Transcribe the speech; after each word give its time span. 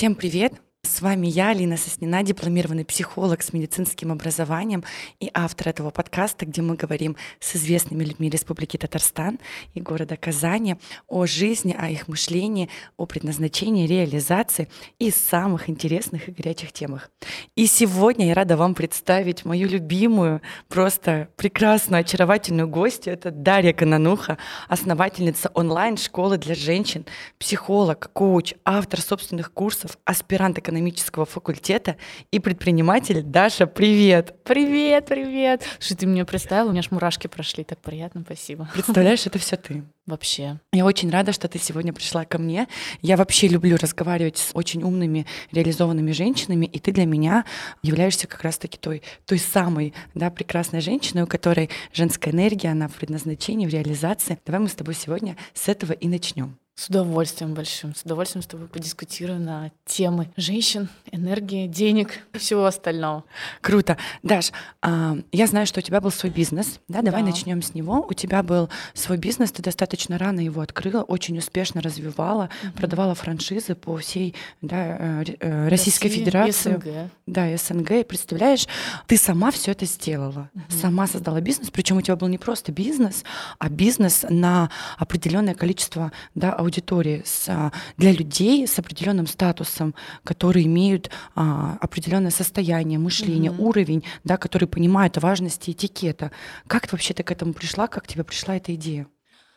Всем 0.00 0.14
привет! 0.14 0.54
С 1.00 1.02
вами 1.02 1.28
я, 1.28 1.48
Алина 1.48 1.78
Соснина, 1.78 2.22
дипломированный 2.22 2.84
психолог 2.84 3.42
с 3.42 3.54
медицинским 3.54 4.12
образованием 4.12 4.84
и 5.18 5.30
автор 5.32 5.68
этого 5.70 5.88
подкаста, 5.88 6.44
где 6.44 6.60
мы 6.60 6.76
говорим 6.76 7.16
с 7.38 7.56
известными 7.56 8.04
людьми 8.04 8.28
Республики 8.28 8.76
Татарстан 8.76 9.38
и 9.72 9.80
города 9.80 10.18
Казани 10.18 10.76
о 11.08 11.24
жизни, 11.24 11.74
о 11.78 11.88
их 11.88 12.06
мышлении, 12.06 12.68
о 12.98 13.06
предназначении, 13.06 13.86
реализации 13.86 14.68
и 14.98 15.10
самых 15.10 15.70
интересных 15.70 16.28
и 16.28 16.32
горячих 16.32 16.70
темах. 16.70 17.10
И 17.54 17.64
сегодня 17.64 18.26
я 18.26 18.34
рада 18.34 18.58
вам 18.58 18.74
представить 18.74 19.46
мою 19.46 19.70
любимую, 19.70 20.42
просто 20.68 21.30
прекрасную, 21.36 22.00
очаровательную 22.00 22.68
гостью. 22.68 23.14
Это 23.14 23.30
Дарья 23.30 23.72
Канануха, 23.72 24.36
основательница 24.68 25.50
онлайн-школы 25.54 26.36
для 26.36 26.54
женщин, 26.54 27.06
психолог, 27.38 28.10
коуч, 28.12 28.52
автор 28.66 29.00
собственных 29.00 29.50
курсов, 29.54 29.96
аспирант 30.04 30.58
экономического 30.58 30.89
факультета 30.98 31.96
и 32.30 32.38
предприниматель 32.38 33.22
Даша. 33.22 33.66
Привет! 33.66 34.34
Привет, 34.44 35.06
привет! 35.06 35.64
Что 35.78 35.96
ты 35.96 36.06
меня 36.06 36.24
представила? 36.24 36.68
У 36.68 36.70
меня 36.72 36.80
аж 36.80 36.90
мурашки 36.90 37.26
прошли. 37.26 37.64
Так 37.64 37.80
приятно, 37.80 38.22
спасибо. 38.24 38.68
Представляешь, 38.72 39.26
это 39.26 39.38
все 39.38 39.56
ты. 39.56 39.84
Вообще. 40.06 40.58
Я 40.72 40.84
очень 40.84 41.10
рада, 41.10 41.32
что 41.32 41.46
ты 41.46 41.58
сегодня 41.58 41.92
пришла 41.92 42.24
ко 42.24 42.38
мне. 42.38 42.66
Я 43.00 43.16
вообще 43.16 43.46
люблю 43.46 43.76
разговаривать 43.76 44.38
с 44.38 44.50
очень 44.54 44.82
умными, 44.82 45.26
реализованными 45.52 46.10
женщинами, 46.12 46.66
и 46.66 46.78
ты 46.80 46.90
для 46.90 47.06
меня 47.06 47.44
являешься 47.82 48.26
как 48.26 48.42
раз-таки 48.42 48.76
той, 48.76 49.02
той 49.24 49.38
самой 49.38 49.94
да, 50.14 50.30
прекрасной 50.30 50.80
женщиной, 50.80 51.22
у 51.22 51.26
которой 51.26 51.70
женская 51.92 52.32
энергия, 52.32 52.70
она 52.70 52.88
в 52.88 52.94
предназначении, 52.94 53.66
в 53.66 53.70
реализации. 53.70 54.38
Давай 54.44 54.60
мы 54.60 54.68
с 54.68 54.74
тобой 54.74 54.94
сегодня 54.94 55.36
с 55.54 55.68
этого 55.68 55.92
и 55.92 56.08
начнем. 56.08 56.59
С 56.80 56.88
удовольствием 56.88 57.52
большим. 57.52 57.94
С 57.94 58.04
удовольствием 58.04 58.42
с 58.42 58.46
тобой 58.46 58.66
подискутирую 58.66 59.38
на 59.38 59.70
темы 59.84 60.30
женщин, 60.38 60.88
энергии, 61.12 61.66
денег 61.66 62.20
и 62.32 62.38
всего 62.38 62.64
остального. 62.64 63.24
Круто. 63.60 63.98
Даш, 64.22 64.50
а, 64.80 65.18
я 65.30 65.46
знаю, 65.46 65.66
что 65.66 65.80
у 65.80 65.82
тебя 65.82 66.00
был 66.00 66.10
свой 66.10 66.32
бизнес. 66.32 66.80
Да, 66.88 67.02
давай 67.02 67.20
да. 67.20 67.28
начнем 67.28 67.60
с 67.60 67.74
него. 67.74 68.06
У 68.08 68.14
тебя 68.14 68.42
был 68.42 68.70
свой 68.94 69.18
бизнес, 69.18 69.52
ты 69.52 69.62
достаточно 69.62 70.16
рано 70.16 70.40
его 70.40 70.62
открыла, 70.62 71.02
очень 71.02 71.36
успешно 71.36 71.82
развивала, 71.82 72.48
угу. 72.62 72.72
продавала 72.72 73.14
франшизы 73.14 73.74
по 73.74 73.98
всей 73.98 74.34
да, 74.62 75.22
э, 75.22 75.24
э, 75.38 75.68
Российской 75.68 76.06
Россия, 76.06 76.24
Федерации. 76.24 76.72
СНГ. 76.72 77.10
Да, 77.26 77.56
СНГ. 77.58 77.90
И 77.90 78.04
представляешь, 78.04 78.66
ты 79.06 79.18
сама 79.18 79.50
все 79.50 79.72
это 79.72 79.84
сделала. 79.84 80.48
Угу. 80.54 80.78
Сама 80.80 81.06
создала 81.06 81.42
бизнес. 81.42 81.70
Причем 81.70 81.98
у 81.98 82.00
тебя 82.00 82.16
был 82.16 82.28
не 82.28 82.38
просто 82.38 82.72
бизнес, 82.72 83.22
а 83.58 83.68
бизнес 83.68 84.24
на 84.30 84.70
определенное 84.96 85.54
количество 85.54 86.10
да, 86.34 86.54
аудитории 86.54 86.69
с, 86.78 87.48
а, 87.48 87.72
для 87.96 88.12
людей 88.12 88.66
с 88.66 88.78
определенным 88.78 89.26
статусом, 89.26 89.94
которые 90.24 90.66
имеют 90.66 91.10
а, 91.34 91.76
определенное 91.80 92.30
состояние, 92.30 92.98
мышление, 92.98 93.50
угу. 93.50 93.68
уровень, 93.68 94.04
да, 94.24 94.36
которые 94.36 94.68
понимают 94.68 95.16
важности 95.18 95.70
этикета. 95.70 96.30
Как 96.66 96.90
вообще 96.92 97.14
ты 97.14 97.22
к 97.22 97.30
этому 97.30 97.52
пришла? 97.52 97.86
Как 97.86 98.06
тебе 98.06 98.24
пришла 98.24 98.56
эта 98.56 98.74
идея? 98.74 99.06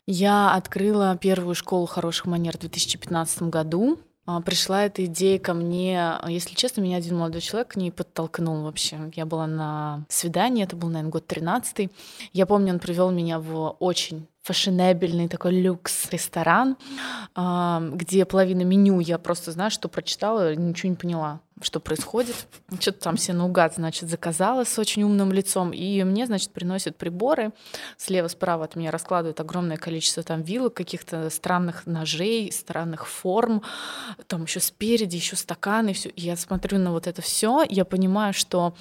Я 0.06 0.54
открыла 0.54 1.18
первую 1.18 1.56
школу 1.56 1.86
хороших 1.86 2.26
манер 2.26 2.58
в 2.58 2.62
2015 2.62 3.44
году. 3.44 4.00
А, 4.26 4.42
пришла 4.42 4.86
эта 4.86 5.06
идея 5.06 5.38
ко 5.40 5.54
мне, 5.54 6.18
если 6.28 6.56
честно, 6.56 6.82
меня 6.82 6.98
один 6.98 7.18
молодой 7.18 7.42
человек 7.42 7.70
к 7.70 7.76
ней 7.76 7.92
подтолкнул 7.92 8.64
вообще. 8.64 9.12
Я 9.16 9.26
была 9.26 9.48
на 9.48 10.06
свидании, 10.08 10.64
это 10.64 10.76
был, 10.76 10.88
наверное, 10.90 11.12
год 11.12 11.28
13 11.28 11.92
Я 12.32 12.46
помню, 12.46 12.74
он 12.74 12.80
привел 12.80 13.12
меня 13.12 13.40
в 13.40 13.76
очень 13.80 14.28
фashionабельный 14.44 15.30
такой 15.30 15.60
люкс 15.62 16.10
ресторан, 16.12 16.76
где 17.34 18.26
половина 18.26 18.64
меню 18.64 19.00
я 19.00 19.18
просто, 19.18 19.52
знаю, 19.52 19.72
что 19.72 19.88
прочитала, 19.88 20.54
ничего 20.56 20.90
не 20.90 20.98
поняла 20.98 21.40
что 21.64 21.80
происходит. 21.80 22.48
Что-то 22.80 23.00
там 23.00 23.16
все 23.16 23.34
наугад, 23.34 23.76
значит, 23.76 24.10
заказала 24.10 24.64
с 24.64 24.78
очень 24.78 25.04
умным 25.04 25.32
лицом. 25.32 25.72
И 25.72 26.04
мне, 26.04 26.26
значит, 26.26 26.52
приносят 26.52 26.98
приборы. 26.98 27.52
Слева-справа 27.98 28.66
от 28.66 28.76
меня 28.76 28.92
раскладывают 28.92 29.40
огромное 29.40 29.78
количество 29.78 30.24
там 30.24 30.42
вилок, 30.42 30.74
каких-то 30.74 31.30
странных 31.30 31.86
ножей, 31.86 32.52
странных 32.52 33.08
форм. 33.08 33.62
Там 34.28 34.44
еще 34.44 34.60
спереди, 34.60 35.16
еще 35.16 35.36
стаканы. 35.36 35.94
Все. 35.94 36.10
И 36.10 36.22
я 36.22 36.36
смотрю 36.36 36.78
на 36.78 36.92
вот 36.92 37.08
это 37.08 37.22
все, 37.22 37.64
я 37.70 37.86
понимаю, 37.86 38.34
что 38.34 38.76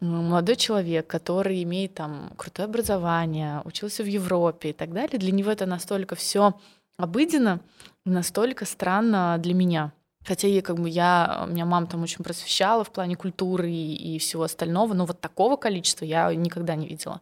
молодой 0.00 0.56
человек, 0.56 1.06
который 1.06 1.62
имеет 1.62 1.94
там 1.94 2.32
крутое 2.36 2.66
образование, 2.66 3.62
учился 3.64 4.02
в 4.02 4.06
Европе 4.06 4.70
и 4.70 4.72
так 4.72 4.92
далее, 4.92 5.18
для 5.18 5.32
него 5.32 5.50
это 5.50 5.66
настолько 5.66 6.14
все 6.14 6.58
обыденно, 6.96 7.60
настолько 8.04 8.64
странно 8.64 9.36
для 9.38 9.54
меня. 9.54 9.92
Хотя 10.24 10.48
и 10.48 10.60
как 10.60 10.78
бы 10.78 10.88
я, 10.88 11.46
меня 11.48 11.64
мама 11.64 11.86
там 11.86 12.02
очень 12.02 12.22
просвещала 12.22 12.84
в 12.84 12.92
плане 12.92 13.16
культуры 13.16 13.70
и, 13.70 14.16
и 14.16 14.18
всего 14.18 14.42
остального, 14.42 14.92
но 14.94 15.06
вот 15.06 15.20
такого 15.20 15.56
количества 15.56 16.04
я 16.04 16.32
никогда 16.34 16.74
не 16.74 16.86
видела. 16.86 17.20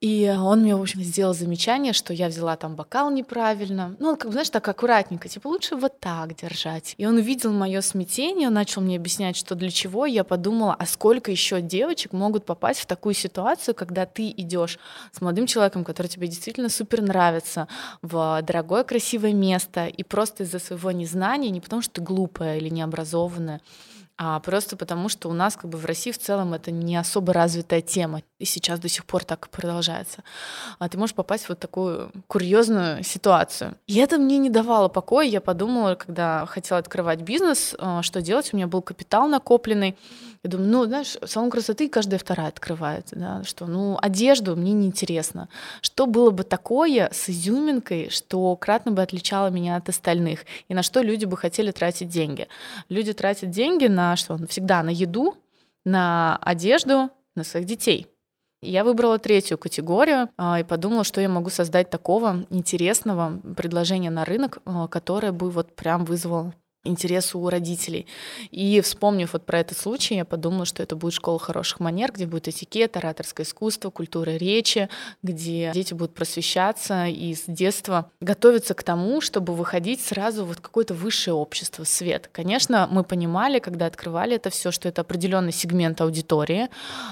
И 0.00 0.32
он 0.32 0.60
мне, 0.60 0.76
в 0.76 0.80
общем, 0.80 1.02
сделал 1.02 1.34
замечание, 1.34 1.92
что 1.92 2.14
я 2.14 2.28
взяла 2.28 2.56
там 2.56 2.76
бокал 2.76 3.10
неправильно. 3.10 3.96
Ну, 3.98 4.10
он, 4.10 4.16
как 4.16 4.26
бы, 4.26 4.32
знаешь, 4.32 4.50
так 4.50 4.68
аккуратненько, 4.68 5.28
типа, 5.28 5.48
лучше 5.48 5.74
вот 5.74 5.98
так 5.98 6.36
держать. 6.36 6.94
И 6.98 7.06
он 7.06 7.16
увидел 7.16 7.52
мое 7.52 7.80
смятение, 7.80 8.46
он 8.46 8.54
начал 8.54 8.80
мне 8.80 8.96
объяснять, 8.96 9.36
что 9.36 9.56
для 9.56 9.70
чего. 9.70 10.06
Я 10.06 10.22
подумала, 10.22 10.76
а 10.78 10.86
сколько 10.86 11.32
еще 11.32 11.60
девочек 11.60 12.12
могут 12.12 12.44
попасть 12.44 12.78
в 12.78 12.86
такую 12.86 13.14
ситуацию, 13.14 13.74
когда 13.74 14.06
ты 14.06 14.28
идешь 14.28 14.78
с 15.10 15.20
молодым 15.20 15.48
человеком, 15.48 15.84
который 15.84 16.06
тебе 16.06 16.28
действительно 16.28 16.68
супер 16.68 17.02
нравится, 17.02 17.66
в 18.00 18.40
дорогое, 18.42 18.84
красивое 18.84 19.32
место, 19.32 19.86
и 19.86 20.04
просто 20.04 20.44
из-за 20.44 20.60
своего 20.60 20.92
незнания, 20.92 21.50
не 21.50 21.60
потому 21.60 21.82
что 21.82 21.94
ты 21.94 22.02
глупая 22.02 22.58
или 22.58 22.68
необразованная, 22.68 23.60
а 24.20 24.40
просто 24.40 24.76
потому, 24.76 25.08
что 25.08 25.30
у 25.30 25.32
нас 25.32 25.54
как 25.56 25.70
бы 25.70 25.78
в 25.78 25.84
России 25.84 26.10
в 26.10 26.18
целом 26.18 26.52
это 26.52 26.72
не 26.72 26.96
особо 26.96 27.32
развитая 27.32 27.80
тема, 27.80 28.22
и 28.40 28.44
сейчас 28.44 28.80
до 28.80 28.88
сих 28.88 29.04
пор 29.06 29.24
так 29.24 29.48
продолжается. 29.48 30.24
А 30.80 30.88
ты 30.88 30.98
можешь 30.98 31.14
попасть 31.14 31.44
в 31.44 31.50
вот 31.50 31.60
такую 31.60 32.10
курьезную 32.26 33.04
ситуацию. 33.04 33.76
И 33.86 33.96
это 33.98 34.18
мне 34.18 34.38
не 34.38 34.50
давало 34.50 34.88
покоя. 34.88 35.24
Я 35.24 35.40
подумала, 35.40 35.94
когда 35.94 36.46
хотела 36.46 36.80
открывать 36.80 37.20
бизнес, 37.20 37.76
а, 37.78 38.02
что 38.02 38.20
делать. 38.20 38.52
У 38.52 38.56
меня 38.56 38.66
был 38.66 38.82
капитал 38.82 39.28
накопленный. 39.28 39.96
Я 40.44 40.50
думаю, 40.50 40.68
ну, 40.68 40.84
знаешь, 40.84 41.16
салон 41.24 41.50
красоты 41.50 41.88
каждая 41.88 42.18
вторая 42.18 42.48
открывает, 42.48 43.08
да, 43.12 43.42
что, 43.44 43.66
ну, 43.66 43.98
одежду 44.00 44.54
мне 44.54 44.72
неинтересно. 44.72 45.48
Что 45.80 46.06
было 46.06 46.30
бы 46.30 46.44
такое 46.44 47.10
с 47.12 47.28
изюминкой, 47.28 48.10
что 48.10 48.54
кратно 48.56 48.92
бы 48.92 49.02
отличало 49.02 49.48
меня 49.48 49.76
от 49.76 49.88
остальных, 49.88 50.44
и 50.68 50.74
на 50.74 50.82
что 50.82 51.02
люди 51.02 51.24
бы 51.24 51.36
хотели 51.36 51.72
тратить 51.72 52.08
деньги? 52.08 52.46
Люди 52.88 53.12
тратят 53.12 53.50
деньги 53.50 53.86
на 53.86 54.16
что? 54.16 54.38
Всегда 54.48 54.82
на 54.82 54.90
еду, 54.90 55.36
на 55.84 56.36
одежду, 56.42 57.10
на 57.34 57.44
своих 57.44 57.66
детей. 57.66 58.06
Я 58.60 58.82
выбрала 58.82 59.18
третью 59.18 59.56
категорию 59.56 60.30
а, 60.36 60.58
и 60.58 60.64
подумала, 60.64 61.04
что 61.04 61.20
я 61.20 61.28
могу 61.28 61.48
создать 61.48 61.90
такого 61.90 62.44
интересного 62.50 63.40
предложения 63.56 64.10
на 64.10 64.24
рынок, 64.24 64.58
а, 64.64 64.88
которое 64.88 65.30
бы 65.30 65.50
вот 65.50 65.76
прям 65.76 66.04
вызвало 66.04 66.52
интерес 66.88 67.34
у 67.34 67.48
родителей. 67.48 68.06
И 68.50 68.80
вспомнив 68.80 69.32
вот 69.32 69.46
про 69.46 69.60
этот 69.60 69.78
случай, 69.78 70.16
я 70.16 70.24
подумала, 70.24 70.64
что 70.64 70.82
это 70.82 70.96
будет 70.96 71.14
школа 71.14 71.38
хороших 71.38 71.80
манер, 71.80 72.12
где 72.12 72.26
будет 72.26 72.48
этикет, 72.48 72.96
ораторское 72.96 73.46
искусство, 73.46 73.90
культура 73.90 74.30
речи, 74.30 74.88
где 75.22 75.70
дети 75.72 75.94
будут 75.94 76.14
просвещаться 76.14 77.06
и 77.06 77.34
с 77.34 77.44
детства 77.46 78.10
готовиться 78.20 78.74
к 78.74 78.82
тому, 78.82 79.20
чтобы 79.20 79.54
выходить 79.54 80.00
сразу 80.00 80.44
вот 80.44 80.60
какое-то 80.60 80.94
высшее 80.94 81.34
общество, 81.34 81.84
свет. 81.84 82.28
Конечно, 82.32 82.88
мы 82.90 83.04
понимали, 83.04 83.58
когда 83.58 83.86
открывали 83.86 84.36
это 84.36 84.50
все, 84.50 84.70
что 84.70 84.88
это 84.88 85.02
определенный 85.02 85.52
сегмент 85.52 86.00
аудитории, 86.00 86.68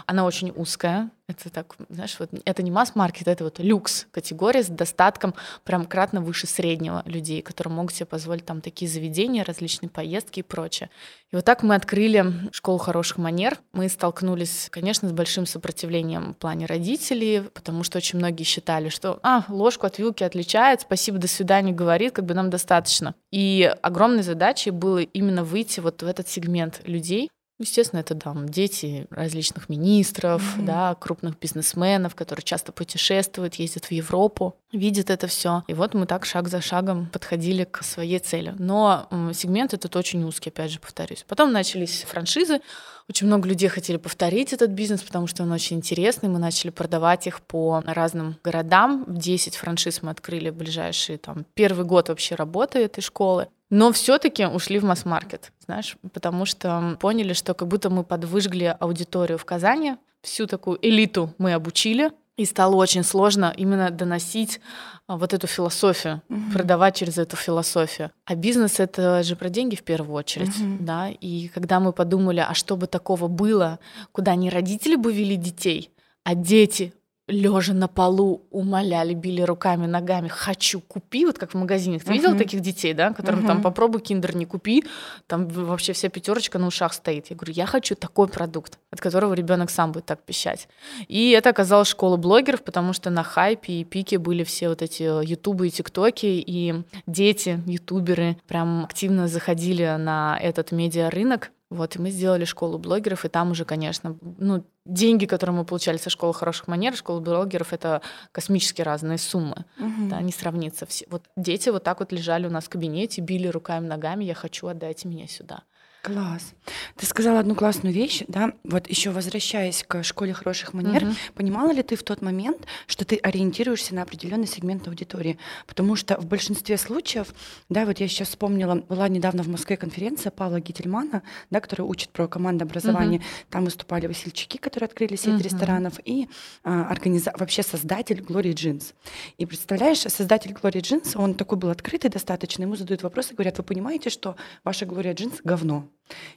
она 0.06 0.24
очень 0.24 0.52
узкая, 0.54 1.10
это 1.28 1.50
так, 1.50 1.74
знаешь, 1.88 2.16
вот 2.20 2.30
это 2.44 2.62
не 2.62 2.70
масс-маркет, 2.70 3.26
это 3.26 3.42
вот 3.42 3.58
люкс 3.58 4.06
категория 4.12 4.62
с 4.62 4.68
достатком 4.68 5.34
прям 5.64 5.84
кратно 5.84 6.20
выше 6.20 6.46
среднего 6.46 7.02
людей, 7.04 7.42
которые 7.42 7.74
могут 7.74 7.94
себе 7.94 8.06
позволить 8.06 8.44
там 8.44 8.60
такие 8.60 8.88
заведения, 8.88 9.42
различные 9.42 9.88
поездки 9.88 10.40
и 10.40 10.42
прочее. 10.44 10.88
И 11.32 11.36
вот 11.36 11.44
так 11.44 11.64
мы 11.64 11.74
открыли 11.74 12.32
школу 12.52 12.78
хороших 12.78 13.18
манер. 13.18 13.58
Мы 13.72 13.88
столкнулись, 13.88 14.68
конечно, 14.70 15.08
с 15.08 15.12
большим 15.12 15.46
сопротивлением 15.46 16.34
в 16.34 16.36
плане 16.36 16.66
родителей, 16.66 17.42
потому 17.42 17.82
что 17.82 17.98
очень 17.98 18.20
многие 18.20 18.44
считали, 18.44 18.88
что 18.88 19.18
а, 19.24 19.44
ложку 19.48 19.86
от 19.86 19.98
вилки 19.98 20.22
отличает, 20.22 20.82
спасибо, 20.82 21.18
до 21.18 21.26
свидания 21.26 21.72
говорит, 21.72 22.12
как 22.12 22.24
бы 22.24 22.34
нам 22.34 22.50
достаточно. 22.50 23.16
И 23.32 23.68
огромной 23.82 24.22
задачей 24.22 24.70
было 24.70 24.98
именно 24.98 25.42
выйти 25.42 25.80
вот 25.80 26.02
в 26.02 26.06
этот 26.06 26.28
сегмент 26.28 26.82
людей, 26.84 27.28
Естественно, 27.58 28.00
это 28.00 28.14
там 28.14 28.48
дети 28.48 29.06
различных 29.10 29.70
министров, 29.70 30.42
mm-hmm. 30.42 30.64
да, 30.64 30.94
крупных 30.94 31.38
бизнесменов, 31.38 32.14
которые 32.14 32.44
часто 32.44 32.70
путешествуют, 32.70 33.54
ездят 33.54 33.86
в 33.86 33.90
Европу, 33.92 34.56
видят 34.72 35.08
это 35.08 35.26
все. 35.26 35.64
И 35.66 35.72
вот 35.72 35.94
мы 35.94 36.06
так 36.06 36.26
шаг 36.26 36.48
за 36.48 36.60
шагом 36.60 37.06
подходили 37.06 37.64
к 37.64 37.82
своей 37.82 38.18
цели. 38.18 38.54
Но 38.58 39.08
сегмент 39.32 39.72
этот 39.72 39.96
очень 39.96 40.22
узкий, 40.24 40.50
опять 40.50 40.70
же, 40.70 40.80
повторюсь. 40.80 41.24
Потом 41.26 41.52
начались 41.52 42.02
франшизы. 42.02 42.60
Очень 43.08 43.28
много 43.28 43.48
людей 43.48 43.68
хотели 43.68 43.96
повторить 43.96 44.52
этот 44.52 44.70
бизнес, 44.70 45.00
потому 45.02 45.26
что 45.26 45.44
он 45.44 45.52
очень 45.52 45.76
интересный. 45.76 46.28
Мы 46.28 46.38
начали 46.38 46.70
продавать 46.70 47.26
их 47.26 47.40
по 47.40 47.82
разным 47.86 48.36
городам. 48.42 49.04
10 49.08 49.56
франшиз 49.56 50.02
мы 50.02 50.10
открыли 50.10 50.50
в 50.50 50.56
ближайшие, 50.56 51.16
там, 51.16 51.46
первый 51.54 51.86
год 51.86 52.08
вообще 52.08 52.34
работы 52.34 52.80
этой 52.80 53.00
школы. 53.00 53.48
Но 53.70 53.92
все-таки 53.92 54.46
ушли 54.46 54.78
в 54.78 54.84
масс-маркет, 54.84 55.52
знаешь, 55.64 55.96
потому 56.12 56.44
что 56.44 56.96
поняли, 57.00 57.32
что 57.32 57.54
как 57.54 57.68
будто 57.68 57.90
мы 57.90 58.04
подвыжгли 58.04 58.76
аудиторию 58.78 59.38
в 59.38 59.44
Казани, 59.44 59.96
всю 60.22 60.46
такую 60.46 60.78
элиту 60.82 61.34
мы 61.38 61.52
обучили, 61.52 62.10
и 62.36 62.44
стало 62.44 62.76
очень 62.76 63.02
сложно 63.02 63.52
именно 63.56 63.90
доносить 63.90 64.60
а, 65.06 65.16
вот 65.16 65.32
эту 65.32 65.46
философию, 65.46 66.20
mm-hmm. 66.28 66.52
продавать 66.52 66.96
через 66.96 67.16
эту 67.16 67.34
философию. 67.36 68.10
А 68.26 68.34
бизнес 68.34 68.78
это 68.78 69.22
же 69.22 69.36
про 69.36 69.48
деньги 69.48 69.74
в 69.74 69.82
первую 69.82 70.14
очередь, 70.14 70.48
mm-hmm. 70.50 70.76
да. 70.80 71.08
И 71.08 71.48
когда 71.48 71.80
мы 71.80 71.92
подумали, 71.92 72.44
а 72.46 72.52
что 72.52 72.76
бы 72.76 72.86
такого 72.86 73.28
было, 73.28 73.78
куда 74.12 74.34
не 74.34 74.50
родители 74.50 74.96
бы 74.96 75.14
вели 75.14 75.36
детей, 75.36 75.90
а 76.24 76.34
дети 76.34 76.92
лежа 77.28 77.74
на 77.74 77.88
полу 77.88 78.46
умоляли, 78.50 79.12
били 79.14 79.42
руками, 79.42 79.86
ногами, 79.86 80.28
хочу, 80.28 80.80
купи, 80.80 81.26
вот 81.26 81.38
как 81.38 81.52
в 81.52 81.56
магазине. 81.56 81.98
Ты 81.98 82.06
uh-huh. 82.06 82.12
видел 82.12 82.36
таких 82.36 82.60
детей, 82.60 82.94
да, 82.94 83.12
которым 83.12 83.40
uh-huh. 83.40 83.46
там 83.48 83.62
попробуй 83.62 84.00
киндер 84.00 84.36
не 84.36 84.46
купи, 84.46 84.84
там 85.26 85.48
вообще 85.48 85.92
вся 85.92 86.08
пятерочка 86.08 86.58
на 86.58 86.68
ушах 86.68 86.92
стоит. 86.92 87.26
Я 87.30 87.36
говорю, 87.36 87.52
я 87.52 87.66
хочу 87.66 87.96
такой 87.96 88.28
продукт, 88.28 88.78
от 88.90 89.00
которого 89.00 89.34
ребенок 89.34 89.70
сам 89.70 89.90
будет 89.92 90.06
так 90.06 90.22
пищать. 90.22 90.68
И 91.08 91.30
это 91.30 91.50
оказалась 91.50 91.88
школа 91.88 92.16
блогеров, 92.16 92.62
потому 92.62 92.92
что 92.92 93.10
на 93.10 93.24
хайпе 93.24 93.80
и 93.80 93.84
пике 93.84 94.18
были 94.18 94.44
все 94.44 94.68
вот 94.68 94.82
эти 94.82 95.02
ютубы 95.02 95.66
и 95.66 95.70
тиктоки, 95.70 96.26
и 96.26 96.84
дети, 97.06 97.60
ютуберы 97.66 98.36
прям 98.46 98.84
активно 98.84 99.26
заходили 99.26 99.96
на 99.98 100.38
этот 100.40 100.70
медиарынок, 100.70 101.50
вот, 101.68 101.96
и 101.96 101.98
мы 101.98 102.10
сделали 102.10 102.44
школу 102.44 102.78
блогеров, 102.78 103.24
и 103.24 103.28
там 103.28 103.50
уже, 103.50 103.64
конечно, 103.64 104.16
ну, 104.38 104.64
деньги, 104.84 105.26
которые 105.26 105.56
мы 105.56 105.64
получали 105.64 105.96
со 105.96 106.10
школы 106.10 106.32
хороших 106.32 106.68
манер, 106.68 106.94
школы 106.94 107.20
блогеров, 107.20 107.72
это 107.72 108.02
космически 108.30 108.82
разные 108.82 109.18
суммы, 109.18 109.64
угу. 109.78 110.08
да, 110.08 110.20
не 110.20 110.30
сравнится. 110.30 110.86
Все, 110.86 111.06
вот 111.10 111.24
дети 111.36 111.68
вот 111.70 111.82
так 111.82 111.98
вот 111.98 112.12
лежали 112.12 112.46
у 112.46 112.50
нас 112.50 112.64
в 112.64 112.68
кабинете, 112.68 113.20
били 113.20 113.48
руками, 113.48 113.86
ногами, 113.86 114.24
я 114.24 114.34
хочу, 114.34 114.68
отдайте 114.68 115.08
меня 115.08 115.26
сюда. 115.26 115.64
Класс. 116.02 116.54
Ты 116.96 117.04
сказала 117.04 117.40
одну 117.40 117.56
классную 117.56 117.92
вещь, 117.92 118.22
да, 118.28 118.52
вот 118.62 118.88
еще 118.88 119.10
возвращаясь 119.10 119.84
к 119.86 120.04
школе 120.04 120.32
хороших 120.32 120.72
манер, 120.72 121.04
угу. 121.04 121.14
понимала 121.34 121.72
ли 121.72 121.82
ты 121.82 121.96
в 121.96 122.04
тот 122.04 122.22
момент, 122.22 122.64
что 122.86 123.04
ты 123.04 123.16
ориентируешься 123.16 123.92
на 123.92 124.02
определенный 124.02 124.46
сегмент 124.46 124.86
аудитории? 124.86 125.36
Потому 125.66 125.96
что 125.96 126.16
в 126.20 126.26
большинстве 126.26 126.78
случаев, 126.78 127.34
да, 127.68 127.84
вот 127.86 127.98
я 127.98 128.06
сейчас 128.06 128.28
вспомнила, 128.28 128.76
была 128.76 129.08
недавно 129.08 129.42
в 129.42 129.48
Москве 129.48 129.76
конференция 129.76 130.30
Павла 130.30 130.60
Гительмана, 130.60 131.22
да, 131.50 131.60
который 131.60 131.82
учит 131.82 132.10
про 132.10 132.28
командообразование. 132.28 133.18
Угу. 133.18 133.26
Там 133.50 133.64
выступали 133.64 134.06
Васильчики, 134.06 134.58
которые 134.58 134.86
открыли 134.86 135.16
сеть 135.16 135.34
угу. 135.34 135.42
ресторанов, 135.42 135.98
и 136.04 136.28
а, 136.62 136.86
организа... 136.88 137.32
вообще 137.36 137.64
создатель 137.64 138.20
Glory 138.20 138.52
Jeans. 138.54 138.94
И 139.38 139.46
представляешь, 139.46 139.98
создатель 139.98 140.52
Glory 140.52 140.80
Jeans, 140.80 141.16
он 141.16 141.34
такой 141.34 141.58
был 141.58 141.70
открытый 141.70 142.10
достаточно, 142.10 142.62
ему 142.62 142.76
задают 142.76 143.02
вопросы, 143.02 143.34
говорят, 143.34 143.58
вы 143.58 143.64
понимаете, 143.64 144.08
что 144.10 144.36
ваша 144.62 144.84
Glory 144.84 145.12
Jeans 145.14 145.40
говно? 145.42 145.88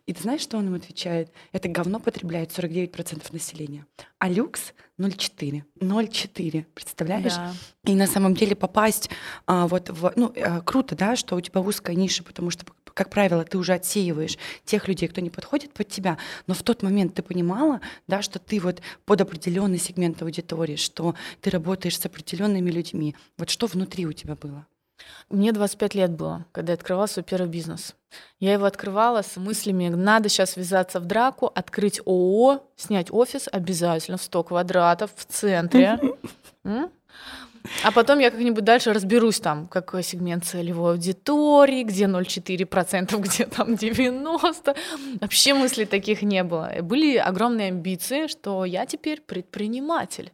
И 0.05 0.13
ты 0.13 0.21
знаешь, 0.21 0.41
что 0.41 0.57
он 0.57 0.67
им 0.67 0.75
отвечает? 0.75 1.31
Это 1.51 1.69
говно 1.69 1.99
потребляет 1.99 2.51
49% 2.51 3.31
населения, 3.31 3.85
а 4.17 4.29
люкс 4.29 4.73
0,4. 4.99 5.63
0,4, 5.79 6.65
представляешь? 6.73 7.35
Да. 7.35 7.53
И 7.85 7.95
на 7.95 8.07
самом 8.07 8.33
деле 8.33 8.55
попасть 8.55 9.09
а, 9.45 9.67
вот 9.67 9.89
в... 9.89 10.13
Ну, 10.15 10.33
а, 10.35 10.61
круто, 10.61 10.95
да, 10.95 11.15
что 11.15 11.35
у 11.35 11.41
тебя 11.41 11.61
узкая 11.61 11.95
ниша, 11.95 12.23
потому 12.23 12.49
что, 12.49 12.65
как 12.93 13.09
правило, 13.09 13.45
ты 13.45 13.57
уже 13.57 13.73
отсеиваешь 13.73 14.37
тех 14.65 14.87
людей, 14.87 15.07
кто 15.07 15.21
не 15.21 15.29
подходит 15.29 15.73
под 15.73 15.87
тебя, 15.87 16.17
но 16.47 16.53
в 16.53 16.63
тот 16.63 16.83
момент 16.83 17.15
ты 17.15 17.21
понимала, 17.21 17.79
да, 18.07 18.21
что 18.21 18.39
ты 18.39 18.59
вот 18.59 18.81
под 19.05 19.21
определенный 19.21 19.77
сегмент 19.77 20.21
аудитории, 20.21 20.75
что 20.75 21.15
ты 21.41 21.49
работаешь 21.49 21.97
с 21.97 22.05
определенными 22.05 22.69
людьми. 22.69 23.15
Вот 23.37 23.49
что 23.49 23.67
внутри 23.67 24.05
у 24.05 24.11
тебя 24.11 24.35
было? 24.35 24.67
Мне 25.29 25.51
25 25.51 25.95
лет 25.95 26.11
было, 26.11 26.45
когда 26.51 26.73
я 26.73 26.75
открывала 26.75 27.05
свой 27.07 27.23
первый 27.23 27.47
бизнес. 27.47 27.95
Я 28.39 28.53
его 28.53 28.65
открывала 28.65 29.21
с 29.21 29.37
мыслями, 29.37 29.89
надо 29.89 30.29
сейчас 30.29 30.57
ввязаться 30.57 30.99
в 30.99 31.05
драку, 31.05 31.51
открыть 31.53 31.99
ООО, 32.05 32.63
снять 32.75 33.11
офис 33.11 33.47
обязательно 33.51 34.17
в 34.17 34.23
100 34.23 34.43
квадратов 34.43 35.11
в 35.15 35.25
центре. 35.25 35.99
А 37.83 37.91
потом 37.91 38.19
я 38.19 38.31
как-нибудь 38.31 38.63
дальше 38.63 38.93
разберусь 38.93 39.39
там, 39.39 39.67
какой 39.67 40.03
сегмент 40.03 40.45
целевой 40.45 40.93
аудитории, 40.93 41.83
где 41.83 42.05
0,4%, 42.05 43.17
где 43.19 43.45
там 43.45 43.73
90%. 43.73 44.77
Вообще 45.21 45.53
мыслей 45.53 45.85
таких 45.85 46.21
не 46.21 46.43
было. 46.43 46.71
Были 46.81 47.17
огромные 47.17 47.69
амбиции, 47.69 48.27
что 48.27 48.65
я 48.65 48.85
теперь 48.85 49.21
предприниматель. 49.21 50.31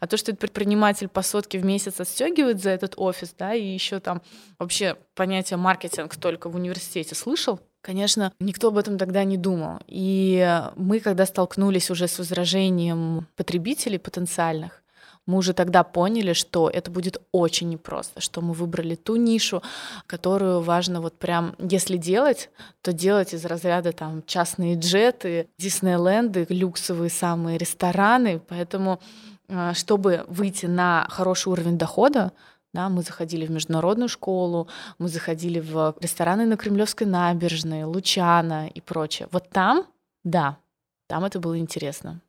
А 0.00 0.06
то, 0.06 0.16
что 0.16 0.32
этот 0.32 0.40
предприниматель 0.40 1.08
по 1.08 1.22
сотке 1.22 1.58
в 1.58 1.64
месяц 1.64 2.00
отстегивает 2.00 2.62
за 2.62 2.70
этот 2.70 2.94
офис, 2.96 3.34
да, 3.38 3.54
и 3.54 3.64
еще 3.64 4.00
там 4.00 4.22
вообще 4.58 4.96
понятие 5.14 5.56
маркетинг 5.56 6.16
только 6.16 6.48
в 6.48 6.56
университете 6.56 7.14
слышал, 7.14 7.60
Конечно, 7.80 8.32
никто 8.40 8.68
об 8.68 8.76
этом 8.76 8.98
тогда 8.98 9.24
не 9.24 9.36
думал. 9.36 9.78
И 9.86 10.60
мы, 10.76 11.00
когда 11.00 11.24
столкнулись 11.26 11.90
уже 11.90 12.08
с 12.08 12.18
возражением 12.18 13.28
потребителей 13.36 13.98
потенциальных, 13.98 14.82
мы 15.28 15.36
уже 15.36 15.52
тогда 15.52 15.84
поняли, 15.84 16.32
что 16.32 16.70
это 16.70 16.90
будет 16.90 17.20
очень 17.32 17.68
непросто, 17.68 18.20
что 18.22 18.40
мы 18.40 18.54
выбрали 18.54 18.94
ту 18.94 19.16
нишу, 19.16 19.62
которую 20.06 20.62
важно 20.62 21.02
вот 21.02 21.18
прям, 21.18 21.54
если 21.58 21.98
делать, 21.98 22.48
то 22.80 22.94
делать 22.94 23.34
из 23.34 23.44
разряда 23.44 23.92
там 23.92 24.22
частные 24.26 24.76
джеты, 24.76 25.48
Диснейленды, 25.58 26.46
люксовые 26.48 27.10
самые 27.10 27.58
рестораны. 27.58 28.40
Поэтому, 28.48 29.00
э, 29.48 29.74
чтобы 29.74 30.24
выйти 30.28 30.64
на 30.64 31.06
хороший 31.10 31.48
уровень 31.48 31.76
дохода, 31.76 32.32
да, 32.72 32.88
мы 32.88 33.02
заходили 33.02 33.44
в 33.44 33.50
международную 33.50 34.08
школу, 34.08 34.66
мы 34.98 35.08
заходили 35.08 35.60
в 35.60 35.94
рестораны 36.00 36.46
на 36.46 36.56
Кремлевской 36.56 37.06
набережной, 37.06 37.84
Лучана 37.84 38.68
и 38.68 38.80
прочее. 38.80 39.28
Вот 39.30 39.50
там, 39.50 39.84
да, 40.24 40.56
там 41.06 41.24
это 41.24 41.38
было 41.38 41.58
интересно. 41.58 42.22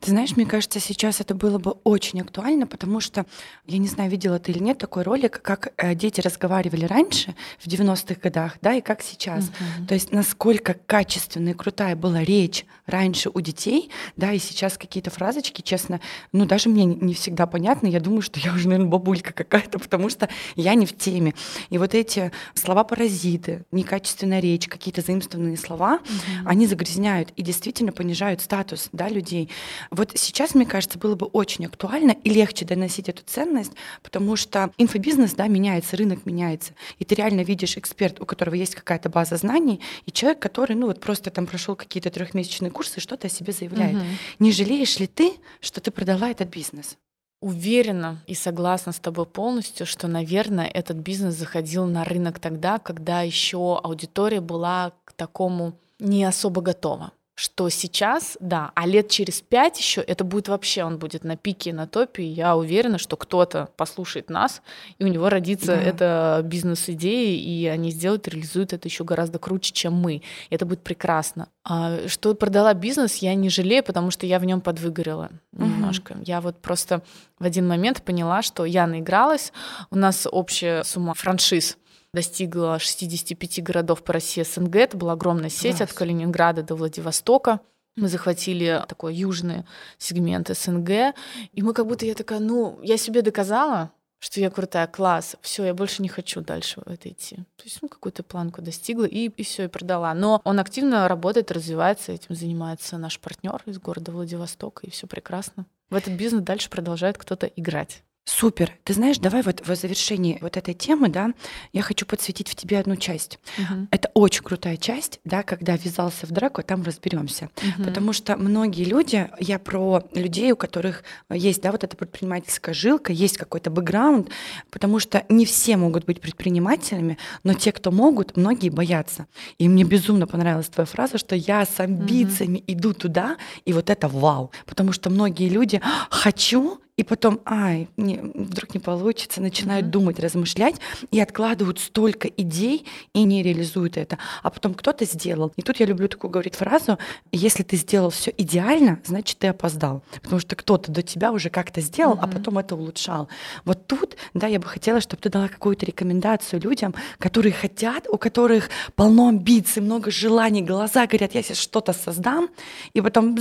Ты 0.00 0.10
знаешь, 0.10 0.36
мне 0.36 0.46
кажется, 0.46 0.80
сейчас 0.80 1.20
это 1.20 1.34
было 1.34 1.58
бы 1.58 1.72
очень 1.84 2.20
актуально, 2.20 2.66
потому 2.66 3.00
что, 3.00 3.26
я 3.66 3.78
не 3.78 3.88
знаю, 3.88 4.10
видела 4.10 4.38
ты 4.38 4.52
или 4.52 4.60
нет 4.60 4.78
такой 4.78 5.02
ролик, 5.02 5.40
как 5.42 5.72
э, 5.76 5.94
дети 5.94 6.20
разговаривали 6.20 6.84
раньше, 6.84 7.34
в 7.58 7.66
90-х 7.66 8.20
годах, 8.22 8.56
да, 8.60 8.74
и 8.74 8.80
как 8.80 9.02
сейчас. 9.02 9.44
Mm-hmm. 9.44 9.86
То 9.88 9.94
есть 9.94 10.12
насколько 10.12 10.74
качественная 10.74 11.52
и 11.52 11.56
крутая 11.56 11.96
была 11.96 12.22
речь 12.22 12.66
раньше 12.86 13.30
у 13.32 13.40
детей, 13.40 13.90
да, 14.16 14.32
и 14.32 14.38
сейчас 14.38 14.78
какие-то 14.78 15.10
фразочки, 15.10 15.62
честно, 15.62 16.00
ну 16.32 16.44
даже 16.46 16.68
мне 16.68 16.84
не 16.84 17.14
всегда 17.14 17.46
понятны, 17.46 17.88
я 17.88 18.00
думаю, 18.00 18.22
что 18.22 18.38
я 18.38 18.52
уже, 18.52 18.68
наверное, 18.68 18.90
бабулька 18.90 19.32
какая-то, 19.32 19.78
потому 19.84 20.08
что 20.08 20.28
я 20.54 20.74
не 20.74 20.86
в 20.86 20.96
теме. 20.96 21.34
И 21.70 21.78
вот 21.78 21.94
эти 21.94 22.30
слова-паразиты, 22.54 23.64
некачественная 23.72 24.40
речь, 24.40 24.68
какие-то 24.68 25.00
заимствованные 25.00 25.56
слова, 25.56 25.98
mm-hmm. 25.98 26.42
они 26.46 26.66
загрязняют 26.66 27.30
и 27.36 27.42
действительно 27.42 27.92
понижают 27.92 28.40
статус, 28.40 28.88
да, 28.92 29.08
людей. 29.08 29.50
Вот 29.90 30.12
сейчас, 30.14 30.54
мне 30.54 30.66
кажется, 30.66 30.98
было 30.98 31.14
бы 31.14 31.26
очень 31.26 31.66
актуально 31.66 32.12
и 32.12 32.30
легче 32.30 32.64
доносить 32.64 33.08
эту 33.08 33.22
ценность, 33.24 33.72
потому 34.02 34.36
что 34.36 34.70
инфобизнес, 34.78 35.34
да, 35.34 35.46
меняется, 35.46 35.96
рынок 35.96 36.26
меняется. 36.26 36.74
И 36.98 37.04
ты 37.04 37.14
реально 37.14 37.42
видишь 37.42 37.76
эксперт, 37.76 38.20
у 38.20 38.26
которого 38.26 38.54
есть 38.54 38.74
какая-то 38.74 39.08
база 39.08 39.36
знаний, 39.36 39.80
и 40.06 40.12
человек, 40.12 40.40
который, 40.40 40.76
ну 40.76 40.86
вот 40.86 41.00
просто 41.00 41.30
там 41.30 41.46
прошел 41.46 41.76
какие-то 41.76 42.10
трехмесячные 42.10 42.70
курсы, 42.70 43.00
что-то 43.00 43.26
о 43.26 43.30
себе 43.30 43.52
заявляет. 43.52 43.96
Угу. 43.96 44.04
Не 44.40 44.52
жалеешь 44.52 44.98
ли 44.98 45.06
ты, 45.06 45.32
что 45.60 45.80
ты 45.80 45.90
продала 45.90 46.30
этот 46.30 46.48
бизнес? 46.48 46.96
Уверена 47.40 48.22
и 48.26 48.34
согласна 48.34 48.92
с 48.92 48.98
тобой 48.98 49.26
полностью, 49.26 49.86
что, 49.86 50.08
наверное, 50.08 50.66
этот 50.66 50.96
бизнес 50.96 51.34
заходил 51.34 51.84
на 51.84 52.04
рынок 52.04 52.38
тогда, 52.38 52.78
когда 52.78 53.20
еще 53.20 53.78
аудитория 53.82 54.40
была 54.40 54.92
к 55.04 55.12
такому 55.12 55.78
не 55.98 56.24
особо 56.24 56.62
готова 56.62 57.12
что 57.34 57.68
сейчас, 57.68 58.36
да, 58.38 58.70
а 58.74 58.86
лет 58.86 59.08
через 59.08 59.40
пять 59.40 59.78
еще 59.78 60.00
это 60.00 60.22
будет 60.22 60.48
вообще, 60.48 60.84
он 60.84 60.98
будет 60.98 61.24
на 61.24 61.36
пике, 61.36 61.72
на 61.72 61.88
топе, 61.88 62.22
и 62.22 62.26
я 62.26 62.56
уверена, 62.56 62.98
что 62.98 63.16
кто-то 63.16 63.70
послушает 63.76 64.30
нас, 64.30 64.62
и 64.98 65.04
у 65.04 65.08
него 65.08 65.28
родится 65.28 65.74
да. 65.74 65.82
эта 65.82 66.40
бизнес-идея, 66.44 67.36
и 67.36 67.66
они 67.66 67.90
сделают, 67.90 68.28
реализуют 68.28 68.72
это 68.72 68.86
еще 68.86 69.02
гораздо 69.02 69.40
круче, 69.40 69.72
чем 69.72 69.94
мы. 69.94 70.16
И 70.16 70.22
это 70.50 70.64
будет 70.64 70.82
прекрасно. 70.82 71.48
А 71.64 72.06
что 72.06 72.34
продала 72.34 72.72
бизнес, 72.72 73.16
я 73.16 73.34
не 73.34 73.48
жалею, 73.48 73.82
потому 73.82 74.12
что 74.12 74.26
я 74.26 74.38
в 74.38 74.44
нем 74.44 74.60
подвыгорела 74.60 75.30
угу. 75.52 75.64
немножко. 75.64 76.16
Я 76.24 76.40
вот 76.40 76.58
просто 76.62 77.02
в 77.40 77.44
один 77.44 77.66
момент 77.66 78.02
поняла, 78.02 78.42
что 78.42 78.64
я 78.64 78.86
наигралась, 78.86 79.52
у 79.90 79.96
нас 79.96 80.28
общая 80.30 80.84
сумма 80.84 81.14
франшиз 81.14 81.78
достигла 82.14 82.78
65 82.78 83.62
городов 83.62 84.02
по 84.02 84.12
России 84.12 84.42
СНГ. 84.42 84.76
Это 84.76 84.96
была 84.96 85.12
огромная 85.12 85.50
сеть 85.50 85.78
Класс. 85.78 85.90
от 85.90 85.96
Калининграда 85.96 86.62
до 86.62 86.76
Владивостока. 86.76 87.60
Мы 87.96 88.08
захватили 88.08 88.82
такой 88.88 89.14
южный 89.14 89.64
сегмент 89.98 90.48
СНГ. 90.48 91.14
И 91.52 91.62
мы 91.62 91.74
как 91.74 91.86
будто 91.86 92.06
я 92.06 92.14
такая, 92.14 92.40
ну, 92.40 92.78
я 92.82 92.96
себе 92.96 93.22
доказала, 93.22 93.92
что 94.18 94.40
я 94.40 94.50
крутая, 94.50 94.86
класс, 94.86 95.36
все, 95.42 95.66
я 95.66 95.74
больше 95.74 96.00
не 96.00 96.08
хочу 96.08 96.40
дальше 96.40 96.80
в 96.80 96.88
это 96.88 97.10
идти. 97.10 97.36
То 97.56 97.64
есть, 97.64 97.80
ну, 97.82 97.88
какую-то 97.88 98.22
планку 98.22 98.62
достигла 98.62 99.04
и, 99.04 99.26
и 99.28 99.42
все, 99.44 99.64
и 99.64 99.68
продала. 99.68 100.14
Но 100.14 100.40
он 100.44 100.58
активно 100.58 101.06
работает, 101.08 101.52
развивается, 101.52 102.12
этим 102.12 102.34
занимается 102.34 102.96
наш 102.96 103.20
партнер 103.20 103.62
из 103.66 103.78
города 103.78 104.12
Владивостока, 104.12 104.86
и 104.86 104.90
все 104.90 105.06
прекрасно. 105.06 105.66
В 105.90 105.94
этот 105.94 106.14
бизнес 106.14 106.42
дальше 106.42 106.70
продолжает 106.70 107.18
кто-то 107.18 107.46
играть. 107.46 108.02
Супер. 108.26 108.72
Ты 108.84 108.94
знаешь, 108.94 109.18
давай 109.18 109.42
вот 109.42 109.66
в 109.66 109.74
завершении 109.74 110.38
вот 110.40 110.56
этой 110.56 110.72
темы, 110.72 111.10
да, 111.10 111.32
я 111.74 111.82
хочу 111.82 112.06
подсветить 112.06 112.48
в 112.48 112.54
тебе 112.54 112.78
одну 112.78 112.96
часть. 112.96 113.38
Угу. 113.58 113.88
Это 113.90 114.10
очень 114.14 114.42
крутая 114.42 114.78
часть, 114.78 115.20
да, 115.24 115.42
когда 115.42 115.76
ввязался 115.76 116.26
в 116.26 116.30
драку, 116.30 116.62
там 116.62 116.82
разберемся. 116.82 117.50
Угу. 117.56 117.84
Потому 117.84 118.14
что 118.14 118.38
многие 118.38 118.84
люди, 118.84 119.30
я 119.40 119.58
про 119.58 120.04
людей, 120.14 120.52
у 120.52 120.56
которых 120.56 121.04
есть, 121.28 121.60
да, 121.60 121.70
вот 121.70 121.84
эта 121.84 121.98
предпринимательская 121.98 122.74
жилка, 122.74 123.12
есть 123.12 123.36
какой-то 123.36 123.70
бэкграунд, 123.70 124.30
потому 124.70 125.00
что 125.00 125.26
не 125.28 125.44
все 125.44 125.76
могут 125.76 126.06
быть 126.06 126.22
предпринимателями, 126.22 127.18
но 127.42 127.52
те, 127.52 127.72
кто 127.72 127.90
могут, 127.90 128.38
многие 128.38 128.70
боятся. 128.70 129.26
И 129.58 129.68
мне 129.68 129.84
безумно 129.84 130.26
понравилась 130.26 130.68
твоя 130.68 130.86
фраза, 130.86 131.18
что 131.18 131.36
я 131.36 131.66
с 131.66 131.78
амбициями 131.78 132.58
угу. 132.58 132.64
иду 132.68 132.94
туда, 132.94 133.36
и 133.66 133.74
вот 133.74 133.90
это 133.90 134.08
вау. 134.08 134.50
Потому 134.64 134.92
что 134.92 135.10
многие 135.10 135.50
люди 135.50 135.82
«хочу», 136.08 136.80
и 136.96 137.02
потом, 137.02 137.40
ай, 137.44 137.88
не, 137.96 138.18
вдруг 138.18 138.74
не 138.74 138.80
получится, 138.80 139.40
начинают 139.40 139.86
mm-hmm. 139.86 139.90
думать, 139.90 140.20
размышлять 140.20 140.76
и 141.10 141.20
откладывают 141.20 141.80
столько 141.80 142.28
идей 142.28 142.86
и 143.12 143.24
не 143.24 143.42
реализуют 143.42 143.96
это. 143.96 144.18
А 144.42 144.50
потом 144.50 144.74
кто-то 144.74 145.04
сделал. 145.04 145.52
И 145.56 145.62
тут 145.62 145.80
я 145.80 145.86
люблю 145.86 146.06
такую 146.06 146.30
говорить 146.30 146.54
фразу: 146.54 146.98
если 147.32 147.64
ты 147.64 147.76
сделал 147.76 148.10
все 148.10 148.32
идеально, 148.36 149.00
значит 149.04 149.38
ты 149.38 149.48
опоздал, 149.48 150.04
потому 150.22 150.40
что 150.40 150.54
кто-то 150.54 150.92
до 150.92 151.02
тебя 151.02 151.32
уже 151.32 151.50
как-то 151.50 151.80
сделал, 151.80 152.14
mm-hmm. 152.14 152.20
а 152.22 152.26
потом 152.28 152.58
это 152.58 152.76
улучшал. 152.76 153.28
Вот 153.64 153.86
тут, 153.88 154.16
да, 154.32 154.46
я 154.46 154.60
бы 154.60 154.66
хотела, 154.66 155.00
чтобы 155.00 155.20
ты 155.20 155.30
дала 155.30 155.48
какую-то 155.48 155.86
рекомендацию 155.86 156.60
людям, 156.60 156.94
которые 157.18 157.52
хотят, 157.52 158.06
у 158.08 158.18
которых 158.18 158.70
полно 158.94 159.28
амбиций, 159.28 159.82
много 159.82 160.12
желаний, 160.12 160.62
глаза 160.62 161.06
горят, 161.08 161.34
я 161.34 161.42
сейчас 161.42 161.58
что-то 161.58 161.92
создам, 161.92 162.48
и 162.92 163.00
потом 163.00 163.36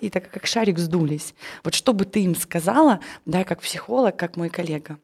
и 0.00 0.10
так 0.10 0.30
как 0.30 0.46
шарик 0.46 0.78
сдулись. 0.78 1.34
Вот 1.64 1.74
что 1.74 1.92
бы 1.92 2.04
ты 2.04 2.22
им 2.22 2.36
сказал? 2.36 2.83
Знала, 2.84 3.00
да, 3.24 3.44
как 3.44 3.60
психолог, 3.60 4.16
как 4.16 4.36
мой 4.36 4.48
коллега. 4.48 4.98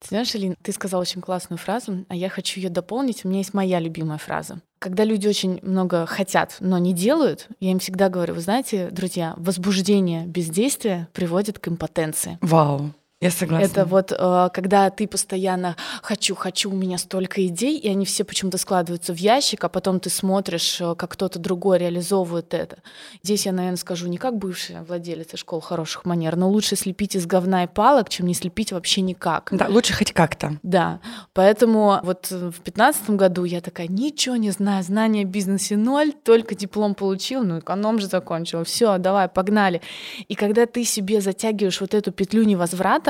Ты 0.00 0.08
знаешь, 0.08 0.34
Алин, 0.34 0.56
ты 0.62 0.72
сказала 0.72 1.02
очень 1.02 1.20
классную 1.20 1.58
фразу, 1.58 2.06
а 2.08 2.16
я 2.16 2.30
хочу 2.30 2.58
ее 2.58 2.70
дополнить. 2.70 3.24
У 3.24 3.28
меня 3.28 3.38
есть 3.38 3.52
моя 3.52 3.78
любимая 3.80 4.16
фраза. 4.16 4.62
Когда 4.78 5.04
люди 5.04 5.28
очень 5.28 5.60
много 5.62 6.06
хотят, 6.06 6.56
но 6.60 6.78
не 6.78 6.94
делают, 6.94 7.48
я 7.60 7.70
им 7.70 7.78
всегда 7.80 8.08
говорю, 8.08 8.32
вы 8.32 8.40
знаете, 8.40 8.88
друзья, 8.90 9.34
возбуждение 9.36 10.24
бездействия 10.26 11.08
приводит 11.12 11.58
к 11.58 11.68
импотенции. 11.68 12.38
Вау. 12.40 12.94
Я 13.22 13.30
согласна. 13.30 13.66
Это 13.66 13.84
вот 13.84 14.12
э, 14.12 14.48
когда 14.54 14.88
ты 14.88 15.06
постоянно 15.06 15.76
хочу, 16.00 16.34
хочу, 16.34 16.70
у 16.70 16.74
меня 16.74 16.96
столько 16.96 17.46
идей, 17.46 17.76
и 17.76 17.86
они 17.86 18.06
все 18.06 18.24
почему-то 18.24 18.56
складываются 18.56 19.12
в 19.12 19.18
ящик, 19.18 19.62
а 19.62 19.68
потом 19.68 20.00
ты 20.00 20.08
смотришь, 20.08 20.80
э, 20.80 20.94
как 20.94 21.10
кто-то 21.10 21.38
другой 21.38 21.80
реализовывает 21.80 22.54
это. 22.54 22.78
Здесь 23.22 23.44
я, 23.44 23.52
наверное, 23.52 23.76
скажу 23.76 24.06
не 24.06 24.16
как 24.16 24.38
бывшая 24.38 24.82
владелица 24.84 25.36
школ 25.36 25.60
хороших 25.60 26.06
манер, 26.06 26.36
но 26.36 26.48
лучше 26.48 26.76
слепить 26.76 27.14
из 27.14 27.26
говна 27.26 27.64
и 27.64 27.66
палок, 27.66 28.08
чем 28.08 28.26
не 28.26 28.32
слепить 28.32 28.72
вообще 28.72 29.02
никак. 29.02 29.50
Да, 29.52 29.66
лучше 29.68 29.92
хоть 29.92 30.12
как-то. 30.12 30.58
Да. 30.62 31.00
Поэтому 31.34 32.00
вот 32.02 32.30
в 32.30 32.62
пятнадцатом 32.62 33.18
году 33.18 33.44
я 33.44 33.60
такая, 33.60 33.88
ничего 33.88 34.36
не 34.36 34.50
знаю, 34.50 34.82
знания 34.82 35.22
о 35.22 35.26
бизнесе 35.26 35.76
ноль, 35.76 36.14
только 36.14 36.54
диплом 36.54 36.94
получил, 36.94 37.44
ну 37.44 37.58
эконом 37.58 37.98
же 37.98 38.06
закончил, 38.06 38.64
все, 38.64 38.96
давай, 38.96 39.28
погнали. 39.28 39.82
И 40.28 40.34
когда 40.34 40.64
ты 40.64 40.84
себе 40.84 41.20
затягиваешь 41.20 41.82
вот 41.82 41.92
эту 41.92 42.12
петлю 42.12 42.44
невозврата, 42.44 43.09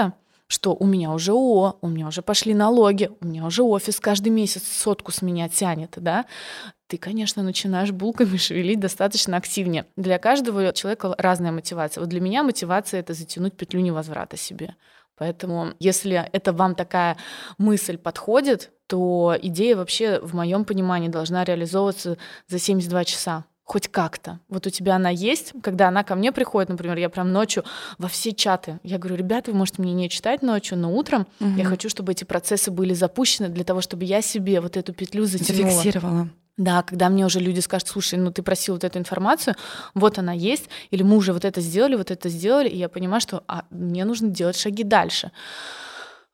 что 0.50 0.74
у 0.74 0.84
меня 0.84 1.12
уже 1.12 1.30
ООО, 1.30 1.78
у 1.80 1.88
меня 1.88 2.08
уже 2.08 2.22
пошли 2.22 2.54
налоги, 2.54 3.08
у 3.20 3.26
меня 3.26 3.46
уже 3.46 3.62
офис 3.62 4.00
каждый 4.00 4.30
месяц 4.30 4.64
сотку 4.66 5.12
с 5.12 5.22
меня 5.22 5.48
тянет, 5.48 5.92
да, 5.96 6.26
ты, 6.88 6.98
конечно, 6.98 7.44
начинаешь 7.44 7.92
булками 7.92 8.36
шевелить 8.36 8.80
достаточно 8.80 9.36
активнее. 9.36 9.86
Для 9.96 10.18
каждого 10.18 10.72
человека 10.72 11.14
разная 11.18 11.52
мотивация. 11.52 12.00
Вот 12.00 12.10
для 12.10 12.20
меня 12.20 12.42
мотивация— 12.42 12.98
это 13.00 13.14
затянуть 13.14 13.56
петлю 13.56 13.80
невозврата 13.80 14.36
себе. 14.36 14.74
Поэтому, 15.16 15.74
если 15.78 16.28
это 16.32 16.52
вам 16.52 16.74
такая 16.74 17.16
мысль 17.56 17.96
подходит, 17.96 18.72
то 18.88 19.36
идея 19.40 19.76
вообще, 19.76 20.18
в 20.18 20.34
моем 20.34 20.64
понимании, 20.64 21.08
должна 21.08 21.44
реализовываться 21.44 22.18
за 22.48 22.58
72 22.58 23.04
часа 23.04 23.44
хоть 23.70 23.86
как-то. 23.86 24.40
Вот 24.48 24.66
у 24.66 24.70
тебя 24.70 24.96
она 24.96 25.10
есть, 25.10 25.52
когда 25.62 25.86
она 25.86 26.02
ко 26.02 26.16
мне 26.16 26.32
приходит, 26.32 26.70
например, 26.70 26.96
я 26.98 27.08
прям 27.08 27.32
ночью 27.32 27.62
во 27.98 28.08
все 28.08 28.32
чаты. 28.32 28.80
Я 28.82 28.98
говорю, 28.98 29.14
ребята, 29.14 29.52
вы 29.52 29.58
можете 29.58 29.80
мне 29.80 29.92
не 29.92 30.10
читать 30.10 30.42
ночью, 30.42 30.76
но 30.76 30.92
утром 30.92 31.28
угу. 31.38 31.50
я 31.56 31.64
хочу, 31.64 31.88
чтобы 31.88 32.10
эти 32.10 32.24
процессы 32.24 32.72
были 32.72 32.94
запущены 32.94 33.48
для 33.48 33.62
того, 33.62 33.80
чтобы 33.80 34.04
я 34.06 34.22
себе 34.22 34.60
вот 34.60 34.76
эту 34.76 34.92
петлю 34.92 35.24
затянула. 35.24 35.70
Зафиксировала. 35.70 36.28
Да, 36.56 36.82
когда 36.82 37.08
мне 37.08 37.24
уже 37.24 37.38
люди 37.38 37.60
скажут, 37.60 37.86
слушай, 37.86 38.18
ну 38.18 38.32
ты 38.32 38.42
просил 38.42 38.74
вот 38.74 38.82
эту 38.82 38.98
информацию, 38.98 39.54
вот 39.94 40.18
она 40.18 40.32
есть, 40.32 40.68
или 40.90 41.04
мы 41.04 41.16
уже 41.16 41.32
вот 41.32 41.44
это 41.44 41.60
сделали, 41.60 41.94
вот 41.94 42.10
это 42.10 42.28
сделали, 42.28 42.68
и 42.68 42.76
я 42.76 42.88
понимаю, 42.88 43.20
что 43.20 43.44
а, 43.46 43.62
мне 43.70 44.04
нужно 44.04 44.30
делать 44.30 44.56
шаги 44.56 44.82
дальше. 44.82 45.30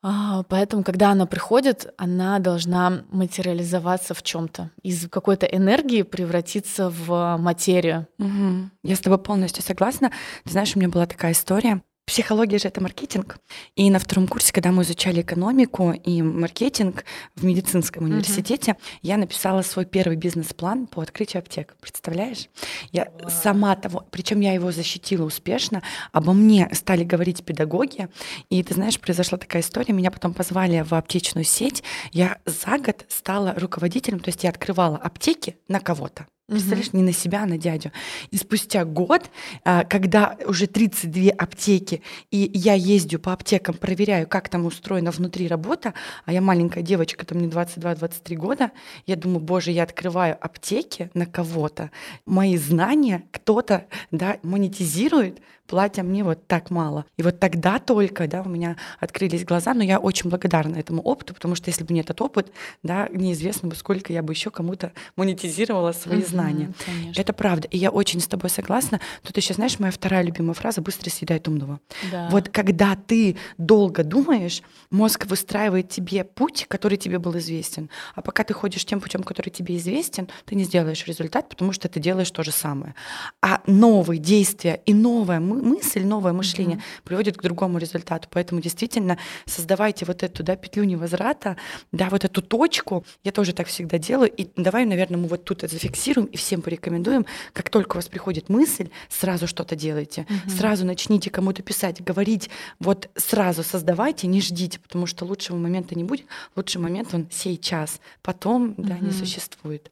А, 0.09 0.45
поэтому, 0.45 0.85
когда 0.85 1.11
она 1.11 1.27
приходит, 1.27 1.93
она 1.97 2.39
должна 2.39 3.03
материализоваться 3.11 4.15
в 4.15 4.23
чем-то, 4.23 4.71
из 4.85 5.09
какой-то 5.09 5.47
энергии 5.47 6.03
превратиться 6.03 6.91
в 6.91 7.37
материю. 7.39 8.07
Угу. 8.21 8.71
Я 8.85 8.95
с 8.95 9.01
тобой 9.01 9.19
полностью 9.19 9.65
согласна. 9.65 10.13
Ты 10.45 10.53
знаешь, 10.53 10.77
у 10.77 10.79
меня 10.79 10.91
была 10.91 11.07
такая 11.07 11.33
история. 11.33 11.83
Психология 12.07 12.59
же 12.59 12.69
это 12.69 12.81
маркетинг. 12.81 13.37
И 13.75 13.91
на 13.91 13.99
втором 13.99 14.29
курсе, 14.29 14.53
когда 14.53 14.71
мы 14.71 14.85
изучали 14.85 15.23
экономику 15.23 15.91
и 15.91 16.23
маркетинг 16.23 17.05
в 17.35 17.45
медицинском 17.45 18.05
университете, 18.05 18.73
uh-huh. 18.73 18.99
я 19.03 19.17
написала 19.17 19.63
свой 19.63 19.87
первый 19.87 20.17
бизнес-план 20.17 20.87
по 20.87 21.03
открытию 21.03 21.41
аптек. 21.41 21.75
Представляешь? 21.81 22.49
Я 22.93 23.07
wow. 23.07 23.29
сама 23.29 23.75
того, 23.75 24.07
причем 24.13 24.39
я 24.39 24.53
его 24.53 24.71
защитила 24.71 25.25
успешно. 25.25 25.83
Обо 26.13 26.33
мне 26.33 26.71
стали 26.73 27.03
говорить 27.03 27.45
педагоги. 27.45 28.09
И 28.51 28.63
ты 28.63 28.75
знаешь, 28.75 29.01
произошла 29.01 29.37
такая 29.37 29.63
история. 29.63 29.93
Меня 29.93 30.13
потом 30.13 30.33
позвали 30.33 30.83
в 30.83 30.93
аптечную 30.93 31.45
сеть. 31.45 31.83
Я 32.13 32.39
за 32.47 32.79
год 32.79 33.05
стала 33.09 33.53
руководителем, 33.57 34.21
то 34.21 34.29
есть 34.29 34.45
я 34.45 34.51
открывала 34.51 34.97
аптеки 34.97 35.57
на 35.67 35.81
кого-то. 35.81 36.27
Представляешь, 36.49 36.93
не 36.93 37.03
на 37.03 37.13
себя, 37.13 37.43
а 37.43 37.47
на 37.47 37.59
дядю. 37.59 37.91
И 38.31 38.37
спустя 38.37 38.85
год, 38.85 39.31
а, 39.65 39.83
когда 39.83 40.37
уже 40.47 40.69
32 40.69 41.33
аптеки, 41.37 42.03
и 42.31 42.49
я 42.55 42.75
ездю 42.75 43.19
по 43.19 43.33
аптекам, 43.33 43.75
проверяю, 43.75 44.29
как 44.29 44.49
там 44.49 44.65
устроена 44.65 45.11
внутри 45.11 45.49
работа, 45.49 45.93
а 46.25 46.33
я 46.33 46.41
маленькая 46.41 46.83
девочка, 46.83 47.27
там 47.27 47.39
мне 47.39 47.49
22-23 47.49 48.37
года, 48.37 48.71
я 49.07 49.17
думаю, 49.17 49.41
боже, 49.41 49.73
я 49.73 49.83
открываю 49.83 50.39
аптеки 50.41 51.11
на 51.15 51.27
кого-то, 51.27 51.91
мои 52.27 52.57
знания 52.57 53.25
кто-то 53.33 53.87
да, 54.13 54.39
монетизирует, 54.45 55.41
платя 55.67 56.03
мне 56.03 56.25
вот 56.25 56.47
так 56.47 56.71
мало. 56.71 57.05
И 57.17 57.23
вот 57.23 57.41
тогда 57.41 57.79
только, 57.79 58.27
да, 58.29 58.43
у 58.43 58.49
меня 58.49 58.77
открылись 59.01 59.45
глаза, 59.45 59.75
но 59.75 59.83
я 59.83 59.99
очень 59.99 60.31
благодарна 60.31 60.77
этому 60.77 61.03
опыту, 61.03 61.35
потому 61.35 61.55
что 61.55 61.71
если 61.71 61.85
бы 61.85 61.93
не 61.93 62.01
этот 62.01 62.21
опыт, 62.21 62.53
да, 62.83 63.09
неизвестно 63.13 63.69
бы, 63.69 63.77
сколько 63.77 64.13
я 64.13 64.23
бы 64.23 64.33
еще 64.33 64.51
кому-то 64.51 64.93
монетизировала 65.17 65.93
свои 65.93 66.19
угу, 66.19 66.27
знания. 66.27 66.73
Конечно. 66.85 67.21
Это 67.21 67.33
правда. 67.33 67.69
И 67.69 67.79
я 67.79 67.91
очень 67.91 68.21
с 68.21 68.27
тобой 68.27 68.51
согласна. 68.51 69.01
Тут 69.23 69.37
еще, 69.37 69.55
знаешь, 69.55 69.79
моя 69.79 69.93
вторая 69.93 70.23
любимая 70.23 70.55
фраза 70.55 70.81
«быстро 70.81 71.11
съедает 71.11 71.49
умного». 71.49 71.81
Да. 72.11 72.29
Вот 72.31 72.49
когда 72.49 72.97
ты 72.97 73.37
долго 73.59 74.05
думаешь, 74.05 74.63
мозг 74.91 75.27
выстраивает 75.27 75.89
тебе 75.89 76.25
путь, 76.25 76.67
который 76.69 76.99
тебе 76.99 77.19
был 77.19 77.37
известен. 77.39 77.91
А 78.15 78.23
пока 78.23 78.45
ты 78.45 78.55
ходишь 78.55 78.85
тем 78.85 79.01
путем, 79.01 79.23
который 79.23 79.51
тебе 79.51 79.77
известен, 79.77 80.29
ты 80.45 80.55
не 80.55 80.65
сделаешь 80.65 81.07
результат, 81.07 81.49
потому 81.49 81.73
что 81.73 81.89
ты 81.89 82.01
делаешь 82.01 82.31
то 82.31 82.43
же 82.43 82.53
самое. 82.53 82.95
А 83.43 83.61
новые 83.67 84.19
действия 84.19 84.81
и 84.87 84.95
новая 84.95 85.41
мысль 85.41 85.56
мысль, 85.63 86.05
новое 86.05 86.33
мышление 86.33 86.79
mm-hmm. 86.79 87.03
приводит 87.05 87.37
к 87.37 87.43
другому 87.43 87.79
результату. 87.79 88.29
Поэтому 88.31 88.61
действительно 88.61 89.19
создавайте 89.47 90.05
вот 90.05 90.23
эту 90.23 90.43
да, 90.43 90.57
петлю 90.57 90.85
невозврата, 90.85 91.57
да, 91.93 92.09
вот 92.09 92.25
эту 92.25 92.43
точку. 92.43 93.05
Я 93.25 93.33
тоже 93.33 93.53
так 93.53 93.67
всегда 93.67 93.99
делаю. 93.99 94.31
И 94.31 94.49
давай, 94.57 94.85
наверное, 94.85 95.19
мы 95.19 95.29
вот 95.29 95.45
тут 95.45 95.65
это 95.65 95.73
зафиксируем 95.73 96.27
и 96.27 96.37
всем 96.37 96.63
порекомендуем. 96.63 97.27
Как 97.53 97.71
только 97.71 97.93
у 97.93 97.97
вас 97.97 98.09
приходит 98.09 98.49
мысль, 98.49 98.89
сразу 99.09 99.47
что-то 99.47 99.77
делайте. 99.77 100.27
Mm-hmm. 100.29 100.57
Сразу 100.57 100.85
начните 100.85 101.31
кому-то 101.31 101.63
писать, 101.63 102.03
говорить. 102.03 102.51
Вот 102.79 103.09
сразу 103.17 103.63
создавайте, 103.63 104.27
не 104.27 104.41
ждите, 104.41 104.79
потому 104.79 105.07
что 105.07 105.25
лучшего 105.25 105.57
момента 105.57 105.95
не 105.95 106.05
будет. 106.05 106.27
Лучший 106.55 106.81
момент 106.81 107.15
он 107.15 107.29
сейчас. 107.31 108.01
Потом, 108.23 108.71
mm-hmm. 108.71 108.87
да, 108.87 108.99
не 108.99 109.13
существует. 109.13 109.91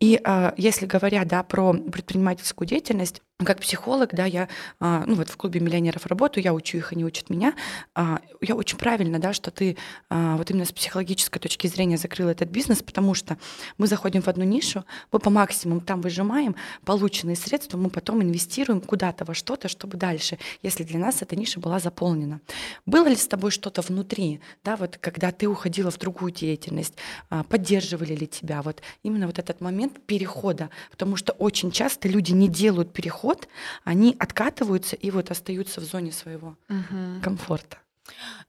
И 0.00 0.20
а, 0.24 0.54
если 0.56 0.86
говоря, 0.86 1.24
да, 1.24 1.42
про 1.42 1.72
предпринимательскую 1.72 2.66
деятельность, 2.66 3.22
как 3.44 3.60
психолог, 3.60 4.14
да, 4.14 4.24
я, 4.24 4.48
а, 4.80 5.04
ну 5.06 5.14
вот 5.14 5.28
в 5.28 5.36
клубе 5.36 5.60
миллионеров 5.60 6.06
работаю, 6.06 6.42
я 6.42 6.54
учу 6.54 6.78
их, 6.78 6.92
они 6.92 7.04
учат 7.04 7.28
меня. 7.28 7.52
А, 7.94 8.20
я 8.40 8.54
очень 8.54 8.78
правильно, 8.78 9.18
да, 9.18 9.34
что 9.34 9.50
ты 9.50 9.76
а, 10.08 10.38
вот 10.38 10.50
именно 10.50 10.64
с 10.64 10.72
психологической 10.72 11.38
точки 11.38 11.66
зрения 11.66 11.98
закрыл 11.98 12.28
этот 12.28 12.48
бизнес, 12.48 12.82
потому 12.82 13.12
что 13.12 13.36
мы 13.76 13.88
заходим 13.88 14.22
в 14.22 14.28
одну 14.28 14.44
нишу, 14.44 14.86
мы 15.12 15.18
по 15.18 15.28
максимуму 15.28 15.82
там 15.82 16.00
выжимаем 16.00 16.56
полученные 16.86 17.36
средства, 17.36 17.76
мы 17.76 17.90
потом 17.90 18.22
инвестируем 18.22 18.80
куда-то 18.80 19.26
во 19.26 19.34
что-то, 19.34 19.68
чтобы 19.68 19.98
дальше, 19.98 20.38
если 20.62 20.82
для 20.82 20.98
нас 20.98 21.20
эта 21.20 21.36
ниша 21.36 21.60
была 21.60 21.78
заполнена. 21.78 22.40
Было 22.86 23.06
ли 23.06 23.16
с 23.16 23.26
тобой 23.26 23.50
что-то 23.50 23.82
внутри, 23.82 24.40
да, 24.64 24.76
вот 24.76 24.96
когда 24.96 25.30
ты 25.30 25.46
уходила 25.46 25.90
в 25.90 25.98
другую 25.98 26.32
деятельность, 26.32 26.94
поддерживали 27.50 28.14
ли 28.14 28.26
тебя 28.26 28.62
вот 28.62 28.80
именно 29.02 29.26
вот 29.26 29.38
этот 29.38 29.60
момент 29.60 30.00
перехода, 30.06 30.70
потому 30.90 31.16
что 31.16 31.34
очень 31.34 31.70
часто 31.70 32.08
люди 32.08 32.32
не 32.32 32.48
делают 32.48 32.94
переход, 32.94 33.25
ход, 33.26 33.48
они 33.82 34.14
откатываются 34.18 34.94
и 34.94 35.10
вот 35.10 35.30
остаются 35.30 35.80
в 35.80 35.84
зоне 35.84 36.12
своего 36.12 36.56
угу. 36.68 37.20
комфорта. 37.22 37.78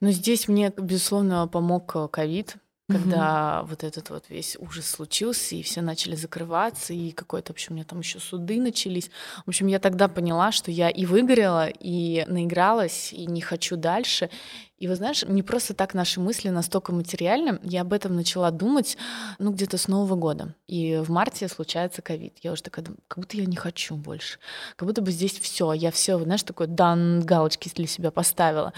Ну, 0.02 0.12
здесь 0.12 0.48
мне, 0.48 0.72
безусловно, 0.78 1.48
помог 1.48 1.96
э, 1.96 2.08
ковид, 2.12 2.58
когда 2.88 3.62
угу. 3.62 3.72
вот 3.72 3.84
этот 3.84 4.12
вот 4.12 4.26
весь 4.30 4.56
ужас 4.60 4.86
случился, 4.86 5.56
и 5.56 5.64
все 5.64 5.82
начали 5.82 6.16
закрываться, 6.16 6.94
и 6.94 7.12
какой-то, 7.12 7.54
в 7.54 7.56
общем, 7.56 7.72
у 7.72 7.76
меня 7.76 7.86
там 7.86 8.00
еще 8.00 8.20
суды 8.20 8.62
начались. 8.62 9.10
В 9.46 9.50
общем, 9.50 9.66
я 9.68 9.80
тогда 9.80 10.08
поняла, 10.08 10.52
что 10.52 10.70
я 10.70 10.90
и 10.90 11.06
выгорела, 11.06 11.68
и 11.68 12.24
наигралась, 12.28 13.12
и 13.14 13.26
не 13.26 13.42
хочу 13.42 13.78
дальше. 13.78 14.30
И 14.78 14.88
вы 14.88 14.96
знаешь, 14.96 15.24
не 15.24 15.42
просто 15.42 15.74
так 15.74 15.96
наши 15.96 16.20
мысли 16.20 16.50
настолько 16.50 16.92
материальны. 16.92 17.60
Я 17.64 17.82
об 17.82 17.94
этом 17.94 18.16
начала 18.16 18.52
думать, 18.52 18.98
ну, 19.40 19.52
где-то 19.52 19.78
с 19.78 19.88
Нового 19.88 20.16
года. 20.16 20.54
И 20.68 20.98
в 20.98 21.10
марте 21.10 21.48
случается 21.48 22.04
ковид. 22.04 22.38
Я 22.44 22.52
уже 22.52 22.62
такая 22.62 22.86
думаю, 22.86 23.00
как 23.08 23.20
будто 23.20 23.38
я 23.38 23.46
не 23.46 23.56
хочу 23.56 23.96
больше. 23.96 24.38
Как 24.76 24.88
будто 24.88 25.02
бы 25.02 25.12
здесь 25.12 25.40
все. 25.40 25.74
Я 25.74 25.90
все, 25.92 26.20
знаешь, 26.20 26.44
такой 26.44 26.68
дан 26.68 27.22
галочки 27.22 27.72
для 27.74 27.88
себя 27.88 28.12
поставила. 28.12 28.72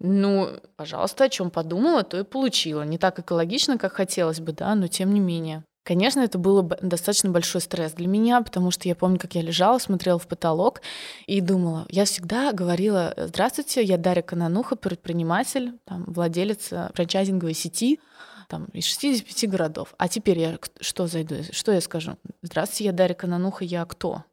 Ну, 0.00 0.48
пожалуйста, 0.76 1.24
о 1.24 1.28
чем 1.28 1.50
подумала, 1.50 2.02
то 2.02 2.18
и 2.18 2.24
получила. 2.24 2.82
Не 2.82 2.98
так 2.98 3.20
экологично, 3.20 3.78
как 3.78 3.92
хотелось 3.92 4.40
бы, 4.40 4.52
да, 4.52 4.74
но 4.74 4.88
тем 4.88 5.14
не 5.14 5.20
менее. 5.20 5.62
Конечно, 5.84 6.20
это 6.20 6.38
был 6.38 6.62
достаточно 6.62 7.28
большой 7.28 7.60
стресс 7.60 7.92
для 7.92 8.06
меня, 8.08 8.40
потому 8.40 8.70
что 8.70 8.88
я 8.88 8.94
помню, 8.94 9.18
как 9.18 9.34
я 9.34 9.42
лежала, 9.42 9.76
смотрела 9.78 10.18
в 10.18 10.26
потолок 10.26 10.80
и 11.26 11.42
думала, 11.42 11.86
я 11.90 12.06
всегда 12.06 12.52
говорила, 12.52 13.12
здравствуйте, 13.18 13.82
я 13.82 13.98
Дарья 13.98 14.22
Канануха, 14.22 14.76
предприниматель, 14.76 15.78
там, 15.84 16.04
владелец 16.06 16.72
э, 16.72 16.90
франчайзинговой 16.94 17.52
сети, 17.52 18.00
там, 18.48 18.64
из 18.72 18.86
65 18.86 19.50
городов. 19.50 19.94
А 19.98 20.08
теперь 20.08 20.38
я 20.38 20.58
что 20.80 21.06
зайду? 21.06 21.36
Что 21.50 21.72
я 21.72 21.82
скажу? 21.82 22.16
Здравствуйте, 22.40 22.84
я 22.84 22.92
Дарья 22.92 23.14
Канануха, 23.14 23.64
я 23.64 23.84
кто? 23.84 24.24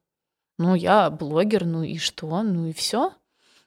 Ну, 0.58 0.74
я 0.74 1.10
блогер, 1.10 1.66
ну 1.66 1.84
и 1.84 1.98
что? 1.98 2.44
Ну 2.44 2.68
и 2.68 2.74
все. 2.74 3.12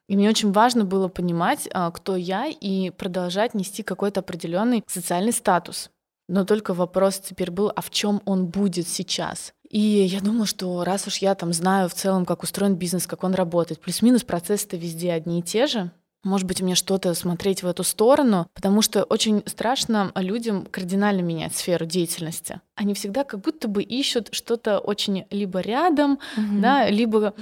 И 0.09 0.17
мне 0.17 0.31
очень 0.31 0.53
важно 0.53 0.87
было 0.87 1.09
понимать, 1.09 1.69
а, 1.73 1.91
кто 1.91 2.17
я, 2.17 2.47
и 2.47 2.91
продолжать 2.91 3.53
нести 3.53 3.83
какой-то 3.83 4.21
определенный 4.21 4.85
социальный 4.87 5.33
статус. 5.33 5.91
Но 6.29 6.45
только 6.45 6.75
вопрос 6.75 7.19
теперь 7.19 7.51
был, 7.51 7.73
а 7.75 7.81
в 7.81 7.91
чем 7.91 8.23
он 8.25 8.47
будет 8.47 8.89
сейчас? 8.89 9.53
И 9.69 9.81
я 9.81 10.21
думала, 10.21 10.47
что 10.47 10.85
раз 10.85 11.07
уж 11.07 11.19
я 11.19 11.35
там 11.35 11.53
знаю 11.53 11.89
в 11.89 11.95
целом, 11.95 12.25
как 12.25 12.43
устроен 12.43 12.77
бизнес, 12.77 13.07
как 13.07 13.25
он 13.25 13.35
работает, 13.35 13.81
плюс-минус 13.81 14.23
процессы-то 14.23 14.77
везде 14.77 15.13
одни 15.13 15.41
и 15.41 15.43
те 15.43 15.67
же, 15.67 15.91
может 16.25 16.47
быть, 16.47 16.63
мне 16.63 16.75
что-то 16.75 17.13
смотреть 17.15 17.63
в 17.63 17.67
эту 17.67 17.85
сторону, 17.85 18.49
потому 18.55 18.81
что 18.81 19.05
очень 19.05 19.43
страшно 19.47 20.11
людям 20.15 20.67
кардинально 20.71 21.21
менять 21.21 21.55
сферу 21.55 21.85
деятельности 21.85 22.61
они 22.77 22.95
всегда 22.95 23.25
как 23.25 23.41
будто 23.41 23.69
бы 23.69 23.83
ищут 23.83 24.29
что-то 24.33 24.79
очень 24.79 25.27
либо 25.31 25.61
рядом, 25.61 26.19
угу. 26.37 26.61
да, 26.61 26.89
либо 26.89 27.35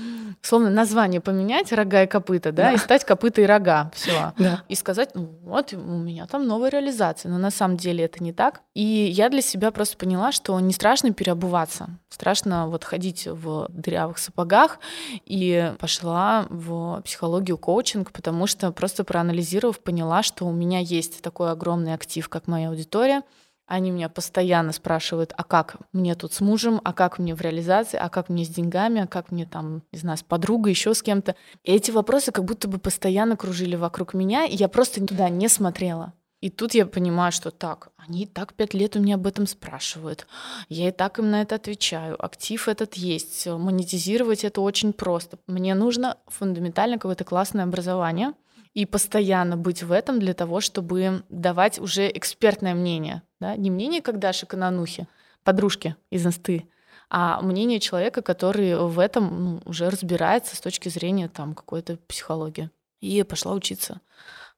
словно 0.42 0.70
название 0.70 1.20
поменять 1.20 1.72
рога 1.72 2.02
и 2.02 2.06
копыта, 2.06 2.52
да, 2.52 2.64
да. 2.64 2.72
и 2.72 2.76
стать 2.76 3.04
копыта 3.04 3.40
и 3.40 3.46
рога, 3.46 3.90
все, 3.94 4.34
да. 4.38 4.62
и 4.68 4.74
сказать, 4.74 5.10
ну 5.14 5.34
вот 5.42 5.72
у 5.72 5.78
меня 5.78 6.26
там 6.26 6.46
новая 6.46 6.70
реализация, 6.70 7.30
но 7.30 7.38
на 7.38 7.50
самом 7.50 7.76
деле 7.76 8.04
это 8.04 8.22
не 8.22 8.32
так. 8.32 8.60
И 8.74 8.82
я 8.82 9.30
для 9.30 9.40
себя 9.40 9.70
просто 9.70 9.96
поняла, 9.96 10.32
что 10.32 10.58
не 10.60 10.72
страшно 10.72 11.12
переобуваться, 11.12 11.88
страшно 12.10 12.68
вот 12.68 12.84
ходить 12.84 13.26
в 13.26 13.68
дырявых 13.70 14.18
сапогах, 14.18 14.80
и 15.24 15.72
пошла 15.78 16.46
в 16.50 17.00
психологию 17.04 17.56
коучинг, 17.56 18.12
потому 18.12 18.46
что 18.46 18.70
просто 18.70 19.04
проанализировав 19.04 19.80
поняла, 19.80 20.22
что 20.22 20.46
у 20.46 20.52
меня 20.52 20.80
есть 20.80 21.22
такой 21.22 21.50
огромный 21.50 21.94
актив, 21.94 22.28
как 22.28 22.48
моя 22.48 22.68
аудитория, 22.68 23.22
они 23.66 23.90
меня 23.90 24.08
постоянно 24.08 24.72
спрашивают, 24.72 25.32
а 25.36 25.44
как 25.44 25.76
мне 25.92 26.14
тут 26.14 26.32
с 26.32 26.40
мужем, 26.40 26.80
а 26.84 26.92
как 26.92 27.18
мне 27.18 27.34
в 27.34 27.40
реализации, 27.40 27.96
а 27.96 28.08
как 28.08 28.28
мне 28.28 28.44
с 28.44 28.48
деньгами, 28.48 29.02
а 29.02 29.06
как 29.06 29.30
мне 29.30 29.46
там, 29.46 29.82
не 29.92 29.98
знаю, 29.98 30.18
с 30.18 30.22
подругой, 30.22 30.72
еще 30.72 30.94
с 30.94 31.02
кем-то. 31.02 31.36
И 31.62 31.72
эти 31.72 31.90
вопросы 31.90 32.32
как 32.32 32.44
будто 32.44 32.68
бы 32.68 32.78
постоянно 32.78 33.36
кружили 33.36 33.76
вокруг 33.76 34.14
меня, 34.14 34.44
и 34.44 34.56
я 34.56 34.68
просто 34.68 35.04
туда 35.06 35.28
не 35.28 35.48
смотрела. 35.48 36.12
И 36.42 36.50
тут 36.50 36.74
я 36.74 36.86
понимаю, 36.86 37.30
что 37.30 37.52
так, 37.52 37.92
они 37.96 38.24
и 38.24 38.26
так 38.26 38.54
пять 38.54 38.74
лет 38.74 38.96
у 38.96 39.00
меня 39.00 39.14
об 39.14 39.28
этом 39.28 39.46
спрашивают. 39.46 40.26
Я 40.68 40.88
и 40.88 40.90
так 40.90 41.20
им 41.20 41.30
на 41.30 41.42
это 41.42 41.54
отвечаю. 41.54 42.22
Актив 42.22 42.66
этот 42.66 42.94
есть. 42.94 43.46
Монетизировать 43.46 44.42
это 44.42 44.60
очень 44.60 44.92
просто. 44.92 45.38
Мне 45.46 45.76
нужно 45.76 46.18
фундаментально 46.26 46.96
какое-то 46.96 47.22
классное 47.22 47.62
образование 47.62 48.32
и 48.74 48.86
постоянно 48.86 49.56
быть 49.56 49.82
в 49.82 49.92
этом 49.92 50.18
для 50.18 50.34
того, 50.34 50.60
чтобы 50.60 51.22
давать 51.28 51.78
уже 51.78 52.10
экспертное 52.10 52.74
мнение. 52.74 53.22
Да? 53.40 53.56
Не 53.56 53.70
мнение, 53.70 54.00
как 54.00 54.18
Даша 54.18 54.46
Кананухи, 54.46 55.06
подружки 55.44 55.96
из 56.10 56.26
инсты, 56.26 56.68
а 57.10 57.42
мнение 57.42 57.78
человека, 57.78 58.22
который 58.22 58.74
в 58.76 58.98
этом 58.98 59.44
ну, 59.44 59.62
уже 59.66 59.90
разбирается 59.90 60.56
с 60.56 60.60
точки 60.60 60.88
зрения 60.88 61.28
там, 61.28 61.54
какой-то 61.54 61.98
психологии. 62.06 62.70
И 63.00 63.22
пошла 63.24 63.52
учиться. 63.52 64.00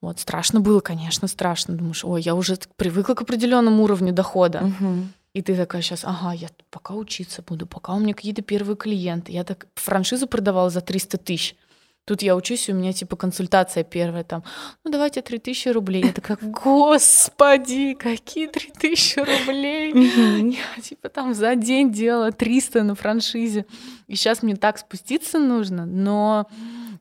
Вот, 0.00 0.20
страшно 0.20 0.60
было, 0.60 0.80
конечно, 0.80 1.26
страшно. 1.26 1.74
Думаешь, 1.74 2.04
ой, 2.04 2.22
я 2.22 2.34
уже 2.34 2.56
привыкла 2.76 3.14
к 3.14 3.22
определенному 3.22 3.82
уровню 3.82 4.12
дохода. 4.12 4.64
Угу. 4.66 4.94
И 5.32 5.42
ты 5.42 5.56
такая 5.56 5.82
сейчас, 5.82 6.04
ага, 6.04 6.32
я 6.32 6.48
пока 6.70 6.94
учиться 6.94 7.42
буду, 7.42 7.66
пока 7.66 7.94
у 7.94 7.98
меня 7.98 8.14
какие-то 8.14 8.42
первые 8.42 8.76
клиенты. 8.76 9.32
Я 9.32 9.42
так 9.42 9.66
франшизу 9.74 10.28
продавала 10.28 10.70
за 10.70 10.80
300 10.80 11.18
тысяч. 11.18 11.56
Тут 12.06 12.20
я 12.22 12.36
учусь, 12.36 12.68
у 12.68 12.74
меня 12.74 12.92
типа 12.92 13.16
консультация 13.16 13.82
первая 13.82 14.24
там, 14.24 14.44
ну 14.84 14.90
давайте 14.90 15.22
3000 15.22 15.68
рублей. 15.68 16.04
Я 16.04 16.12
такая, 16.12 16.36
господи, 16.42 17.94
какие 17.94 18.46
3000 18.46 19.18
рублей? 19.20 19.92
Я 20.52 20.82
типа 20.82 21.08
там 21.08 21.34
за 21.34 21.54
день 21.54 21.90
делала 21.92 22.30
300 22.30 22.82
на 22.82 22.94
франшизе. 22.94 23.64
И 24.06 24.16
сейчас 24.16 24.42
мне 24.42 24.56
так 24.56 24.78
спуститься 24.78 25.38
нужно, 25.38 25.86
но 25.86 26.46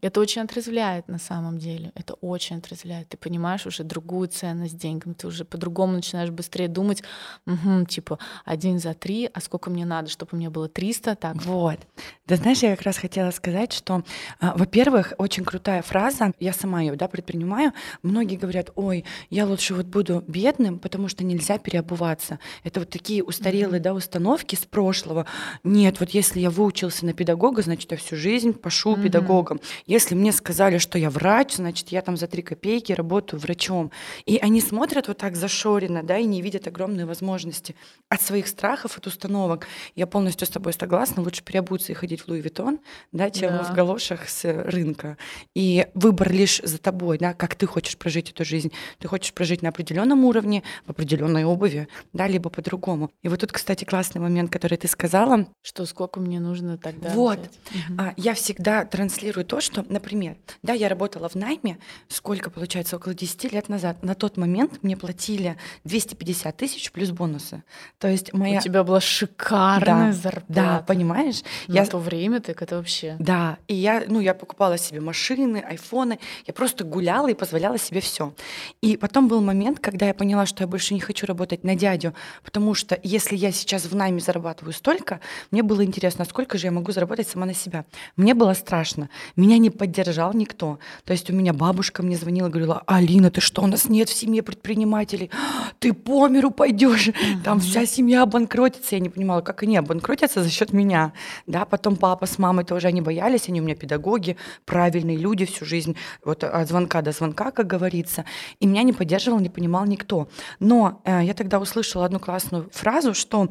это 0.03 0.19
очень 0.19 0.41
отрезвляет 0.41 1.07
на 1.07 1.17
самом 1.17 1.57
деле. 1.57 1.93
Это 1.95 2.15
очень 2.15 2.57
отрезвляет. 2.57 3.07
Ты 3.07 3.15
понимаешь 3.15 3.65
уже 3.65 3.85
другую 3.85 4.27
ценность 4.27 4.77
деньгам. 4.77 5.13
Ты 5.13 5.27
уже 5.27 5.45
по-другому 5.45 5.93
начинаешь 5.93 6.29
быстрее 6.29 6.67
думать, 6.67 7.03
угу, 7.45 7.85
типа, 7.85 8.19
один 8.43 8.79
за 8.79 8.95
три, 8.95 9.29
а 9.33 9.39
сколько 9.39 9.69
мне 9.69 9.85
надо, 9.85 10.09
чтобы 10.09 10.31
у 10.33 10.35
меня 10.35 10.49
было 10.49 10.67
300, 10.67 11.15
так. 11.15 11.41
Вот. 11.45 11.79
Да 12.27 12.35
знаешь, 12.35 12.63
я 12.63 12.75
как 12.75 12.85
раз 12.85 12.97
хотела 12.97 13.31
сказать, 13.31 13.71
что, 13.71 14.03
а, 14.41 14.53
во-первых, 14.57 15.13
очень 15.19 15.45
крутая 15.45 15.81
фраза, 15.81 16.33
я 16.37 16.51
сама 16.51 16.81
ее, 16.81 16.97
да, 16.97 17.07
предпринимаю. 17.07 17.71
Многие 18.01 18.35
говорят, 18.35 18.71
ой, 18.75 19.05
я 19.29 19.45
лучше 19.45 19.73
вот 19.73 19.85
буду 19.85 20.21
бедным, 20.27 20.79
потому 20.79 21.07
что 21.07 21.23
нельзя 21.23 21.57
переобуваться. 21.57 22.39
Это 22.65 22.81
вот 22.81 22.89
такие 22.89 23.23
устарелые, 23.23 23.79
mm-hmm. 23.79 23.83
да, 23.83 23.93
установки 23.93 24.55
с 24.55 24.65
прошлого. 24.65 25.25
Нет, 25.63 26.01
вот 26.01 26.09
если 26.09 26.41
я 26.41 26.49
выучился 26.49 26.92
на 27.01 27.13
педагога, 27.13 27.61
значит, 27.61 27.91
я 27.91 27.97
всю 27.97 28.15
жизнь 28.15 28.53
пошу 28.53 28.95
mm-hmm. 28.95 29.03
педагогом. 29.03 29.59
Если 29.87 30.15
мне 30.15 30.31
сказали, 30.31 30.77
что 30.77 30.97
я 30.99 31.09
врач, 31.09 31.55
значит, 31.55 31.89
я 31.89 32.01
там 32.01 32.17
за 32.17 32.27
три 32.27 32.41
копейки 32.41 32.93
работаю 32.93 33.39
врачом. 33.39 33.91
И 34.25 34.37
они 34.37 34.61
смотрят 34.61 35.07
вот 35.07 35.17
так 35.17 35.35
зашоренно, 35.35 36.03
да, 36.03 36.17
и 36.17 36.25
не 36.25 36.41
видят 36.41 36.67
огромные 36.67 37.05
возможности 37.05 37.75
от 38.09 38.21
своих 38.21 38.47
страхов, 38.47 38.97
от 38.97 39.07
установок. 39.07 39.67
Я 39.95 40.07
полностью 40.07 40.45
с 40.45 40.49
тобой 40.49 40.73
согласна, 40.73 41.23
лучше 41.23 41.43
переобуться 41.43 41.91
и 41.91 41.95
ходить 41.95 42.21
в 42.21 42.27
Луи 42.27 42.41
Виттон, 42.41 42.79
да, 43.11 43.29
чем 43.29 43.51
да. 43.51 43.63
в 43.63 43.73
галошах 43.73 44.29
с 44.29 44.43
рынка. 44.45 45.17
И 45.55 45.87
выбор 45.93 46.31
лишь 46.31 46.61
за 46.63 46.77
тобой, 46.77 47.17
да, 47.17 47.33
как 47.33 47.55
ты 47.55 47.65
хочешь 47.65 47.97
прожить 47.97 48.29
эту 48.29 48.45
жизнь. 48.45 48.71
Ты 48.99 49.07
хочешь 49.07 49.33
прожить 49.33 49.61
на 49.61 49.69
определенном 49.69 50.25
уровне, 50.25 50.63
в 50.85 50.91
определенной 50.91 51.45
обуви, 51.45 51.87
да, 52.11 52.27
либо 52.27 52.49
по-другому. 52.49 53.09
И 53.21 53.29
вот 53.29 53.39
тут, 53.39 53.51
кстати, 53.51 53.85
классный 53.85 54.21
момент, 54.21 54.51
который 54.51 54.77
ты 54.77 54.87
сказала. 54.87 55.47
Что 55.61 55.85
сколько 55.85 56.19
мне 56.19 56.39
нужно 56.39 56.77
тогда? 56.83 57.09
Вот. 57.09 57.39
Угу. 57.39 57.95
А, 57.97 58.13
я 58.17 58.33
всегда 58.33 58.85
транслирую 58.85 59.45
то, 59.45 59.61
что 59.61 59.83
например, 59.93 60.35
да, 60.63 60.73
я 60.73 60.89
работала 60.89 61.29
в 61.29 61.35
найме, 61.35 61.77
сколько, 62.07 62.49
получается, 62.49 62.97
около 62.97 63.13
10 63.13 63.53
лет 63.53 63.69
назад. 63.69 64.03
На 64.03 64.15
тот 64.15 64.37
момент 64.37 64.83
мне 64.83 64.97
платили 64.97 65.57
250 65.85 66.57
тысяч 66.57 66.91
плюс 66.91 67.11
бонусы. 67.11 67.63
То 67.99 68.07
есть 68.07 68.33
моя... 68.33 68.59
У 68.59 68.61
тебя 68.61 68.83
была 68.83 68.99
шикарная 68.99 70.11
да, 70.11 70.13
зарплата. 70.13 70.45
Да, 70.47 70.83
понимаешь? 70.85 71.43
На 71.67 71.73
я... 71.73 71.85
то 71.85 71.97
время 71.97 72.41
так 72.41 72.61
это 72.61 72.77
вообще... 72.77 73.15
Да, 73.19 73.57
и 73.67 73.75
я, 73.75 74.03
ну, 74.07 74.19
я 74.19 74.33
покупала 74.33 74.77
себе 74.77 74.99
машины, 74.99 75.57
айфоны, 75.57 76.19
я 76.45 76.53
просто 76.53 76.83
гуляла 76.83 77.29
и 77.29 77.33
позволяла 77.33 77.77
себе 77.77 78.01
все. 78.01 78.33
И 78.81 78.97
потом 78.97 79.27
был 79.27 79.41
момент, 79.41 79.79
когда 79.79 80.07
я 80.07 80.13
поняла, 80.13 80.45
что 80.45 80.63
я 80.63 80.67
больше 80.67 80.93
не 80.93 80.99
хочу 80.99 81.25
работать 81.25 81.63
на 81.63 81.75
дядю, 81.75 82.13
потому 82.43 82.73
что 82.73 82.99
если 83.03 83.35
я 83.35 83.51
сейчас 83.51 83.85
в 83.85 83.95
найме 83.95 84.19
зарабатываю 84.19 84.73
столько, 84.73 85.19
мне 85.51 85.63
было 85.63 85.85
интересно, 85.85 86.25
сколько 86.25 86.57
же 86.57 86.67
я 86.67 86.71
могу 86.73 86.91
заработать 86.91 87.27
сама 87.27 87.45
на 87.45 87.53
себя. 87.53 87.85
Мне 88.17 88.33
было 88.33 88.53
страшно. 88.53 89.09
Меня 89.35 89.57
не 89.57 89.69
поддержал 89.69 90.33
никто. 90.33 90.79
То 91.05 91.13
есть 91.13 91.29
у 91.29 91.33
меня 91.33 91.53
бабушка 91.53 92.03
мне 92.03 92.17
звонила, 92.17 92.49
говорила, 92.49 92.83
Алина, 92.87 93.31
ты 93.31 93.41
что, 93.41 93.61
у 93.61 93.67
нас 93.67 93.89
нет 93.89 94.09
в 94.09 94.13
семье 94.13 94.43
предпринимателей, 94.43 95.29
ты 95.79 95.93
по 95.93 96.27
миру 96.27 96.51
пойдешь, 96.51 97.09
там 97.43 97.59
вся 97.59 97.85
семья 97.85 98.23
обанкротится. 98.23 98.95
Я 98.95 98.99
не 98.99 99.09
понимала, 99.09 99.41
как 99.41 99.63
они 99.63 99.77
обанкротятся 99.77 100.43
за 100.43 100.49
счет 100.49 100.73
меня. 100.73 101.13
Да, 101.47 101.65
потом 101.65 101.95
папа 101.95 102.25
с 102.25 102.37
мамой 102.37 102.65
тоже 102.65 102.87
они 102.87 103.01
боялись, 103.01 103.47
они 103.47 103.61
у 103.61 103.63
меня 103.63 103.75
педагоги, 103.75 104.37
правильные 104.65 105.17
люди 105.17 105.45
всю 105.45 105.65
жизнь, 105.65 105.95
вот 106.23 106.43
от 106.43 106.67
звонка 106.67 107.01
до 107.01 107.11
звонка, 107.11 107.51
как 107.51 107.67
говорится. 107.67 108.25
И 108.59 108.65
меня 108.65 108.83
не 108.83 108.93
поддерживал, 108.93 109.39
не 109.39 109.49
понимал 109.49 109.85
никто. 109.85 110.27
Но 110.59 111.01
э, 111.05 111.21
я 111.23 111.33
тогда 111.33 111.59
услышала 111.59 112.05
одну 112.05 112.19
классную 112.19 112.69
фразу, 112.71 113.13
что 113.13 113.49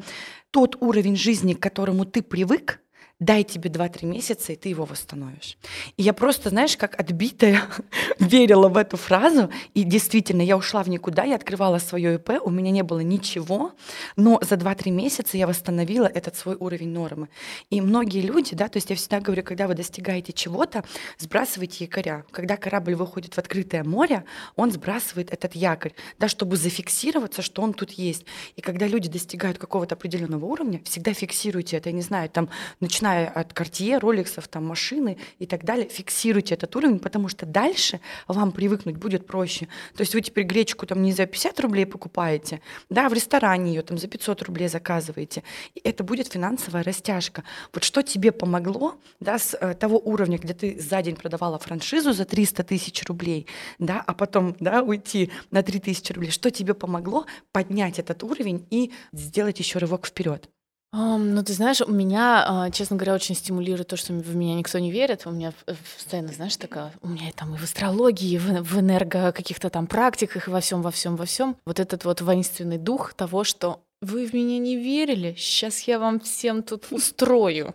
тот 0.51 0.75
уровень 0.81 1.15
жизни, 1.15 1.53
к 1.53 1.59
которому 1.59 2.05
ты 2.05 2.21
привык, 2.21 2.79
дай 3.23 3.43
тебе 3.43 3.69
2-3 3.69 4.05
месяца, 4.05 4.53
и 4.53 4.55
ты 4.55 4.69
его 4.69 4.85
восстановишь. 4.85 5.57
И 5.97 6.03
я 6.03 6.13
просто, 6.13 6.49
знаешь, 6.49 6.77
как 6.77 6.99
отбитая 6.99 7.63
верила 8.19 8.67
в 8.69 8.77
эту 8.77 8.97
фразу, 8.97 9.49
и 9.73 9.83
действительно, 9.83 10.41
я 10.41 10.57
ушла 10.57 10.83
в 10.83 10.89
никуда, 10.89 11.23
я 11.23 11.35
открывала 11.35 11.79
свое 11.79 12.15
ИП, 12.15 12.31
у 12.43 12.49
меня 12.49 12.71
не 12.71 12.83
было 12.83 12.99
ничего, 12.99 13.71
но 14.15 14.39
за 14.41 14.55
2-3 14.55 14.91
месяца 14.91 15.37
я 15.37 15.47
восстановила 15.47 16.05
этот 16.05 16.35
свой 16.35 16.55
уровень 16.55 16.89
нормы. 16.89 17.29
И 17.69 17.81
многие 17.81 18.21
люди, 18.21 18.55
да, 18.55 18.67
то 18.67 18.77
есть 18.77 18.89
я 18.89 18.95
всегда 18.95 19.19
говорю, 19.19 19.43
когда 19.43 19.67
вы 19.67 19.75
достигаете 19.75 20.33
чего-то, 20.33 20.83
сбрасывайте 21.17 21.85
якоря. 21.85 22.25
Когда 22.31 22.57
корабль 22.57 22.95
выходит 22.95 23.33
в 23.33 23.37
открытое 23.37 23.83
море, 23.83 24.25
он 24.55 24.71
сбрасывает 24.71 25.31
этот 25.31 25.55
якорь, 25.55 25.93
да, 26.19 26.27
чтобы 26.27 26.57
зафиксироваться, 26.57 27.41
что 27.41 27.61
он 27.61 27.73
тут 27.73 27.91
есть. 27.91 28.25
И 28.55 28.61
когда 28.61 28.87
люди 28.87 29.09
достигают 29.09 29.57
какого-то 29.57 29.95
определенного 29.95 30.45
уровня, 30.45 30.81
всегда 30.83 31.13
фиксируйте 31.13 31.77
это, 31.77 31.89
я 31.89 31.95
не 31.95 32.01
знаю, 32.01 32.29
там, 32.29 32.49
начиная 32.79 33.12
от 33.13 33.51
Cartier, 33.53 33.99
роликсов, 33.99 34.47
там, 34.47 34.65
машины 34.65 35.17
и 35.39 35.45
так 35.45 35.63
далее, 35.63 35.87
фиксируйте 35.87 36.55
этот 36.55 36.75
уровень, 36.75 36.99
потому 36.99 37.29
что 37.29 37.45
дальше 37.45 37.99
вам 38.27 38.51
привыкнуть 38.51 38.97
будет 38.97 39.27
проще. 39.27 39.67
То 39.95 40.01
есть 40.01 40.13
вы 40.13 40.21
теперь 40.21 40.45
гречку 40.45 40.85
там 40.85 41.01
не 41.01 41.11
за 41.13 41.25
50 41.25 41.59
рублей 41.59 41.85
покупаете, 41.85 42.61
да, 42.89 43.09
в 43.09 43.13
ресторане 43.13 43.73
ее 43.73 43.81
там 43.81 43.97
за 43.97 44.07
500 44.07 44.41
рублей 44.43 44.67
заказываете, 44.67 45.43
и 45.75 45.81
это 45.83 46.03
будет 46.03 46.27
финансовая 46.27 46.83
растяжка. 46.83 47.43
Вот 47.73 47.83
что 47.83 48.01
тебе 48.01 48.31
помогло, 48.31 48.95
да, 49.19 49.37
с 49.37 49.57
э, 49.59 49.73
того 49.73 49.99
уровня, 50.03 50.37
где 50.37 50.53
ты 50.53 50.79
за 50.79 51.01
день 51.01 51.15
продавала 51.15 51.59
франшизу 51.59 52.13
за 52.13 52.25
300 52.25 52.63
тысяч 52.63 53.03
рублей, 53.05 53.47
да, 53.79 54.03
а 54.05 54.13
потом, 54.13 54.55
да, 54.59 54.81
уйти 54.81 55.31
на 55.51 55.63
3000 55.63 56.13
рублей, 56.13 56.31
что 56.31 56.51
тебе 56.51 56.73
помогло 56.73 57.25
поднять 57.51 57.99
этот 57.99 58.23
уровень 58.23 58.65
и 58.69 58.91
сделать 59.11 59.59
еще 59.59 59.79
рывок 59.79 60.07
вперед? 60.07 60.49
Um, 60.93 61.33
ну, 61.33 61.43
ты 61.43 61.53
знаешь, 61.53 61.81
у 61.81 61.91
меня, 61.91 62.45
uh, 62.47 62.71
честно 62.71 62.97
говоря, 62.97 63.15
очень 63.15 63.33
стимулирует 63.33 63.87
то, 63.87 63.97
что 63.97 64.13
в 64.13 64.35
меня 64.35 64.53
никто 64.53 64.77
не 64.77 64.91
верит. 64.91 65.25
У 65.25 65.31
меня 65.31 65.51
постоянно, 65.97 66.31
знаешь, 66.31 66.55
такая, 66.57 66.93
у 67.01 67.07
меня 67.07 67.31
там 67.35 67.55
и 67.55 67.57
в 67.57 67.63
астрологии, 67.63 68.33
и 68.33 68.37
в, 68.37 68.61
в 68.61 68.79
энерго 68.79 69.31
каких-то 69.31 69.71
там 69.71 69.87
практиках, 69.87 70.47
и 70.47 70.51
во 70.51 70.59
всем, 70.59 70.83
во 70.83 70.91
всем, 70.91 71.15
во 71.15 71.25
всем. 71.25 71.57
Вот 71.65 71.79
этот 71.79 72.05
вот 72.05 72.21
воинственный 72.21 72.77
дух 72.77 73.15
того, 73.15 73.43
что 73.43 73.81
вы 74.01 74.27
в 74.27 74.33
меня 74.33 74.59
не 74.59 74.75
верили, 74.75 75.33
сейчас 75.35 75.79
я 75.87 75.97
вам 75.97 76.19
всем 76.19 76.61
тут 76.61 76.85
устрою. 76.91 77.73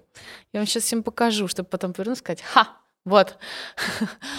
Я 0.53 0.61
вам 0.61 0.67
сейчас 0.69 0.85
всем 0.85 1.03
покажу, 1.03 1.49
чтобы 1.49 1.69
потом 1.69 1.95
повернуться 1.95 2.23
и 2.23 2.25
сказать, 2.25 2.43
ха, 2.43 2.69
вот. 3.09 3.39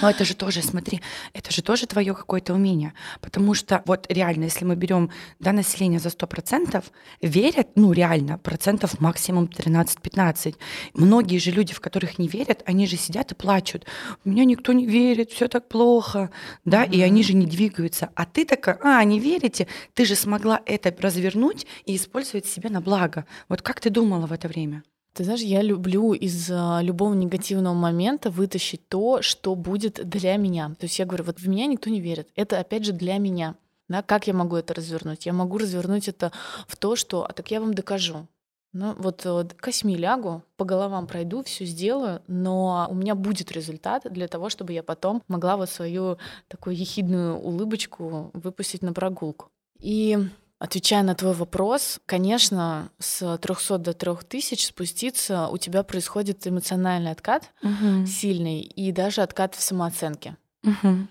Но 0.01 0.09
это 0.09 0.23
же 0.23 0.35
тоже, 0.35 0.61
смотри, 0.61 1.01
это 1.33 1.51
же 1.51 1.61
тоже 1.61 1.87
твое 1.87 2.13
какое-то 2.13 2.53
умение. 2.53 2.93
Потому 3.19 3.53
что 3.55 3.81
вот 3.85 4.05
реально, 4.09 4.45
если 4.45 4.63
мы 4.63 4.75
берем 4.75 5.09
да, 5.39 5.51
население 5.51 5.99
за 5.99 6.09
100%, 6.09 6.83
верят, 7.21 7.67
ну 7.75 7.91
реально, 7.91 8.37
процентов 8.37 8.99
максимум 8.99 9.45
13-15. 9.45 10.55
Многие 10.93 11.39
же 11.39 11.51
люди, 11.51 11.73
в 11.73 11.81
которых 11.81 12.19
не 12.19 12.27
верят, 12.27 12.61
они 12.65 12.85
же 12.85 12.95
сидят 12.95 13.31
и 13.31 13.35
плачут. 13.35 13.85
У 14.23 14.29
меня 14.29 14.45
никто 14.45 14.71
не 14.71 14.85
верит, 14.85 15.31
все 15.31 15.47
так 15.47 15.67
плохо, 15.67 16.29
да, 16.63 16.85
mm-hmm. 16.85 16.95
и 16.95 17.01
они 17.01 17.23
же 17.23 17.33
не 17.33 17.47
двигаются. 17.47 18.09
А 18.15 18.25
ты 18.25 18.45
такая, 18.45 18.79
а, 18.83 19.03
не 19.03 19.19
верите, 19.19 19.67
ты 19.93 20.05
же 20.05 20.15
смогла 20.15 20.61
это 20.65 20.95
развернуть 20.99 21.65
и 21.85 21.95
использовать 21.95 22.45
себя 22.45 22.69
на 22.69 22.81
благо. 22.81 23.25
Вот 23.47 23.61
как 23.61 23.81
ты 23.81 23.89
думала 23.89 24.27
в 24.27 24.31
это 24.31 24.47
время? 24.47 24.83
Ты 25.13 25.23
знаешь, 25.23 25.41
я 25.41 25.61
люблю 25.61 26.13
из 26.13 26.49
а, 26.51 26.81
любого 26.81 27.13
негативного 27.13 27.73
момента 27.73 28.29
вытащить 28.29 28.87
то, 28.87 29.21
что 29.21 29.55
будет 29.55 30.07
для 30.07 30.37
меня. 30.37 30.69
То 30.79 30.85
есть 30.85 30.99
я 30.99 31.05
говорю, 31.05 31.25
вот 31.25 31.39
в 31.39 31.47
меня 31.47 31.65
никто 31.65 31.89
не 31.89 31.99
верит. 31.99 32.29
Это 32.35 32.59
опять 32.59 32.85
же 32.85 32.93
для 32.93 33.17
меня. 33.17 33.55
Да, 33.87 34.03
как 34.03 34.27
я 34.27 34.33
могу 34.33 34.55
это 34.55 34.73
развернуть? 34.73 35.25
Я 35.25 35.33
могу 35.33 35.57
развернуть 35.57 36.07
это 36.07 36.31
в 36.67 36.77
то, 36.77 36.95
что, 36.95 37.25
а 37.25 37.33
так 37.33 37.49
я 37.51 37.59
вам 37.59 37.73
докажу. 37.73 38.27
Ну, 38.71 38.93
вот, 38.99 39.25
вот 39.25 39.53
косьми 39.55 39.97
лягу, 39.97 40.43
по 40.55 40.63
головам 40.63 41.07
пройду, 41.07 41.43
все 41.43 41.65
сделаю, 41.65 42.21
но 42.27 42.87
у 42.91 42.93
меня 42.93 43.15
будет 43.15 43.51
результат 43.51 44.03
для 44.11 44.27
того, 44.27 44.49
чтобы 44.49 44.73
я 44.73 44.83
потом 44.83 45.23
могла 45.27 45.57
вот 45.57 45.71
свою 45.71 46.19
такую 46.47 46.75
ехидную 46.75 47.35
улыбочку 47.35 48.29
выпустить 48.33 48.83
на 48.83 48.93
прогулку. 48.93 49.49
И 49.79 50.19
Отвечая 50.59 51.03
на 51.03 51.15
твой 51.15 51.33
вопрос, 51.33 52.01
конечно, 52.05 52.89
с 52.99 53.37
300 53.37 53.77
до 53.77 53.93
3000 53.93 54.65
спуститься 54.65 55.47
у 55.47 55.57
тебя 55.57 55.83
происходит 55.83 56.45
эмоциональный 56.45 57.11
откат 57.11 57.51
угу. 57.63 58.05
сильный 58.05 58.59
и 58.59 58.91
даже 58.91 59.21
откат 59.21 59.55
в 59.55 59.61
самооценке. 59.61 60.35
Угу. 60.65 61.07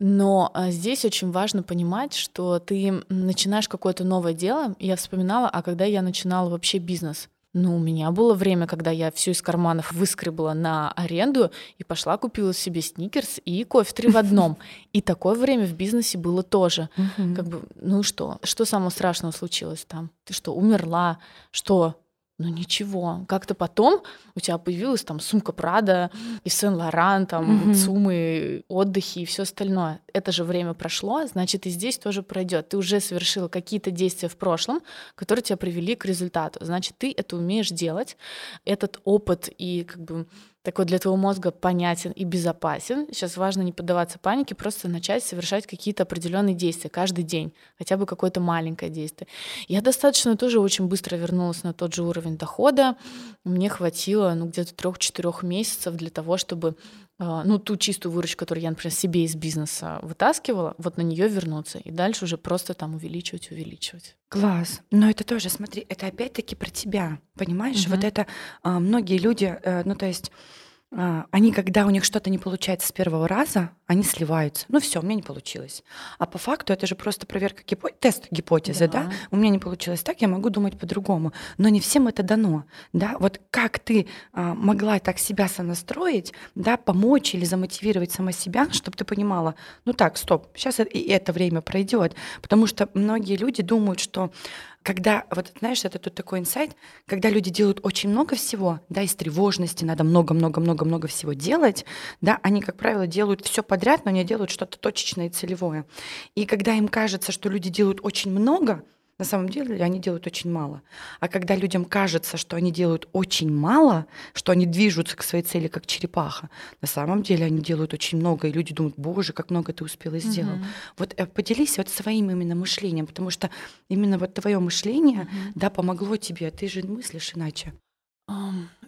Но 0.00 0.50
а, 0.54 0.70
здесь 0.70 1.04
очень 1.04 1.30
важно 1.30 1.62
понимать, 1.62 2.14
что 2.14 2.58
ты 2.58 3.04
начинаешь 3.08 3.68
какое-то 3.68 4.02
новое 4.02 4.32
дело. 4.32 4.74
Я 4.80 4.96
вспоминала, 4.96 5.48
а 5.48 5.62
когда 5.62 5.84
я 5.84 6.02
начинала 6.02 6.50
вообще 6.50 6.78
бизнес, 6.78 7.28
ну, 7.52 7.76
у 7.76 7.78
меня 7.80 8.12
было 8.12 8.34
время, 8.34 8.66
когда 8.66 8.92
я 8.92 9.10
все 9.10 9.32
из 9.32 9.42
карманов 9.42 9.92
выскребла 9.92 10.52
на 10.52 10.92
аренду 10.92 11.50
и 11.78 11.84
пошла 11.84 12.16
купила 12.16 12.54
себе 12.54 12.80
сникерс 12.80 13.40
и 13.44 13.64
кофе 13.64 13.92
три 13.92 14.08
в 14.08 14.16
одном. 14.18 14.56
И 14.92 15.00
такое 15.00 15.34
время 15.34 15.66
в 15.66 15.74
бизнесе 15.74 16.16
было 16.16 16.42
тоже. 16.42 16.88
Как 17.16 17.48
бы, 17.48 17.62
ну 17.74 18.02
что, 18.02 18.38
что 18.44 18.64
самого 18.64 18.90
страшного 18.90 19.32
случилось 19.32 19.84
там? 19.84 20.10
Ты 20.24 20.32
что, 20.32 20.54
умерла? 20.54 21.18
Что? 21.50 21.96
Ну 22.40 22.48
ничего, 22.48 23.26
как-то 23.28 23.54
потом 23.54 24.02
у 24.34 24.40
тебя 24.40 24.56
появилась 24.56 25.04
там 25.04 25.20
сумка 25.20 25.52
Прада 25.52 26.10
и 26.42 26.48
Сен-Лоран, 26.48 27.26
там 27.26 27.68
mm-hmm. 27.68 27.74
суммы, 27.74 28.64
отдыхи 28.66 29.18
и 29.18 29.24
все 29.26 29.42
остальное. 29.42 30.00
Это 30.14 30.32
же 30.32 30.42
время 30.42 30.72
прошло, 30.72 31.26
значит 31.26 31.66
и 31.66 31.70
здесь 31.70 31.98
тоже 31.98 32.22
пройдет. 32.22 32.70
Ты 32.70 32.78
уже 32.78 32.98
совершила 33.00 33.48
какие-то 33.48 33.90
действия 33.90 34.30
в 34.30 34.38
прошлом, 34.38 34.80
которые 35.16 35.42
тебя 35.42 35.58
привели 35.58 35.94
к 35.94 36.06
результату. 36.06 36.64
Значит, 36.64 36.94
ты 36.96 37.12
это 37.14 37.36
умеешь 37.36 37.68
делать. 37.68 38.16
Этот 38.64 39.02
опыт 39.04 39.50
и 39.58 39.84
как 39.84 40.02
бы 40.02 40.26
такой 40.62 40.84
для 40.84 40.98
твоего 40.98 41.16
мозга 41.16 41.50
понятен 41.50 42.12
и 42.12 42.24
безопасен. 42.24 43.06
Сейчас 43.10 43.36
важно 43.36 43.62
не 43.62 43.72
поддаваться 43.72 44.18
панике, 44.18 44.54
просто 44.54 44.88
начать 44.88 45.24
совершать 45.24 45.66
какие-то 45.66 46.02
определенные 46.02 46.54
действия 46.54 46.90
каждый 46.90 47.24
день, 47.24 47.54
хотя 47.78 47.96
бы 47.96 48.06
какое-то 48.06 48.40
маленькое 48.40 48.90
действие. 48.90 49.26
Я 49.68 49.80
достаточно 49.80 50.36
тоже 50.36 50.60
очень 50.60 50.86
быстро 50.86 51.16
вернулась 51.16 51.62
на 51.62 51.72
тот 51.72 51.94
же 51.94 52.02
уровень 52.02 52.36
дохода. 52.36 52.96
Мне 53.44 53.68
хватило 53.68 54.34
ну, 54.34 54.46
где-то 54.46 54.74
трех-четырех 54.74 55.42
месяцев 55.42 55.94
для 55.94 56.10
того, 56.10 56.36
чтобы 56.36 56.76
ну, 57.20 57.58
ту 57.58 57.76
чистую 57.76 58.12
выручку, 58.12 58.40
которую 58.40 58.62
я, 58.62 58.70
например, 58.70 58.92
себе 58.94 59.24
из 59.24 59.34
бизнеса 59.34 59.98
вытаскивала, 60.02 60.74
вот 60.78 60.96
на 60.96 61.02
нее 61.02 61.28
вернуться 61.28 61.78
и 61.78 61.90
дальше 61.90 62.24
уже 62.24 62.38
просто 62.38 62.72
там 62.72 62.94
увеличивать, 62.94 63.50
увеличивать. 63.50 64.16
Класс. 64.28 64.80
Но 64.90 65.10
это 65.10 65.22
тоже, 65.24 65.50
смотри, 65.50 65.84
это 65.88 66.06
опять-таки 66.06 66.56
про 66.56 66.70
тебя, 66.70 67.18
понимаешь? 67.36 67.84
Угу. 67.84 67.94
Вот 67.94 68.04
это 68.04 68.26
а, 68.62 68.78
многие 68.80 69.18
люди, 69.18 69.44
а, 69.44 69.82
ну, 69.84 69.94
то 69.94 70.06
есть 70.06 70.30
а, 70.30 70.59
они, 70.92 71.52
когда 71.52 71.86
у 71.86 71.90
них 71.90 72.04
что-то 72.04 72.30
не 72.30 72.38
получается 72.38 72.88
с 72.88 72.92
первого 72.92 73.28
раза, 73.28 73.70
они 73.86 74.02
сливаются. 74.02 74.66
Ну 74.68 74.80
все, 74.80 74.98
у 74.98 75.02
меня 75.04 75.14
не 75.14 75.22
получилось. 75.22 75.84
А 76.18 76.26
по 76.26 76.36
факту 76.38 76.72
это 76.72 76.86
же 76.88 76.96
просто 76.96 77.26
проверка 77.26 77.62
гипо... 77.64 77.90
тест 77.90 78.26
гипотезы, 78.32 78.88
да. 78.88 79.04
да? 79.04 79.12
У 79.30 79.36
меня 79.36 79.50
не 79.50 79.60
получилось 79.60 80.02
так, 80.02 80.20
я 80.20 80.26
могу 80.26 80.50
думать 80.50 80.76
по-другому. 80.78 81.32
Но 81.58 81.68
не 81.68 81.78
всем 81.78 82.08
это 82.08 82.24
дано, 82.24 82.64
да. 82.92 83.16
Вот 83.20 83.40
как 83.50 83.78
ты 83.78 84.08
а, 84.32 84.54
могла 84.54 84.98
так 84.98 85.20
себя 85.20 85.46
сонастроить, 85.46 86.32
да, 86.56 86.76
помочь 86.76 87.34
или 87.34 87.44
замотивировать 87.44 88.10
сама 88.10 88.32
себя, 88.32 88.68
чтобы 88.72 88.96
ты 88.96 89.04
понимала, 89.04 89.54
ну 89.84 89.92
так, 89.92 90.16
стоп, 90.16 90.48
сейчас 90.56 90.80
и 90.80 91.00
это 91.08 91.32
время 91.32 91.60
пройдет, 91.60 92.16
потому 92.42 92.66
что 92.66 92.88
многие 92.94 93.36
люди 93.36 93.62
думают, 93.62 94.00
что 94.00 94.32
когда, 94.82 95.24
вот 95.30 95.52
знаешь, 95.58 95.84
это 95.84 95.98
тут 95.98 96.14
такой 96.14 96.38
инсайт, 96.38 96.74
когда 97.06 97.28
люди 97.28 97.50
делают 97.50 97.80
очень 97.82 98.10
много 98.10 98.36
всего, 98.36 98.80
да, 98.88 99.02
из 99.02 99.14
тревожности 99.14 99.84
надо 99.84 100.04
много-много-много-много 100.04 101.06
всего 101.08 101.34
делать, 101.34 101.84
да, 102.20 102.38
они, 102.42 102.62
как 102.62 102.76
правило, 102.76 103.06
делают 103.06 103.44
все 103.44 103.62
подряд, 103.62 104.04
но 104.04 104.10
не 104.10 104.24
делают 104.24 104.50
что-то 104.50 104.78
точечное 104.78 105.26
и 105.26 105.30
целевое. 105.30 105.86
И 106.34 106.46
когда 106.46 106.74
им 106.74 106.88
кажется, 106.88 107.30
что 107.32 107.48
люди 107.48 107.68
делают 107.68 108.00
очень 108.02 108.30
много, 108.30 108.84
на 109.20 109.26
самом 109.26 109.50
деле 109.50 109.84
они 109.84 109.98
делают 109.98 110.26
очень 110.26 110.50
мало. 110.50 110.80
А 111.20 111.28
когда 111.28 111.54
людям 111.54 111.84
кажется, 111.84 112.38
что 112.38 112.56
они 112.56 112.72
делают 112.72 113.06
очень 113.12 113.52
мало, 113.52 114.06
что 114.32 114.50
они 114.50 114.64
движутся 114.64 115.14
к 115.14 115.22
своей 115.22 115.44
цели 115.44 115.68
как 115.68 115.84
черепаха, 115.84 116.48
на 116.80 116.88
самом 116.88 117.22
деле 117.22 117.44
они 117.44 117.60
делают 117.60 117.92
очень 117.92 118.18
много, 118.18 118.48
и 118.48 118.52
люди 118.52 118.72
думают, 118.72 118.94
боже, 118.96 119.34
как 119.34 119.50
много 119.50 119.74
ты 119.74 119.84
успела 119.84 120.14
и 120.14 120.20
сделал. 120.20 120.54
Угу. 120.54 120.64
Вот 120.96 121.14
э, 121.18 121.26
поделись 121.26 121.76
вот 121.76 121.90
своим 121.90 122.30
именно 122.30 122.54
мышлением, 122.54 123.06
потому 123.06 123.28
что 123.28 123.50
именно 123.90 124.16
вот 124.16 124.32
твое 124.32 124.58
мышление, 124.58 125.24
угу. 125.24 125.52
да, 125.54 125.68
помогло 125.68 126.16
тебе, 126.16 126.50
ты 126.50 126.66
же 126.66 126.82
мыслишь 126.82 127.32
иначе. 127.34 127.74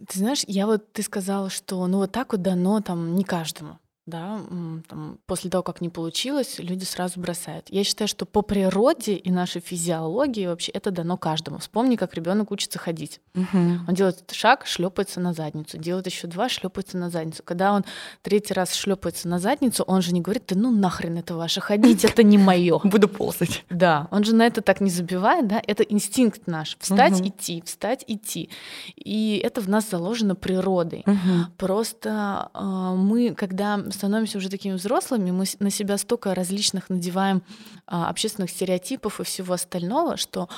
Ты 0.08 0.18
знаешь, 0.18 0.44
я 0.46 0.66
вот 0.66 0.92
ты 0.94 1.02
сказала, 1.02 1.50
что 1.50 1.86
ну 1.86 1.98
вот 1.98 2.12
так 2.12 2.32
вот 2.32 2.40
дано 2.40 2.80
там 2.80 3.16
не 3.16 3.24
каждому. 3.24 3.78
Да, 4.04 4.40
там, 4.88 5.18
после 5.26 5.48
того, 5.48 5.62
как 5.62 5.80
не 5.80 5.88
получилось, 5.88 6.56
люди 6.58 6.82
сразу 6.84 7.20
бросают. 7.20 7.66
Я 7.70 7.84
считаю, 7.84 8.08
что 8.08 8.26
по 8.26 8.42
природе 8.42 9.14
и 9.14 9.30
нашей 9.30 9.60
физиологии 9.60 10.46
вообще 10.46 10.72
это 10.72 10.90
дано 10.90 11.16
каждому. 11.16 11.58
Вспомни, 11.58 11.94
как 11.94 12.14
ребенок 12.14 12.50
учится 12.50 12.80
ходить. 12.80 13.20
Угу. 13.36 13.58
Он 13.86 13.94
делает 13.94 14.24
шаг, 14.32 14.66
шлепается 14.66 15.20
на 15.20 15.32
задницу, 15.32 15.78
делает 15.78 16.06
еще 16.06 16.26
два, 16.26 16.48
шлепается 16.48 16.98
на 16.98 17.10
задницу. 17.10 17.44
Когда 17.44 17.72
он 17.72 17.84
третий 18.22 18.54
раз 18.54 18.74
шлепается 18.74 19.28
на 19.28 19.38
задницу, 19.38 19.84
он 19.84 20.02
же 20.02 20.12
не 20.12 20.20
говорит, 20.20 20.44
да 20.48 20.56
ну 20.56 20.72
нахрен 20.72 21.18
это 21.18 21.36
ваше 21.36 21.60
ходить, 21.60 22.04
это 22.04 22.24
не 22.24 22.38
мое. 22.38 22.80
Буду 22.84 23.08
ползать. 23.08 23.64
Да, 23.70 24.08
он 24.10 24.24
же 24.24 24.34
на 24.34 24.44
это 24.44 24.62
так 24.62 24.80
не 24.80 24.90
забивает, 24.90 25.46
да, 25.46 25.62
это 25.64 25.84
инстинкт 25.84 26.48
наш. 26.48 26.76
Встать, 26.80 27.20
угу. 27.20 27.28
идти, 27.28 27.62
встать, 27.64 28.04
идти. 28.08 28.50
И 28.96 29.40
это 29.44 29.60
в 29.60 29.68
нас 29.68 29.88
заложено 29.88 30.34
природой. 30.34 31.04
Угу. 31.06 31.52
Просто 31.56 32.50
э, 32.52 32.94
мы, 32.96 33.34
когда 33.34 33.80
становимся 33.92 34.38
уже 34.38 34.48
такими 34.48 34.74
взрослыми, 34.74 35.30
мы 35.30 35.44
на 35.58 35.70
себя 35.70 35.98
столько 35.98 36.34
различных 36.34 36.90
надеваем 36.90 37.42
а, 37.86 38.08
общественных 38.08 38.50
стереотипов 38.50 39.20
и 39.20 39.24
всего 39.24 39.54
остального, 39.54 40.16
что 40.16 40.48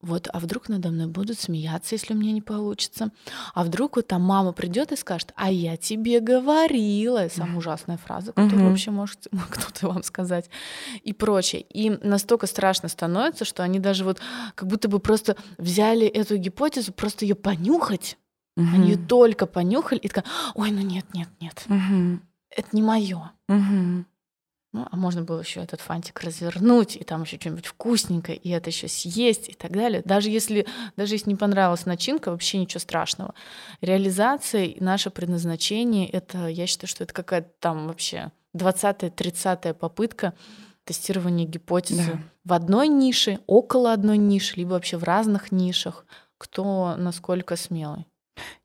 вот, 0.00 0.28
а 0.32 0.38
вдруг 0.38 0.68
надо 0.68 0.90
мной 0.90 1.08
будут 1.08 1.40
смеяться, 1.40 1.96
если 1.96 2.14
у 2.14 2.16
меня 2.16 2.32
не 2.32 2.40
получится? 2.40 3.10
А 3.52 3.64
вдруг 3.64 3.96
вот 3.96 4.06
там 4.06 4.22
мама 4.22 4.52
придет 4.52 4.92
и 4.92 4.96
скажет, 4.96 5.32
а 5.34 5.50
я 5.50 5.76
тебе 5.76 6.20
говорила, 6.20 7.28
самая 7.28 7.56
ужасная 7.56 7.96
фраза, 7.96 8.32
которую 8.32 8.62
угу. 8.62 8.70
вообще 8.70 8.92
может 8.92 9.26
кто-то 9.50 9.88
вам 9.88 10.04
сказать, 10.04 10.50
и 11.02 11.12
прочее. 11.12 11.62
И 11.62 11.90
настолько 11.90 12.46
страшно 12.46 12.88
становится, 12.88 13.44
что 13.44 13.64
они 13.64 13.80
даже 13.80 14.04
вот 14.04 14.20
как 14.54 14.68
будто 14.68 14.88
бы 14.88 15.00
просто 15.00 15.36
взяли 15.56 16.06
эту 16.06 16.36
гипотезу, 16.36 16.92
просто 16.92 17.24
ее 17.24 17.34
понюхать, 17.34 18.18
угу. 18.56 18.68
они 18.72 18.90
ее 18.90 18.98
только 18.98 19.46
понюхали 19.46 19.98
и 19.98 20.08
такая, 20.08 20.24
ой, 20.54 20.70
ну 20.70 20.80
нет, 20.80 21.06
нет, 21.12 21.28
нет. 21.40 21.64
Угу 21.66 22.20
это 22.50 22.68
не 22.72 22.82
мое. 22.82 23.32
Угу. 23.48 24.04
Ну, 24.74 24.86
а 24.90 24.96
можно 24.96 25.22
было 25.22 25.40
еще 25.40 25.60
этот 25.60 25.80
фантик 25.80 26.20
развернуть, 26.20 26.94
и 26.96 27.02
там 27.02 27.22
еще 27.22 27.38
что-нибудь 27.40 27.66
вкусненькое, 27.66 28.36
и 28.36 28.50
это 28.50 28.68
еще 28.68 28.86
съесть, 28.86 29.48
и 29.48 29.54
так 29.54 29.72
далее. 29.72 30.02
Даже 30.04 30.28
если, 30.28 30.66
даже 30.94 31.14
если 31.14 31.30
не 31.30 31.36
понравилась 31.36 31.86
начинка, 31.86 32.30
вообще 32.30 32.58
ничего 32.58 32.80
страшного. 32.80 33.34
Реализация 33.80 34.64
и 34.66 34.80
наше 34.82 35.08
предназначение, 35.10 36.06
это, 36.06 36.48
я 36.48 36.66
считаю, 36.66 36.88
что 36.88 37.04
это 37.04 37.14
какая-то 37.14 37.50
там 37.60 37.86
вообще 37.86 38.30
20-30 38.54 39.72
попытка 39.72 40.34
тестирования 40.84 41.46
гипотезы 41.46 42.12
да. 42.12 42.18
в 42.44 42.52
одной 42.52 42.88
нише, 42.88 43.40
около 43.46 43.94
одной 43.94 44.18
ниши, 44.18 44.56
либо 44.56 44.70
вообще 44.70 44.98
в 44.98 45.04
разных 45.04 45.50
нишах, 45.50 46.04
кто 46.36 46.94
насколько 46.96 47.56
смелый. 47.56 48.06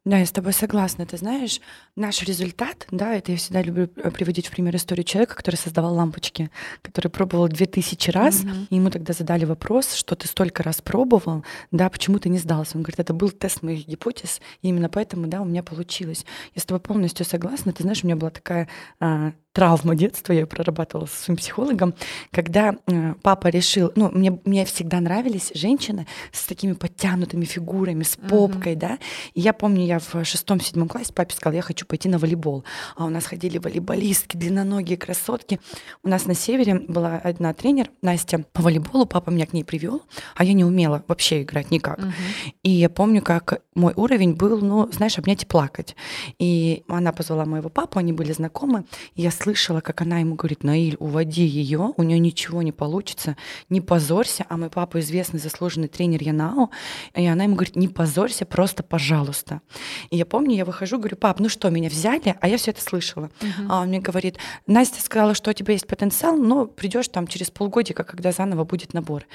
Да, 0.06 0.18
я 0.18 0.26
с 0.26 0.32
тобой 0.32 0.52
согласна. 0.52 1.06
Ты 1.06 1.16
знаешь, 1.16 1.62
наш 1.96 2.24
результат, 2.24 2.88
да, 2.92 3.16
это 3.16 3.32
я 3.32 3.38
всегда 3.38 3.62
люблю 3.62 3.90
э, 3.96 4.12
приводить 4.12 4.48
в 4.48 4.52
пример 4.52 4.76
историю 4.76 5.06
человека, 5.06 5.36
который 5.36 5.56
создавал 5.56 5.94
лампочки, 5.96 6.52
который 6.82 7.08
пробовал 7.08 7.48
2000 7.48 8.10
раз, 8.12 8.44
mm-hmm. 8.44 8.68
и 8.70 8.76
ему 8.76 8.90
тогда 8.90 9.14
задали 9.14 9.46
вопрос, 9.46 9.94
что 9.94 10.16
ты 10.16 10.28
столько 10.28 10.62
раз 10.62 10.82
пробовал, 10.82 11.46
да, 11.72 11.90
почему 11.90 12.20
ты 12.20 12.28
не 12.28 12.38
сдался? 12.38 12.76
Он 12.76 12.84
говорит, 12.84 13.00
это 13.00 13.14
был 13.14 13.32
тест 13.32 13.62
моих 13.62 13.88
гипотез, 13.88 14.42
и 14.62 14.68
именно 14.68 14.90
поэтому, 14.90 15.28
да, 15.28 15.42
у 15.42 15.46
меня 15.46 15.64
получилось. 15.64 16.26
Я 16.54 16.62
с 16.62 16.66
тобой 16.66 16.82
полностью 16.82 17.26
согласна. 17.26 17.72
Ты 17.72 17.84
знаешь, 17.84 18.04
у 18.04 18.08
меня 18.08 18.18
была 18.18 18.30
такая 18.30 18.68
а, 19.00 19.32
травма 19.54 19.96
детства, 19.96 20.34
я 20.34 20.42
ее 20.42 20.48
прорабатывала 20.48 21.06
со 21.06 21.16
своим 21.16 21.38
психологом, 21.38 21.94
когда 22.32 22.76
э, 22.88 23.14
папа 23.22 23.48
решил, 23.48 23.92
ну, 23.96 24.10
мне, 24.10 24.38
мне 24.46 24.66
всегда 24.66 25.00
нравились 25.00 25.52
женщины 25.54 26.08
с 26.32 26.46
такими 26.48 26.74
подтянутыми 26.74 27.46
фигурами, 27.46 28.04
с 28.04 28.18
попкой, 28.18 28.74
mm-hmm. 28.74 28.80
да, 28.80 29.00
и 29.36 29.42
я 29.42 29.54
помню, 29.54 29.86
я 29.86 29.93
в 30.00 30.26
шестом-седьмом 30.26 30.88
классе 30.88 31.14
папе 31.14 31.36
сказала, 31.36 31.56
я 31.56 31.62
хочу 31.62 31.86
пойти 31.86 32.10
на 32.10 32.18
волейбол, 32.18 32.64
а 32.96 33.06
у 33.06 33.10
нас 33.10 33.26
ходили 33.26 33.58
волейболистки, 33.58 34.38
длинноногие 34.38 34.98
красотки, 34.98 35.60
у 36.04 36.10
нас 36.10 36.26
на 36.26 36.34
севере 36.34 36.80
была 36.80 37.18
одна 37.18 37.54
тренер, 37.54 37.90
Настя, 38.02 38.46
по 38.54 38.62
волейболу, 38.62 39.06
папа 39.06 39.30
меня 39.30 39.46
к 39.46 39.54
ней 39.54 39.64
привел, 39.64 40.02
а 40.36 40.44
я 40.44 40.54
не 40.54 40.66
умела 40.66 41.04
вообще 41.08 41.44
играть 41.44 41.72
никак, 41.72 42.00
mm-hmm. 42.00 42.54
и 42.64 42.70
я 42.70 42.90
помню, 42.90 43.22
как 43.22 43.62
мой 43.76 43.94
уровень 43.96 44.34
был, 44.34 44.60
ну, 44.60 44.90
знаешь, 44.92 45.18
обнять 45.18 45.44
и 45.44 45.46
плакать, 45.46 45.96
и 46.40 46.84
она 46.88 47.12
позвала 47.12 47.46
моего 47.46 47.70
папу, 47.70 48.00
они 48.00 48.14
были 48.14 48.32
знакомы, 48.32 48.86
и 49.16 49.22
я 49.22 49.32
слышала, 49.32 49.82
как 49.82 50.02
она 50.02 50.20
ему 50.20 50.36
говорит, 50.36 50.64
Наиль, 50.64 50.98
уводи 51.00 51.46
ее, 51.46 51.94
у 51.98 52.04
нее 52.04 52.20
ничего 52.20 52.62
не 52.62 52.72
получится, 52.72 53.36
не 53.70 53.82
позорься, 53.82 54.46
а 54.50 54.58
мой 54.58 54.70
папа 54.70 55.00
известный 55.00 55.40
заслуженный 55.40 55.88
тренер 55.88 56.24
Янао, 56.24 56.70
и 57.16 57.26
она 57.26 57.44
ему 57.44 57.56
говорит, 57.56 57.76
не 57.76 57.88
позорься, 57.88 58.46
просто 58.46 58.84
пожалуйста. 58.84 59.62
И 60.10 60.18
я 60.18 60.26
помню, 60.26 60.56
я 60.56 60.66
выхожу, 60.66 60.98
говорю, 60.98 61.18
пап, 61.18 61.40
ну 61.40 61.50
что, 61.50 61.70
меня 61.70 61.90
взяли, 61.90 62.36
а 62.40 62.48
я 62.48 62.58
все 62.58 62.72
это 62.72 62.82
слышала. 62.82 63.30
Uh-huh. 63.40 63.68
А 63.70 63.82
он 63.82 63.88
мне 63.88 64.00
говорит, 64.00 64.38
Настя 64.68 65.02
сказала, 65.02 65.34
что 65.34 65.52
у 65.52 65.54
тебя 65.54 65.74
есть 65.74 65.88
потенциал, 65.88 66.38
но 66.38 66.66
придешь 66.66 67.08
там 67.08 67.28
через 67.28 67.50
полгодика, 67.50 68.04
когда 68.04 68.32
заново 68.32 68.64
будет 68.64 68.94
набор. 68.94 69.26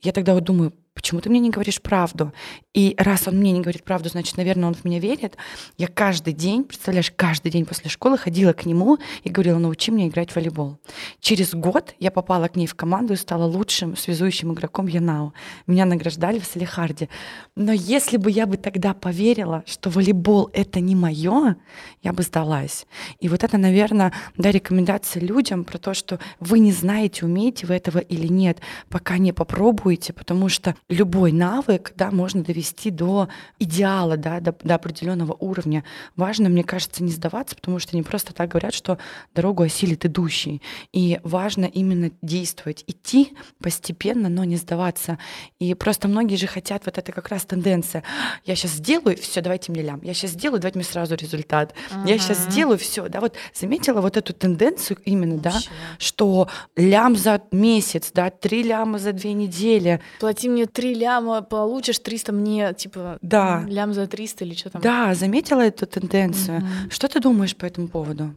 Я 0.00 0.12
тогда 0.12 0.34
вот 0.34 0.44
думаю, 0.44 0.72
почему 0.98 1.20
ты 1.20 1.30
мне 1.30 1.38
не 1.38 1.50
говоришь 1.50 1.80
правду? 1.80 2.32
И 2.74 2.96
раз 2.98 3.28
он 3.28 3.36
мне 3.36 3.52
не 3.52 3.60
говорит 3.60 3.84
правду, 3.84 4.08
значит, 4.08 4.36
наверное, 4.36 4.68
он 4.68 4.74
в 4.74 4.84
меня 4.84 4.98
верит. 4.98 5.36
Я 5.76 5.86
каждый 5.86 6.32
день, 6.32 6.64
представляешь, 6.64 7.12
каждый 7.14 7.52
день 7.52 7.64
после 7.64 7.88
школы 7.88 8.18
ходила 8.18 8.52
к 8.52 8.66
нему 8.66 8.98
и 9.22 9.30
говорила, 9.30 9.58
научи 9.58 9.92
меня 9.92 10.08
играть 10.08 10.32
в 10.32 10.36
волейбол. 10.36 10.78
Через 11.20 11.54
год 11.54 11.94
я 12.00 12.10
попала 12.10 12.48
к 12.48 12.56
ней 12.56 12.66
в 12.66 12.74
команду 12.74 13.12
и 13.12 13.16
стала 13.16 13.44
лучшим 13.44 13.96
связующим 13.96 14.52
игроком 14.52 14.88
Янау. 14.88 15.34
Меня 15.68 15.84
награждали 15.84 16.40
в 16.40 16.44
Салихарде. 16.44 17.08
Но 17.54 17.72
если 17.72 18.16
бы 18.16 18.32
я 18.32 18.46
бы 18.46 18.56
тогда 18.56 18.92
поверила, 18.92 19.62
что 19.64 19.90
волейбол— 19.90 20.50
это 20.52 20.80
не 20.80 20.96
мое, 20.96 21.56
я 22.02 22.12
бы 22.12 22.24
сдалась. 22.24 22.88
И 23.20 23.28
вот 23.28 23.44
это, 23.44 23.56
наверное, 23.56 24.12
да, 24.36 24.50
рекомендация 24.50 25.22
людям 25.22 25.62
про 25.62 25.78
то, 25.78 25.94
что 25.94 26.18
вы 26.40 26.58
не 26.58 26.72
знаете, 26.72 27.24
умеете 27.24 27.66
вы 27.68 27.74
этого 27.74 27.98
или 27.98 28.26
нет, 28.26 28.58
пока 28.88 29.18
не 29.18 29.32
попробуете, 29.32 30.12
потому 30.12 30.48
что 30.48 30.74
любой 30.88 31.32
навык, 31.32 31.92
да, 31.96 32.10
можно 32.10 32.42
довести 32.42 32.90
до 32.90 33.28
идеала, 33.58 34.16
да, 34.16 34.40
до, 34.40 34.54
до 34.62 34.74
определенного 34.74 35.36
уровня. 35.38 35.84
Важно, 36.16 36.48
мне 36.48 36.64
кажется, 36.64 37.02
не 37.04 37.12
сдаваться, 37.12 37.56
потому 37.56 37.78
что 37.78 37.94
не 37.94 38.02
просто 38.02 38.32
так 38.32 38.50
говорят, 38.50 38.72
что 38.72 38.98
дорогу 39.34 39.64
осилит 39.64 40.06
идущий. 40.06 40.62
И 40.92 41.20
важно 41.22 41.66
именно 41.66 42.10
действовать, 42.22 42.84
идти 42.86 43.34
постепенно, 43.62 44.30
но 44.30 44.44
не 44.44 44.56
сдаваться. 44.56 45.18
И 45.58 45.74
просто 45.74 46.08
многие 46.08 46.36
же 46.36 46.46
хотят, 46.46 46.86
вот 46.86 46.96
это 46.96 47.12
как 47.12 47.28
раз 47.28 47.44
тенденция. 47.44 48.02
Я 48.44 48.56
сейчас 48.56 48.72
сделаю, 48.72 49.18
все, 49.18 49.42
давайте 49.42 49.72
мне 49.72 49.82
лям. 49.82 50.00
Я 50.02 50.14
сейчас 50.14 50.30
сделаю, 50.30 50.58
давайте 50.58 50.78
мне 50.78 50.86
сразу 50.86 51.16
результат. 51.16 51.74
Uh-huh. 51.90 52.08
Я 52.08 52.18
сейчас 52.18 52.38
сделаю, 52.44 52.78
все, 52.78 53.08
да, 53.08 53.20
вот 53.20 53.34
заметила 53.54 54.00
вот 54.00 54.16
эту 54.16 54.32
тенденцию 54.32 54.96
именно, 55.04 55.36
Вообще. 55.36 55.68
да, 55.68 55.74
что 55.98 56.48
лям 56.76 57.14
за 57.14 57.42
месяц, 57.52 58.10
да, 58.14 58.30
три 58.30 58.62
ляма 58.62 58.98
за 58.98 59.12
две 59.12 59.34
недели. 59.34 60.00
Плати 60.18 60.48
мне 60.48 60.66
три 60.78 60.94
ляма 60.94 61.42
получишь, 61.42 61.98
300 61.98 62.32
мне, 62.32 62.72
типа, 62.72 63.18
да. 63.20 63.64
лям 63.66 63.92
за 63.92 64.06
300 64.06 64.44
или 64.44 64.54
что 64.54 64.70
там. 64.70 64.80
Да, 64.80 65.12
заметила 65.14 65.62
эту 65.62 65.86
тенденцию. 65.86 66.58
Угу. 66.58 66.90
Что 66.90 67.08
ты 67.08 67.20
думаешь 67.20 67.56
по 67.56 67.66
этому 67.66 67.88
поводу? 67.88 68.36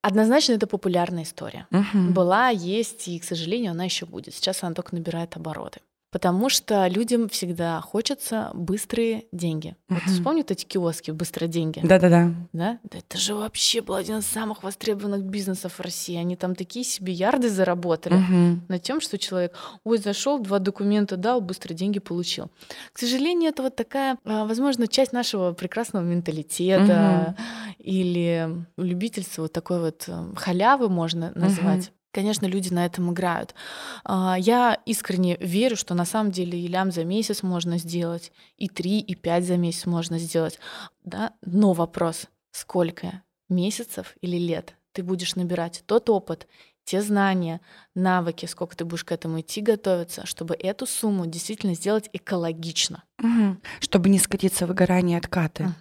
Однозначно 0.00 0.52
это 0.52 0.68
популярная 0.68 1.24
история. 1.24 1.66
Угу. 1.72 2.12
Была, 2.12 2.50
есть, 2.50 3.08
и, 3.08 3.18
к 3.18 3.24
сожалению, 3.24 3.72
она 3.72 3.82
еще 3.82 4.06
будет. 4.06 4.34
Сейчас 4.34 4.62
она 4.62 4.74
только 4.74 4.94
набирает 4.94 5.36
обороты. 5.36 5.80
Потому 6.10 6.48
что 6.48 6.86
людям 6.86 7.28
всегда 7.28 7.80
хочется 7.80 8.50
быстрые 8.54 9.24
деньги. 9.32 9.76
Uh-huh. 9.88 9.94
Вот 9.94 10.02
вспомни 10.04 10.44
эти 10.48 10.64
киоски 10.64 11.10
«Быстрые 11.10 11.48
деньги». 11.48 11.80
Да-да-да. 11.82 12.32
Да? 12.52 12.78
да? 12.84 12.98
Это 12.98 13.18
же 13.18 13.34
вообще 13.34 13.82
был 13.82 13.96
один 13.96 14.18
из 14.18 14.26
самых 14.26 14.62
востребованных 14.62 15.24
бизнесов 15.24 15.74
в 15.74 15.80
России. 15.80 16.16
Они 16.16 16.36
там 16.36 16.54
такие 16.54 16.84
себе 16.84 17.12
ярды 17.12 17.50
заработали 17.50 18.16
uh-huh. 18.16 18.58
на 18.68 18.78
тем, 18.78 19.00
что 19.00 19.18
человек, 19.18 19.54
ой, 19.84 19.98
зашел, 19.98 20.38
два 20.38 20.58
документа 20.60 21.16
дал, 21.16 21.40
быстрые 21.40 21.76
деньги 21.76 21.98
получил. 21.98 22.50
К 22.92 22.98
сожалению, 22.98 23.50
это 23.50 23.62
вот 23.62 23.74
такая, 23.74 24.16
а, 24.24 24.46
возможно, 24.46 24.86
часть 24.86 25.12
нашего 25.12 25.52
прекрасного 25.52 26.04
менталитета 26.04 27.36
uh-huh. 27.36 27.74
или 27.78 28.64
любительства 28.76 29.42
вот 29.42 29.52
такой 29.52 29.80
вот 29.80 30.04
э, 30.06 30.32
халявы 30.36 30.88
можно 30.88 31.32
назвать. 31.34 31.88
Uh-huh. 31.88 31.92
Конечно, 32.16 32.46
люди 32.46 32.72
на 32.72 32.86
этом 32.86 33.12
играют. 33.12 33.54
А, 34.02 34.38
я 34.38 34.80
искренне 34.86 35.36
верю, 35.36 35.76
что 35.76 35.92
на 35.92 36.06
самом 36.06 36.32
деле 36.32 36.58
и 36.58 36.66
лям 36.66 36.90
за 36.90 37.04
месяц 37.04 37.42
можно 37.42 37.76
сделать, 37.76 38.32
и 38.56 38.70
три, 38.70 39.00
и 39.00 39.14
пять 39.14 39.44
за 39.44 39.58
месяц 39.58 39.84
можно 39.84 40.18
сделать. 40.18 40.58
Да? 41.04 41.34
Но 41.42 41.74
вопрос, 41.74 42.28
сколько 42.52 43.22
месяцев 43.50 44.16
или 44.22 44.38
лет 44.38 44.76
ты 44.92 45.02
будешь 45.02 45.36
набирать 45.36 45.82
тот 45.84 46.08
опыт, 46.08 46.48
те 46.84 47.02
знания, 47.02 47.60
навыки, 47.94 48.46
сколько 48.46 48.74
ты 48.74 48.86
будешь 48.86 49.04
к 49.04 49.12
этому 49.12 49.42
идти 49.42 49.60
готовиться, 49.60 50.24
чтобы 50.24 50.54
эту 50.54 50.86
сумму 50.86 51.26
действительно 51.26 51.74
сделать 51.74 52.08
экологично. 52.14 53.04
Угу. 53.22 53.56
Чтобы 53.80 54.10
не 54.10 54.18
скатиться 54.18 54.66
в 54.66 54.68
выгорание 54.68 55.16
откаты. 55.16 55.64
Угу. 55.64 55.72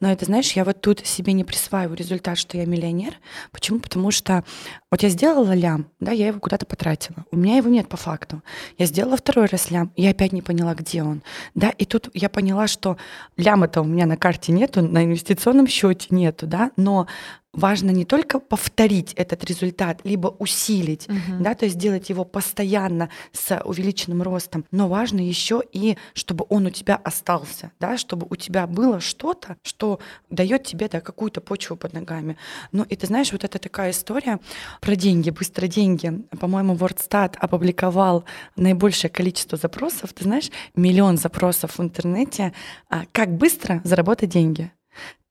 Но 0.00 0.12
это, 0.12 0.26
знаешь, 0.26 0.52
я 0.52 0.64
вот 0.64 0.80
тут 0.82 1.06
себе 1.06 1.32
не 1.32 1.42
присваиваю 1.42 1.96
результат, 1.96 2.36
что 2.36 2.58
я 2.58 2.66
миллионер. 2.66 3.14
Почему? 3.50 3.78
Потому 3.80 4.10
что 4.10 4.44
вот 4.90 5.02
я 5.02 5.08
сделала 5.08 5.52
лям, 5.52 5.86
да, 6.00 6.12
я 6.12 6.26
его 6.26 6.38
куда-то 6.38 6.66
потратила. 6.66 7.24
У 7.30 7.36
меня 7.36 7.56
его 7.56 7.70
нет 7.70 7.88
по 7.88 7.96
факту. 7.96 8.42
Я 8.76 8.84
сделала 8.84 9.16
второй 9.16 9.46
раз 9.46 9.70
лям, 9.70 9.90
я 9.96 10.10
опять 10.10 10.32
не 10.32 10.42
поняла, 10.42 10.74
где 10.74 11.02
он. 11.02 11.22
Да, 11.54 11.70
и 11.70 11.86
тут 11.86 12.10
я 12.12 12.28
поняла, 12.28 12.66
что 12.66 12.98
ляма-то 13.38 13.80
у 13.80 13.84
меня 13.84 14.04
на 14.04 14.18
карте 14.18 14.52
нету, 14.52 14.82
на 14.82 15.04
инвестиционном 15.04 15.66
счете 15.68 16.08
нету, 16.10 16.46
да, 16.46 16.72
но 16.76 17.06
важно 17.52 17.90
не 17.90 18.04
только 18.04 18.40
повторить 18.40 19.12
этот 19.14 19.44
результат, 19.44 20.00
либо 20.04 20.28
усилить, 20.38 21.06
угу. 21.08 21.40
да, 21.42 21.54
то 21.54 21.66
есть 21.66 21.76
сделать 21.76 22.08
его 22.08 22.24
постоянно 22.24 23.10
с 23.32 23.60
увеличенным 23.64 24.22
ростом, 24.22 24.64
но 24.70 24.88
важно 24.88 25.20
еще 25.20 25.62
и, 25.72 25.96
чтобы 26.14 26.46
он 26.48 26.66
у 26.66 26.70
тебя 26.70 26.81
остался, 26.90 27.72
да, 27.80 27.96
чтобы 27.96 28.26
у 28.28 28.36
тебя 28.36 28.66
было 28.66 29.00
что-то, 29.00 29.56
что 29.62 30.00
дает 30.30 30.64
тебе 30.64 30.88
да, 30.88 31.00
какую-то 31.00 31.40
почву 31.40 31.76
под 31.76 31.92
ногами. 31.92 32.36
Ну 32.72 32.84
и 32.84 32.96
ты 32.96 33.06
знаешь, 33.06 33.32
вот 33.32 33.44
это 33.44 33.58
такая 33.58 33.90
история 33.90 34.40
про 34.80 34.96
деньги, 34.96 35.30
быстро 35.30 35.66
деньги. 35.66 36.22
По-моему, 36.40 36.74
WordStat 36.74 37.36
опубликовал 37.38 38.24
наибольшее 38.56 39.10
количество 39.10 39.56
запросов, 39.56 40.12
ты 40.12 40.24
знаешь, 40.24 40.50
миллион 40.74 41.16
запросов 41.18 41.78
в 41.78 41.82
интернете, 41.82 42.52
а 42.88 43.04
как 43.12 43.30
быстро 43.36 43.80
заработать 43.84 44.30
деньги. 44.30 44.72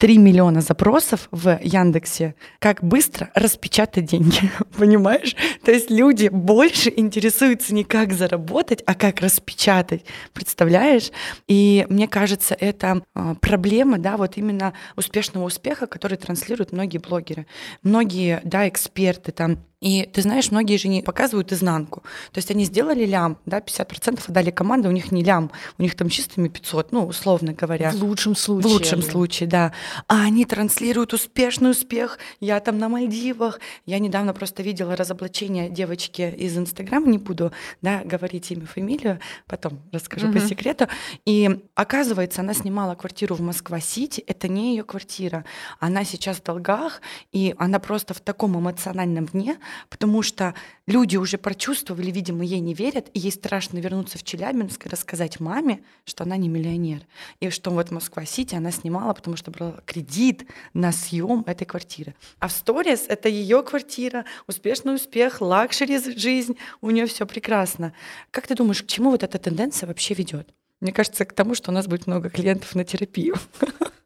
3 0.02 0.18
миллиона 0.18 0.62
запросов 0.62 1.28
в 1.30 1.60
Яндексе, 1.62 2.34
как 2.58 2.84
быстро 2.84 3.30
распечатать 3.36 4.06
деньги, 4.06 4.52
понимаешь? 4.80 5.36
То 5.64 5.72
есть 5.72 5.92
люди 5.92 6.28
больше 6.28 6.92
интересуются 6.96 7.76
не 7.76 7.84
как 7.84 8.12
заработать, 8.12 8.82
а 8.88 8.96
как 8.96 9.22
распечатать, 9.22 10.04
представляешь? 10.34 11.12
И 11.48 11.86
мне 11.88 12.08
кажется, 12.08 12.58
это 12.60 13.04
а, 13.14 13.36
проблема, 13.36 14.00
да, 14.00 14.18
вот 14.18 14.38
именно 14.38 14.74
успешного 14.96 15.46
успеха, 15.46 15.86
который 15.86 16.18
транслируют 16.18 16.72
многие 16.72 16.98
блогеры, 16.98 17.46
многие, 17.84 18.42
да, 18.44 18.68
эксперты 18.68 19.32
там, 19.32 19.60
и 19.82 20.08
ты 20.14 20.22
знаешь, 20.22 20.52
многие 20.52 20.78
же 20.78 20.88
не 20.88 21.02
показывают 21.02 21.52
изнанку. 21.52 22.02
То 22.32 22.38
есть 22.38 22.52
они 22.52 22.66
сделали 22.66 23.04
лям, 23.04 23.40
да, 23.48 23.60
50% 23.60 24.22
отдали 24.28 24.52
команду, 24.52 24.90
у 24.90 24.92
них 24.92 25.12
не 25.12 25.24
лям, 25.24 25.52
у 25.80 25.82
них 25.82 25.96
там 25.96 26.08
чистыми 26.08 26.50
500, 26.50 26.92
ну, 26.92 27.08
условно 27.08 27.54
говоря. 27.54 27.90
В 27.90 28.04
лучшем 28.04 28.36
случае. 28.36 28.70
В 28.70 28.74
лучшем 28.74 29.02
случае, 29.02 29.50
да 29.50 29.74
а 30.08 30.24
они 30.24 30.46
транслируют 30.46 31.14
успешный 31.14 31.72
успех, 31.72 32.20
я 32.40 32.60
там 32.60 32.78
на 32.78 32.90
Мальдивах. 32.90 33.60
Я 33.86 34.00
недавно 34.00 34.34
просто 34.34 34.64
видела 34.64 34.96
разоблачение 34.96 35.70
девочки 35.70 36.34
из 36.38 36.58
Инстаграма, 36.58 37.08
не 37.08 37.18
буду 37.18 37.52
да, 37.82 38.02
говорить 38.04 38.52
имя, 38.52 38.66
фамилию, 38.66 39.20
потом 39.48 39.82
расскажу 39.92 40.28
mm-hmm. 40.28 40.34
по 40.34 40.40
секрету. 40.40 40.88
И 41.26 41.62
оказывается, 41.76 42.42
она 42.42 42.54
снимала 42.54 42.96
квартиру 42.96 43.36
в 43.36 43.42
Москва-Сити, 43.42 44.22
это 44.22 44.48
не 44.48 44.72
ее 44.72 44.84
квартира. 44.84 45.46
Она 45.80 46.04
сейчас 46.04 46.38
в 46.38 46.44
долгах, 46.44 47.02
и 47.32 47.56
она 47.58 47.80
просто 47.80 48.14
в 48.14 48.20
таком 48.20 48.58
эмоциональном 48.58 49.26
дне, 49.26 49.58
потому 49.90 50.22
что 50.22 50.54
люди 50.88 51.18
уже 51.18 51.38
прочувствовали, 51.38 52.12
видимо, 52.12 52.44
ей 52.44 52.60
не 52.60 52.74
верят, 52.74 53.10
и 53.14 53.20
ей 53.20 53.32
страшно 53.32 53.80
вернуться 53.80 54.18
в 54.18 54.24
Челябинск 54.24 54.86
и 54.86 54.90
рассказать 54.90 55.40
маме, 55.40 55.82
что 56.06 56.24
она 56.24 56.38
не 56.38 56.50
миллионер. 56.50 57.02
И 57.40 57.50
что 57.50 57.72
вот 57.72 57.92
Москва-Сити 57.92 58.56
она 58.56 58.72
снимала, 58.72 59.14
потому 59.14 59.36
что 59.38 59.52
брала 59.52 59.81
кредит 59.86 60.48
на 60.74 60.92
съем 60.92 61.44
этой 61.48 61.66
квартиры. 61.66 62.16
А 62.40 62.48
в 62.48 62.52
сторис 62.52 63.06
это 63.08 63.30
ее 63.30 63.64
квартира, 63.64 64.26
успешный 64.48 64.96
успех, 64.96 65.42
luxury 65.42 66.00
жизнь, 66.18 66.58
у 66.82 66.90
нее 66.90 67.06
все 67.06 67.26
прекрасно. 67.26 67.94
Как 68.32 68.48
ты 68.48 68.56
думаешь, 68.56 68.84
к 68.84 68.88
чему 68.88 69.12
вот 69.12 69.24
эта 69.24 69.38
тенденция 69.38 69.88
вообще 69.88 70.14
ведет? 70.14 70.50
Мне 70.80 70.92
кажется, 70.92 71.26
к 71.26 71.34
тому, 71.34 71.54
что 71.54 71.72
у 71.72 71.74
нас 71.74 71.88
будет 71.88 72.08
много 72.08 72.30
клиентов 72.30 72.74
на 72.76 72.84
терапию. 72.84 73.36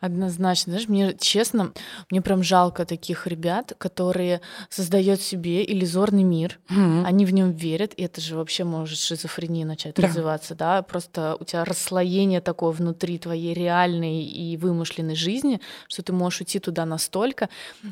Однозначно. 0.00 0.72
Знаешь, 0.72 0.88
мне 0.88 1.14
честно, 1.18 1.72
мне 2.10 2.20
прям 2.20 2.42
жалко 2.42 2.84
таких 2.84 3.26
ребят, 3.26 3.72
которые 3.78 4.40
создают 4.68 5.20
себе 5.20 5.64
иллюзорный 5.64 6.22
мир, 6.22 6.58
mm-hmm. 6.68 7.04
они 7.04 7.24
в 7.24 7.32
нем 7.32 7.52
верят, 7.52 7.94
и 7.96 8.02
это 8.02 8.20
же 8.20 8.36
вообще 8.36 8.64
может 8.64 8.98
шизофрения 8.98 9.64
начать 9.64 9.94
да. 9.94 10.06
развиваться, 10.06 10.54
да? 10.54 10.82
Просто 10.82 11.36
у 11.40 11.44
тебя 11.44 11.64
расслоение 11.64 12.40
такое 12.40 12.72
внутри 12.72 13.18
твоей 13.18 13.54
реальной 13.54 14.24
и 14.24 14.56
вымышленной 14.56 15.16
жизни, 15.16 15.60
что 15.88 16.02
ты 16.02 16.12
можешь 16.12 16.40
уйти 16.40 16.58
туда 16.58 16.84
настолько. 16.84 17.48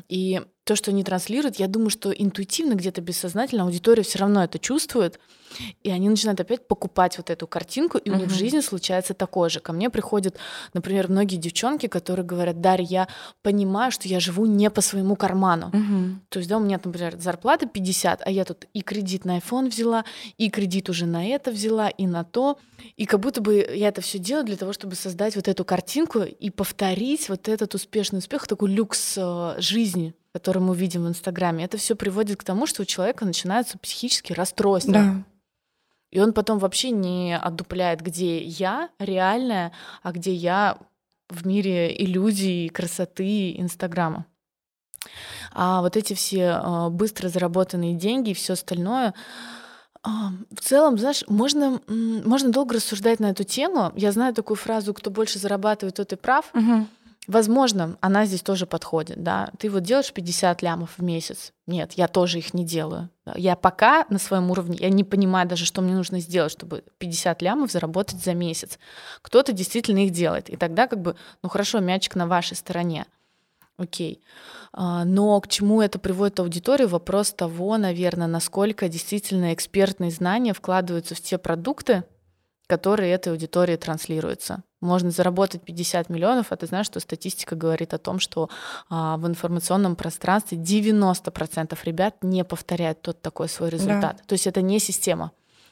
И 0.07 0.41
то, 0.63 0.75
что 0.75 0.91
они 0.91 1.03
транслируют, 1.03 1.57
я 1.57 1.67
думаю, 1.67 1.89
что 1.89 2.11
интуитивно, 2.11 2.75
где-то 2.75 3.01
бессознательно 3.01 3.63
аудитория 3.63 4.03
все 4.03 4.19
равно 4.19 4.43
это 4.43 4.59
чувствует, 4.59 5.19
и 5.83 5.91
они 5.91 6.09
начинают 6.09 6.39
опять 6.39 6.67
покупать 6.67 7.17
вот 7.17 7.29
эту 7.29 7.47
картинку, 7.47 7.97
и 7.97 8.09
у 8.09 8.15
них 8.15 8.27
в 8.27 8.33
жизни 8.33 8.61
случается 8.61 9.13
такое 9.13 9.49
же. 9.49 9.59
Ко 9.59 9.73
мне 9.73 9.89
приходят, 9.89 10.37
например, 10.73 11.09
многие 11.09 11.35
девчонки, 11.35 11.87
которые 11.87 12.25
говорят, 12.25 12.61
Дарья, 12.61 12.87
я 12.89 13.07
понимаю, 13.41 13.91
что 13.91 14.07
я 14.07 14.19
живу 14.19 14.45
не 14.45 14.69
по 14.69 14.81
своему 14.81 15.15
карману. 15.15 15.69
uh 15.73 16.15
То 16.29 16.39
есть, 16.39 16.49
да, 16.49 16.57
у 16.57 16.59
меня, 16.59 16.79
например, 16.83 17.17
зарплата 17.19 17.67
50, 17.67 18.21
а 18.25 18.31
я 18.31 18.45
тут 18.45 18.65
и 18.73 18.81
кредит 18.81 19.25
на 19.25 19.37
iPhone 19.37 19.69
взяла, 19.69 20.05
и 20.37 20.49
кредит 20.49 20.89
уже 20.89 21.05
на 21.05 21.25
это 21.25 21.51
взяла, 21.51 21.89
и 21.89 22.07
на 22.07 22.23
то. 22.23 22.57
И 22.97 23.05
как 23.05 23.19
будто 23.19 23.41
бы 23.41 23.55
я 23.75 23.89
это 23.89 24.01
все 24.01 24.19
делаю 24.19 24.45
для 24.45 24.57
того, 24.57 24.73
чтобы 24.73 24.95
создать 24.95 25.35
вот 25.35 25.47
эту 25.47 25.65
картинку 25.65 26.19
и 26.21 26.49
повторить 26.49 27.29
вот 27.29 27.47
этот 27.47 27.75
успешный 27.75 28.19
успех, 28.19 28.47
такой 28.47 28.71
люкс 28.71 29.15
э, 29.17 29.55
жизни 29.59 30.13
который 30.33 30.61
мы 30.61 30.75
видим 30.75 31.05
в 31.05 31.07
Инстаграме, 31.07 31.65
это 31.65 31.77
все 31.77 31.95
приводит 31.95 32.39
к 32.39 32.43
тому, 32.43 32.65
что 32.65 32.81
у 32.81 32.85
человека 32.85 33.23
начинаются 33.23 33.77
психические 33.77 34.35
расстройства. 34.35 34.93
Да. 34.93 35.23
И 36.11 36.19
он 36.19 36.33
потом 36.33 36.59
вообще 36.59 36.89
не 36.91 37.37
отдупляет, 37.37 38.01
где 38.01 38.39
я 38.43 38.89
реальная, 38.99 39.71
а 40.01 40.11
где 40.11 40.33
я 40.33 40.77
в 41.29 41.45
мире 41.47 41.95
иллюзий, 42.03 42.69
красоты 42.69 43.51
Инстаграма. 43.59 44.25
А 45.51 45.81
вот 45.81 45.97
эти 45.97 46.13
все 46.13 46.61
э, 46.63 46.89
быстро 46.89 47.29
заработанные 47.29 47.95
деньги 47.95 48.31
и 48.31 48.35
все 48.35 48.53
остальное, 48.53 49.13
э, 50.03 50.09
в 50.51 50.61
целом, 50.61 50.97
знаешь, 50.97 51.23
можно, 51.27 51.81
можно 51.87 52.51
долго 52.51 52.75
рассуждать 52.75 53.19
на 53.19 53.31
эту 53.31 53.43
тему. 53.43 53.91
Я 53.95 54.11
знаю 54.11 54.33
такую 54.33 54.57
фразу: 54.57 54.93
кто 54.93 55.09
больше 55.09 55.39
зарабатывает, 55.39 55.95
тот 55.95 56.13
и 56.13 56.15
прав. 56.15 56.49
Угу. 56.53 56.87
Возможно, 57.27 57.97
она 58.01 58.25
здесь 58.25 58.41
тоже 58.41 58.65
подходит, 58.65 59.23
да. 59.23 59.49
Ты 59.57 59.69
вот 59.69 59.83
делаешь 59.83 60.11
50 60.11 60.61
лямов 60.61 60.97
в 60.97 61.03
месяц. 61.03 61.53
Нет, 61.67 61.93
я 61.93 62.09
тоже 62.09 62.39
их 62.39 62.53
не 62.53 62.65
делаю. 62.65 63.09
Я 63.35 63.55
пока 63.55 64.05
на 64.09 64.19
своем 64.19 64.51
уровне, 64.51 64.77
я 64.79 64.89
не 64.89 65.05
понимаю 65.05 65.47
даже, 65.47 65.65
что 65.65 65.81
мне 65.81 65.93
нужно 65.93 66.19
сделать, 66.19 66.51
чтобы 66.51 66.83
50 66.97 67.41
лямов 67.41 67.71
заработать 67.71 68.21
за 68.21 68.33
месяц. 68.33 68.77
Кто-то 69.21 69.53
действительно 69.53 70.05
их 70.05 70.11
делает. 70.11 70.49
И 70.49 70.57
тогда 70.57 70.87
как 70.87 71.01
бы, 71.01 71.15
ну 71.41 71.49
хорошо, 71.49 71.79
мячик 71.79 72.15
на 72.15 72.27
вашей 72.27 72.57
стороне. 72.57 73.05
Окей. 73.77 74.21
А, 74.73 75.05
но 75.05 75.39
к 75.39 75.47
чему 75.47 75.81
это 75.81 75.99
приводит 75.99 76.39
аудиторию? 76.39 76.89
Вопрос 76.89 77.31
того, 77.31 77.77
наверное, 77.77 78.27
насколько 78.27 78.89
действительно 78.89 79.53
экспертные 79.53 80.11
знания 80.11 80.53
вкладываются 80.53 81.15
в 81.15 81.21
те 81.21 81.37
продукты, 81.37 82.03
которые 82.77 83.13
этой 83.13 83.31
аудитории 83.31 83.75
транслируются. 83.75 84.63
Можно 84.81 85.11
заработать 85.11 85.61
50 85.61 86.09
миллионов, 86.09 86.47
а 86.51 86.55
ты 86.55 86.65
знаешь, 86.65 86.87
что 86.87 86.99
статистика 86.99 87.55
говорит 87.55 87.93
о 87.93 87.99
том, 87.99 88.19
что 88.19 88.49
а, 88.89 89.17
в 89.17 89.27
информационном 89.27 89.95
пространстве 89.95 90.57
90% 90.57 91.77
ребят 91.83 92.15
не 92.23 92.43
повторяют 92.43 93.01
тот 93.01 93.21
такой 93.21 93.47
свой 93.47 93.69
результат. 93.69 94.17
Да. 94.17 94.23
То 94.25 94.33
есть 94.33 94.47
это 94.47 94.63
не 94.63 94.79
система. 94.79 95.31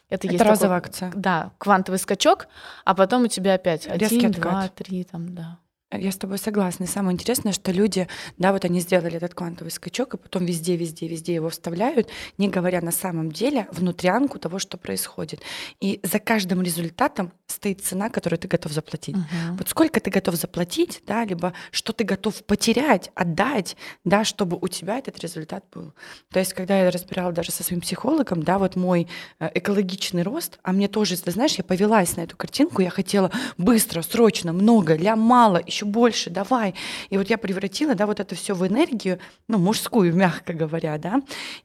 Это, 0.10 0.28
это 0.28 0.34
есть 0.34 0.46
разовая 0.46 0.82
такой, 0.82 0.90
акция. 0.90 1.12
Да, 1.16 1.52
квантовый 1.58 1.98
скачок, 1.98 2.48
а 2.86 2.94
потом 2.94 3.24
у 3.24 3.28
тебя 3.28 3.56
опять 3.56 3.88
Резкий 3.88 4.18
один, 4.18 4.30
откат. 4.30 4.44
два, 4.44 4.68
три, 4.68 5.04
там, 5.04 5.34
да. 5.34 5.58
Я 5.94 6.12
с 6.12 6.18
тобой 6.18 6.38
согласна. 6.38 6.86
И 6.86 6.88
самое 6.88 7.14
интересное, 7.14 7.52
что 7.52 7.72
люди, 7.72 8.08
да, 8.38 8.54
вот 8.54 8.64
они 8.64 8.80
сделали 8.80 9.18
этот 9.18 9.34
квантовый 9.34 9.72
скачок, 9.72 10.14
и 10.14 10.18
потом 10.18 10.46
везде, 10.46 10.78
везде, 10.78 11.08
везде 11.08 11.34
его 11.34 11.50
вставляют, 11.50 12.08
не 12.38 12.48
говоря 12.48 12.82
на 12.82 12.92
самом 12.92 13.32
деле 13.32 13.68
внутрянку 13.72 14.40
того, 14.40 14.58
что 14.58 14.78
происходит. 14.78 15.42
И 15.82 16.00
за 16.04 16.20
каждым 16.20 16.62
результатом 16.62 17.34
стоит 17.48 17.82
цена, 17.82 18.10
которую 18.10 18.40
ты 18.40 18.48
готов 18.48 18.72
заплатить. 18.72 19.16
Uh-huh. 19.16 19.58
Вот 19.58 19.68
сколько 19.68 20.00
ты 20.00 20.10
готов 20.10 20.36
заплатить, 20.36 21.02
да, 21.06 21.26
либо 21.26 21.54
что 21.72 21.92
ты 21.92 22.06
готов 22.06 22.44
потерять, 22.46 23.12
отдать, 23.14 23.76
да, 24.06 24.24
чтобы 24.24 24.58
у 24.62 24.68
тебя 24.70 24.98
этот 24.98 25.20
результат 25.20 25.66
был. 25.74 25.94
То 26.32 26.40
есть, 26.40 26.54
когда 26.54 26.80
я 26.80 26.90
разбирала 26.90 27.34
даже 27.34 27.52
со 27.52 27.64
своим 27.64 27.82
психологом, 27.82 28.44
да, 28.44 28.58
вот 28.60 28.78
мой 28.78 29.08
э, 29.40 29.50
экологичный 29.56 30.24
рост, 30.24 30.60
а 30.64 30.72
мне 30.72 30.88
тоже, 30.88 31.18
ты 31.18 31.32
знаешь, 31.32 31.56
я 31.56 31.64
повелась 31.64 32.16
на 32.16 32.22
эту 32.22 32.38
картинку, 32.38 32.82
я 32.82 32.90
хотела 32.90 33.30
быстро, 33.58 34.02
срочно, 34.02 34.54
много, 34.54 34.96
ля 34.96 35.16
мало, 35.16 35.62
еще 35.66 35.81
больше, 35.86 36.30
давай. 36.30 36.76
И 37.10 37.18
вот 37.18 37.30
я 37.30 37.38
превратила, 37.38 37.96
да, 37.96 38.06
вот 38.06 38.20
это 38.20 38.36
все 38.36 38.54
в 38.54 38.66
энергию, 38.68 39.20
ну, 39.48 39.58
мужскую, 39.58 40.14
мягко 40.16 40.54
говоря, 40.54 40.98
да. 40.98 41.22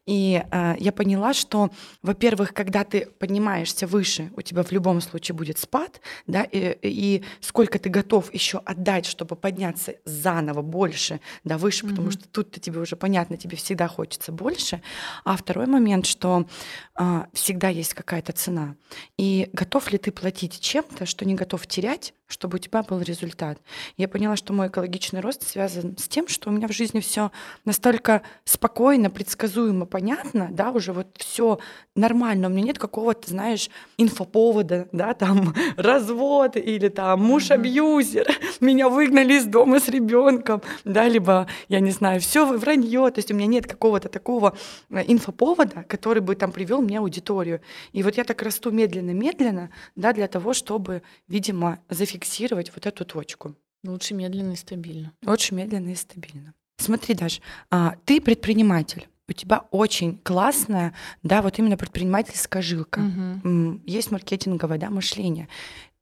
И 0.07 0.42
э, 0.50 0.74
я 0.79 0.92
поняла, 0.92 1.35
что, 1.35 1.70
во-первых, 2.02 2.52
когда 2.55 2.85
ты 2.85 3.07
поднимаешься 3.18 3.87
выше, 3.87 4.31
у 4.37 4.42
тебя 4.42 4.62
в 4.62 4.72
любом 4.72 5.00
случае 5.00 5.35
будет 5.35 5.59
спад, 5.59 6.00
да, 6.26 6.42
и, 6.42 6.76
и 6.83 7.24
сколько 7.40 7.79
ты 7.79 7.88
готов 7.88 8.33
еще 8.35 8.59
отдать, 8.59 9.07
чтобы 9.07 9.37
подняться 9.37 9.94
заново 10.05 10.62
больше, 10.62 11.20
да, 11.44 11.59
выше, 11.59 11.85
mm-hmm. 11.85 11.90
потому 11.90 12.11
что 12.11 12.29
тут-то 12.29 12.61
тебе 12.61 12.81
уже 12.81 12.96
понятно, 12.96 13.37
тебе 13.37 13.57
всегда 13.57 13.88
хочется 13.88 14.33
больше. 14.33 14.81
А 15.24 15.37
второй 15.37 15.66
момент, 15.66 16.07
что 16.07 16.46
а, 16.94 17.29
всегда 17.33 17.68
есть 17.68 17.94
какая-то 17.94 18.33
цена. 18.33 18.76
И 19.16 19.48
готов 19.52 19.90
ли 19.92 19.98
ты 19.98 20.12
платить 20.12 20.61
чем-то, 20.61 21.07
что 21.07 21.24
не 21.24 21.35
готов 21.35 21.66
терять, 21.66 22.14
чтобы 22.26 22.57
у 22.57 22.59
тебя 22.59 22.83
был 22.83 23.00
результат. 23.00 23.61
Я 23.96 24.05
поняла, 24.08 24.36
что 24.36 24.52
мой 24.52 24.68
экологичный 24.68 25.20
рост 25.20 25.46
связан 25.46 25.96
с 25.98 26.08
тем, 26.08 26.28
что 26.28 26.50
у 26.50 26.52
меня 26.52 26.68
в 26.68 26.72
жизни 26.72 27.00
все 27.00 27.30
настолько 27.64 28.22
спокойно, 28.44 29.10
предсказуемо, 29.10 29.86
понятно, 29.86 30.48
да, 30.50 30.70
уже 30.70 30.92
вот 30.92 31.08
все 31.16 31.58
нормально, 31.94 32.48
у 32.48 32.50
меня 32.50 32.64
нет 32.64 32.78
какого-то, 32.78 33.30
знаешь, 33.30 33.70
инфоповода, 33.98 34.88
да, 34.92 35.14
там 35.14 35.54
развод 35.76 36.57
или 36.57 36.88
там 36.88 37.22
муж-абьюзер, 37.22 38.26
меня 38.61 38.88
выгнали 38.88 39.34
из 39.34 39.44
дома 39.46 39.80
с 39.80 39.88
ребенком, 39.88 40.62
да, 40.84 41.09
либо, 41.09 41.46
я 41.68 41.80
не 41.80 41.90
знаю, 41.90 42.20
все 42.20 42.46
вранье, 42.46 43.11
то 43.11 43.18
есть 43.18 43.30
у 43.30 43.34
меня 43.34 43.46
нет 43.46 43.66
какого-то 43.66 44.09
такого 44.09 44.57
э, 44.90 45.02
инфоповода, 45.07 45.84
который 45.88 46.22
бы 46.22 46.34
там 46.34 46.52
привел 46.52 46.82
мне 46.82 46.98
аудиторию. 46.98 47.61
И 47.92 48.02
вот 48.02 48.16
я 48.16 48.24
так 48.24 48.42
расту 48.42 48.70
медленно-медленно, 48.70 49.70
да, 49.94 50.12
для 50.12 50.28
того, 50.28 50.52
чтобы, 50.52 51.02
видимо, 51.28 51.78
зафиксировать 51.88 52.72
вот 52.74 52.86
эту 52.86 53.04
точку. 53.04 53.54
Лучше 53.87 54.14
медленно 54.14 54.53
и 54.53 54.57
стабильно. 54.57 55.12
Лучше 55.24 55.55
медленно 55.55 55.91
и 55.91 55.95
стабильно. 55.95 56.55
Смотри, 56.78 57.14
Даш, 57.14 57.41
а, 57.70 57.97
ты 58.05 58.20
предприниматель. 58.20 59.09
У 59.28 59.32
тебя 59.32 59.64
очень 59.70 60.18
классная, 60.18 60.95
да, 61.22 61.43
вот 61.43 61.59
именно 61.59 61.76
предпринимательская 61.76 62.62
жилка. 62.62 63.01
Угу. 63.01 63.80
Есть 63.84 64.11
маркетинговое, 64.12 64.78
да, 64.78 64.89
мышление. 64.91 65.49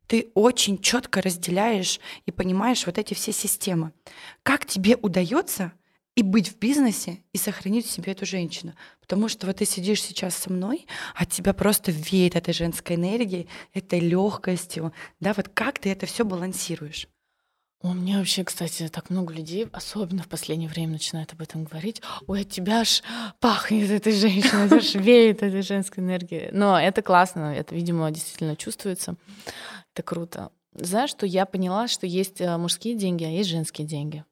Ты 0.06 0.30
очень 0.34 0.78
четко 0.78 1.22
разделяешь 1.22 2.00
и 2.26 2.30
понимаешь 2.30 2.84
вот 2.84 2.98
эти 2.98 3.14
все 3.14 3.32
системы. 3.32 3.92
Как 4.42 4.66
тебе 4.66 4.96
удается 4.96 5.72
и 6.14 6.22
быть 6.22 6.48
в 6.48 6.58
бизнесе, 6.58 7.24
и 7.32 7.38
сохранить 7.38 7.86
в 7.86 7.90
себе 7.90 8.12
эту 8.12 8.24
женщину. 8.26 8.74
Потому 9.00 9.28
что 9.28 9.46
вот 9.46 9.56
ты 9.56 9.64
сидишь 9.64 10.02
сейчас 10.02 10.36
со 10.36 10.52
мной, 10.52 10.86
от 11.14 11.30
тебя 11.30 11.52
просто 11.52 11.90
веет 11.90 12.36
этой 12.36 12.54
женской 12.54 12.96
энергией, 12.96 13.48
этой 13.72 14.00
легкостью. 14.00 14.92
Да, 15.20 15.32
вот 15.34 15.48
как 15.48 15.78
ты 15.78 15.90
это 15.90 16.06
все 16.06 16.24
балансируешь? 16.24 17.08
У 17.82 17.92
меня 17.92 18.18
вообще, 18.18 18.44
кстати, 18.44 18.88
так 18.88 19.10
много 19.10 19.34
людей, 19.34 19.68
особенно 19.72 20.22
в 20.22 20.28
последнее 20.28 20.70
время, 20.70 20.92
начинают 20.92 21.32
об 21.34 21.42
этом 21.42 21.64
говорить. 21.64 22.00
Ой, 22.26 22.42
от 22.42 22.48
тебя 22.48 22.80
аж 22.80 23.02
пахнет 23.40 23.90
этой 23.90 24.12
женщиной, 24.14 24.68
аж 24.70 24.94
веет 24.94 25.42
этой 25.42 25.60
женской 25.60 26.02
энергией. 26.02 26.48
Но 26.52 26.80
это 26.80 27.02
классно, 27.02 27.54
это, 27.54 27.74
видимо, 27.74 28.10
действительно 28.10 28.56
чувствуется. 28.56 29.16
Это 29.92 30.02
круто. 30.02 30.50
Знаешь, 30.74 31.10
что 31.10 31.26
я 31.26 31.46
поняла, 31.46 31.86
что 31.86 32.06
есть 32.06 32.40
э, 32.40 32.56
мужские 32.56 32.96
деньги, 32.96 33.24
а 33.24 33.28
есть 33.28 33.50
женские 33.50 33.86
деньги. 33.86 34.24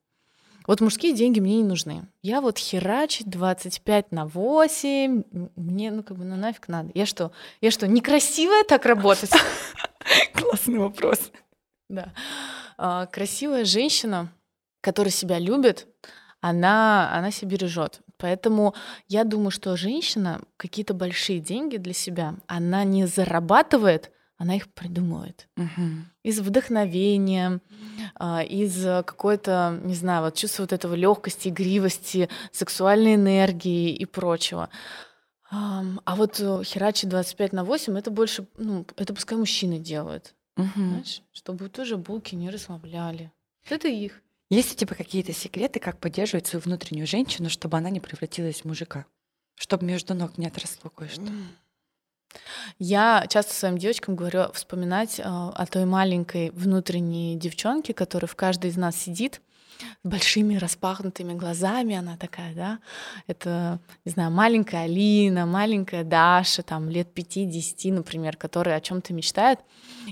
Вот 0.65 0.79
мужские 0.81 1.13
деньги 1.13 1.39
мне 1.39 1.57
не 1.57 1.63
нужны. 1.63 2.07
Я 2.21 2.39
вот 2.41 2.57
херачить 2.57 3.29
25 3.29 4.11
на 4.11 4.25
8, 4.25 5.23
мне, 5.55 5.91
ну, 5.91 6.03
как 6.03 6.17
бы, 6.17 6.23
ну, 6.23 6.35
нафиг 6.35 6.67
надо. 6.69 6.91
Я 6.93 7.05
что, 7.05 7.31
я 7.61 7.69
что, 7.69 7.87
некрасивая 7.87 8.63
так 8.63 8.85
работать? 8.85 9.31
Классный 10.33 10.79
вопрос. 10.79 11.31
Да. 11.89 12.13
А, 12.77 13.05
красивая 13.07 13.65
женщина, 13.65 14.31
которая 14.81 15.11
себя 15.11 15.39
любит, 15.39 15.87
она, 16.41 17.11
она 17.13 17.31
себя 17.31 17.51
бережет. 17.51 18.01
Поэтому 18.17 18.73
я 19.07 19.23
думаю, 19.23 19.51
что 19.51 19.75
женщина 19.75 20.41
какие-то 20.57 20.93
большие 20.93 21.39
деньги 21.39 21.77
для 21.77 21.93
себя, 21.93 22.35
она 22.47 22.83
не 22.83 23.05
зарабатывает, 23.05 24.11
она 24.37 24.55
их 24.55 24.73
придумывает. 24.73 25.47
Угу. 25.57 25.81
Из 26.23 26.39
вдохновения, 26.39 27.61
а, 28.15 28.43
из 28.43 28.83
какой-то, 29.05 29.79
не 29.83 29.95
знаю, 29.95 30.23
вот 30.23 30.35
чувства 30.35 30.63
вот 30.63 30.73
этого 30.73 30.95
легкости, 30.95 31.49
игривости, 31.49 32.29
сексуальной 32.51 33.15
энергии 33.15 33.93
и 33.93 34.05
прочего. 34.05 34.69
А 35.49 36.15
вот 36.15 36.39
э, 36.39 36.63
херачи 36.63 37.05
25 37.05 37.53
на 37.53 37.63
8 37.63 37.97
это 37.97 38.09
больше, 38.09 38.47
ну, 38.57 38.87
это 38.97 39.13
пускай 39.13 39.37
мужчины 39.37 39.77
делают. 39.77 40.33
Угу. 40.57 40.69
Знаешь, 40.75 41.21
чтобы 41.31 41.69
тоже 41.69 41.97
булки 41.97 42.35
не 42.35 42.49
расслабляли. 42.49 43.31
Это 43.69 43.87
их. 43.87 44.21
Есть 44.49 44.73
у 44.73 44.75
тебя 44.75 44.95
какие-то 44.95 45.33
секреты, 45.33 45.79
как 45.79 45.99
поддерживать 45.99 46.47
свою 46.47 46.61
внутреннюю 46.61 47.07
женщину, 47.07 47.49
чтобы 47.49 47.77
она 47.77 47.89
не 47.89 47.99
превратилась 47.99 48.61
в 48.61 48.65
мужика? 48.65 49.05
Чтобы 49.55 49.85
между 49.85 50.13
ног 50.13 50.37
не 50.37 50.47
отросло 50.47 50.89
кое-что? 50.89 51.27
Я 52.79 53.25
часто 53.29 53.53
своим 53.53 53.77
девочкам 53.77 54.15
говорю 54.15 54.51
вспоминать 54.53 55.19
э, 55.19 55.23
о 55.23 55.65
той 55.65 55.85
маленькой 55.85 56.49
внутренней 56.51 57.35
девчонке, 57.35 57.93
которая 57.93 58.27
в 58.27 58.35
каждой 58.35 58.71
из 58.71 58.77
нас 58.77 58.95
сидит, 58.95 59.41
большими 60.03 60.55
распахнутыми 60.55 61.33
глазами, 61.33 61.95
она 61.95 62.17
такая, 62.17 62.53
да, 62.53 62.79
это, 63.27 63.79
не 64.05 64.11
знаю, 64.11 64.31
маленькая 64.31 64.83
Алина, 64.83 65.45
маленькая 65.45 66.03
Даша, 66.03 66.61
там, 66.61 66.89
лет 66.89 67.07
5-10, 67.15 67.93
например, 67.93 68.35
которая 68.35 68.77
о 68.77 68.81
чем 68.81 69.01
то 69.01 69.13
мечтает, 69.13 69.59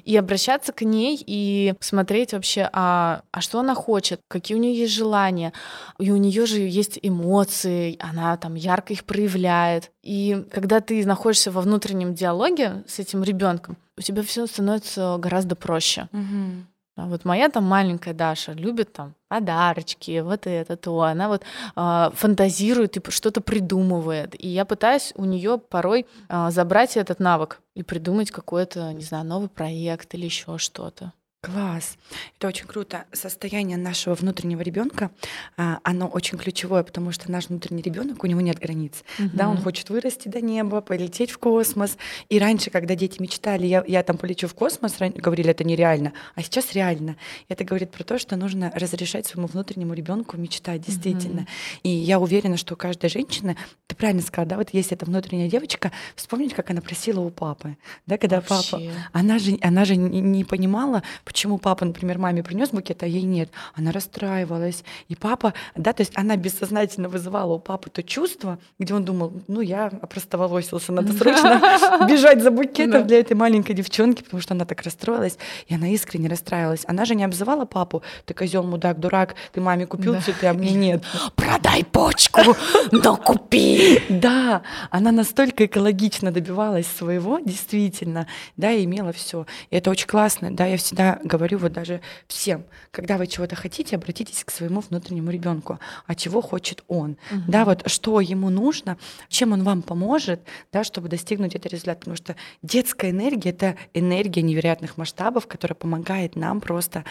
и 0.05 0.15
обращаться 0.15 0.71
к 0.71 0.83
ней 0.83 1.21
и 1.25 1.73
смотреть 1.81 2.33
вообще, 2.33 2.69
а, 2.71 3.23
а 3.31 3.41
что 3.41 3.59
она 3.59 3.75
хочет, 3.75 4.21
какие 4.29 4.57
у 4.57 4.59
нее 4.61 4.75
есть 4.75 4.93
желания, 4.93 5.51
и 5.99 6.11
у 6.11 6.17
нее 6.17 6.45
же 6.45 6.59
есть 6.59 6.97
эмоции, 7.01 7.97
она 7.99 8.37
там 8.37 8.55
ярко 8.55 8.93
их 8.93 9.03
проявляет, 9.03 9.91
и 10.03 10.45
когда 10.51 10.79
ты 10.79 11.05
находишься 11.05 11.51
во 11.51 11.61
внутреннем 11.61 12.13
диалоге 12.13 12.83
с 12.87 12.99
этим 12.99 13.23
ребенком, 13.23 13.77
у 13.97 14.01
тебя 14.01 14.23
все 14.23 14.47
становится 14.47 15.17
гораздо 15.19 15.55
проще. 15.55 16.07
Угу. 16.13 16.65
А 17.01 17.07
вот 17.07 17.25
моя 17.25 17.49
там 17.49 17.63
маленькая 17.63 18.13
Даша 18.13 18.53
любит 18.53 18.93
там 18.93 19.15
подарочки, 19.27 20.19
вот 20.19 20.45
это, 20.45 20.77
то. 20.77 21.01
Она 21.01 21.29
вот 21.29 21.41
э, 21.75 22.09
фантазирует 22.13 22.97
и 22.97 23.11
что-то 23.11 23.41
придумывает. 23.41 24.35
И 24.37 24.47
я 24.47 24.65
пытаюсь 24.65 25.11
у 25.15 25.25
нее 25.25 25.57
порой 25.57 26.05
э, 26.29 26.51
забрать 26.51 26.97
этот 26.97 27.19
навык 27.19 27.61
и 27.73 27.81
придумать 27.81 28.29
какой-то, 28.29 28.93
не 28.93 29.01
знаю, 29.01 29.25
новый 29.25 29.49
проект 29.49 30.13
или 30.13 30.25
еще 30.25 30.59
что-то. 30.59 31.13
Класс. 31.43 31.97
Это 32.37 32.49
очень 32.49 32.67
круто. 32.67 33.05
Состояние 33.11 33.75
нашего 33.75 34.13
внутреннего 34.13 34.61
ребенка, 34.61 35.09
а, 35.57 35.79
оно 35.83 36.05
очень 36.05 36.37
ключевое, 36.37 36.83
потому 36.83 37.11
что 37.11 37.31
наш 37.31 37.47
внутренний 37.47 37.81
ребенок, 37.81 38.23
у 38.23 38.27
него 38.27 38.41
нет 38.41 38.59
границ. 38.59 39.03
Угу. 39.17 39.29
Да, 39.33 39.49
он 39.49 39.57
хочет 39.57 39.89
вырасти 39.89 40.27
до 40.27 40.39
неба, 40.39 40.81
полететь 40.81 41.31
в 41.31 41.39
космос. 41.39 41.97
И 42.29 42.37
раньше, 42.37 42.69
когда 42.69 42.93
дети 42.93 43.19
мечтали, 43.19 43.65
я, 43.65 43.83
я 43.87 44.03
там 44.03 44.19
полечу 44.19 44.47
в 44.47 44.53
космос, 44.53 44.97
говорили, 44.99 45.49
это 45.49 45.63
нереально, 45.63 46.13
а 46.35 46.43
сейчас 46.43 46.73
реально. 46.73 47.17
Это 47.49 47.63
говорит 47.63 47.89
про 47.89 48.03
то, 48.03 48.19
что 48.19 48.35
нужно 48.35 48.71
разрешать 48.75 49.25
своему 49.25 49.47
внутреннему 49.47 49.95
ребенку 49.95 50.37
мечтать, 50.37 50.85
действительно. 50.85 51.41
Угу. 51.41 51.49
И 51.81 51.89
я 51.89 52.19
уверена, 52.19 52.55
что 52.55 52.75
каждая 52.75 53.09
женщина, 53.09 53.57
ты 53.87 53.95
правильно 53.95 54.21
сказала, 54.21 54.47
да, 54.47 54.57
вот 54.57 54.75
есть 54.75 54.91
эта 54.91 55.07
внутренняя 55.07 55.49
девочка, 55.49 55.91
вспомнить, 56.15 56.53
как 56.53 56.69
она 56.69 56.81
просила 56.81 57.21
у 57.21 57.31
папы, 57.31 57.77
да, 58.05 58.19
когда 58.19 58.41
Вообще. 58.41 58.71
папа, 58.71 58.83
она 59.11 59.39
же, 59.39 59.57
она 59.63 59.85
же 59.85 59.95
не, 59.95 60.21
не 60.21 60.43
понимала, 60.43 61.01
почему 61.31 61.57
папа, 61.59 61.85
например, 61.85 62.17
маме 62.17 62.43
принес 62.43 62.71
букет, 62.71 63.03
а 63.03 63.07
ей 63.07 63.21
нет. 63.21 63.49
Она 63.73 63.93
расстраивалась. 63.93 64.83
И 65.07 65.15
папа, 65.15 65.53
да, 65.75 65.93
то 65.93 66.01
есть 66.01 66.11
она 66.15 66.35
бессознательно 66.35 67.07
вызывала 67.07 67.53
у 67.53 67.59
папы 67.59 67.89
то 67.89 68.03
чувство, 68.03 68.59
где 68.79 68.93
он 68.93 69.05
думал, 69.05 69.31
ну 69.47 69.61
я 69.61 69.85
опростоволосился, 70.01 70.91
надо 70.91 71.13
срочно 71.13 71.61
бежать 72.09 72.43
за 72.43 72.51
букетом 72.51 73.07
для 73.07 73.19
этой 73.19 73.33
маленькой 73.33 73.75
девчонки, 73.75 74.23
потому 74.23 74.41
что 74.41 74.53
она 74.53 74.65
так 74.65 74.81
расстроилась, 74.81 75.37
и 75.67 75.75
она 75.75 75.87
искренне 75.87 76.27
расстраивалась. 76.27 76.83
Она 76.85 77.05
же 77.05 77.15
не 77.15 77.23
обзывала 77.23 77.63
папу, 77.63 78.03
ты 78.25 78.33
козел, 78.33 78.63
мудак, 78.63 78.99
дурак, 78.99 79.35
ты 79.53 79.61
маме 79.61 79.85
купил 79.85 80.21
цветы, 80.21 80.47
а 80.47 80.53
мне 80.53 80.71
нет. 80.71 81.03
Продай 81.35 81.85
почку, 82.31 82.55
но 82.91 83.17
купи. 83.25 84.01
Да, 84.09 84.63
она 84.89 85.11
настолько 85.11 85.65
экологично 85.65 86.31
добивалась 86.31 86.87
своего, 86.87 87.39
действительно, 87.39 88.27
да, 88.57 88.71
и 88.71 88.85
имела 88.85 89.11
все. 89.11 89.45
И 89.69 89.75
это 89.75 89.89
очень 89.91 90.07
классно, 90.07 90.51
да, 90.51 90.65
я 90.65 90.77
всегда 90.77 91.19
говорю 91.23 91.57
вот 91.57 91.73
даже 91.73 92.01
всем, 92.27 92.65
когда 92.91 93.17
вы 93.17 93.27
чего-то 93.27 93.55
хотите, 93.55 93.95
обратитесь 93.95 94.43
к 94.43 94.51
своему 94.51 94.81
внутреннему 94.81 95.31
ребенку, 95.31 95.79
а 96.07 96.15
чего 96.15 96.41
хочет 96.41 96.83
он, 96.87 97.17
угу. 97.31 97.41
да, 97.47 97.65
вот 97.65 97.89
что 97.89 98.19
ему 98.19 98.49
нужно, 98.49 98.97
чем 99.29 99.53
он 99.53 99.63
вам 99.63 99.81
поможет, 99.81 100.41
да, 100.71 100.83
чтобы 100.83 101.09
достигнуть 101.09 101.55
этот 101.55 101.71
результат, 101.71 101.99
потому 101.99 102.17
что 102.17 102.35
детская 102.61 103.11
энергия 103.11 103.49
это 103.49 103.75
энергия 103.93 104.41
невероятных 104.41 104.97
масштабов, 104.97 105.47
которая 105.47 105.75
помогает 105.75 106.35
нам 106.35 106.61
просто 106.61 107.03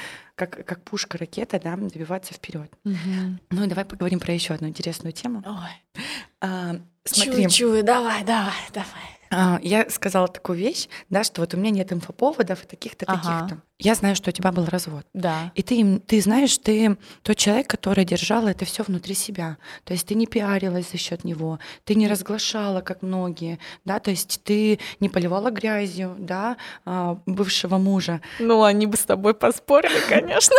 как 0.47 0.66
как 0.66 0.82
пушка 0.82 1.18
ракета, 1.18 1.61
да, 1.62 1.76
добиваться 1.76 2.32
вперед. 2.32 2.72
Угу. 2.84 3.38
Ну 3.51 3.64
и 3.64 3.66
давай 3.66 3.84
поговорим 3.84 4.20
про 4.20 4.32
еще 4.32 4.55
одну 4.55 4.68
интересную 4.68 5.12
тему. 5.12 5.43
Ой. 5.47 6.03
А, 6.41 6.76
смотри. 7.05 7.32
Чую, 7.32 7.51
чую, 7.51 7.84
давай, 7.84 8.24
давай, 8.24 8.55
давай. 8.72 9.20
А, 9.33 9.61
я 9.62 9.89
сказала 9.91 10.26
такую 10.26 10.59
вещь, 10.59 10.89
да, 11.09 11.22
что 11.22 11.41
вот 11.41 11.55
у 11.55 11.57
меня 11.57 11.70
нет 11.70 11.93
инфоповодов 11.93 12.64
и 12.64 12.66
таких-то, 12.66 13.05
Ага. 13.07 13.22
таких-то. 13.47 13.62
Я 13.78 13.95
знаю, 13.95 14.16
что 14.16 14.31
у 14.31 14.33
тебя 14.33 14.51
был 14.51 14.66
развод. 14.66 15.07
Да. 15.14 15.53
И 15.55 15.62
ты, 15.62 15.76
им- 15.76 16.01
ты 16.01 16.20
знаешь, 16.20 16.59
ты 16.59 16.97
тот 17.22 17.37
человек, 17.37 17.68
который 17.68 18.05
держал 18.05 18.49
это 18.49 18.64
все 18.64 18.83
внутри 18.83 19.14
себя. 19.14 19.57
То 19.85 19.93
есть 19.95 20.07
ты 20.09 20.14
не 20.16 20.26
пиарилась 20.26 20.91
за 20.91 20.99
счет 20.99 21.22
него, 21.24 21.61
ты 21.85 21.95
не 21.95 22.09
разглашала, 22.09 22.81
как 22.81 23.03
многие, 23.03 23.59
да, 23.85 24.01
то 24.01 24.11
есть 24.11 24.41
ты 24.43 24.81
не 24.99 25.09
поливала 25.09 25.51
грязью, 25.51 26.16
да, 26.18 26.57
а, 26.85 27.18
бывшего 27.24 27.78
мужа. 27.78 28.20
Ну, 28.41 28.64
они 28.64 28.87
бы 28.87 28.97
с 28.97 29.05
тобой 29.05 29.35
поспорили, 29.35 30.01
конечно. 30.09 30.57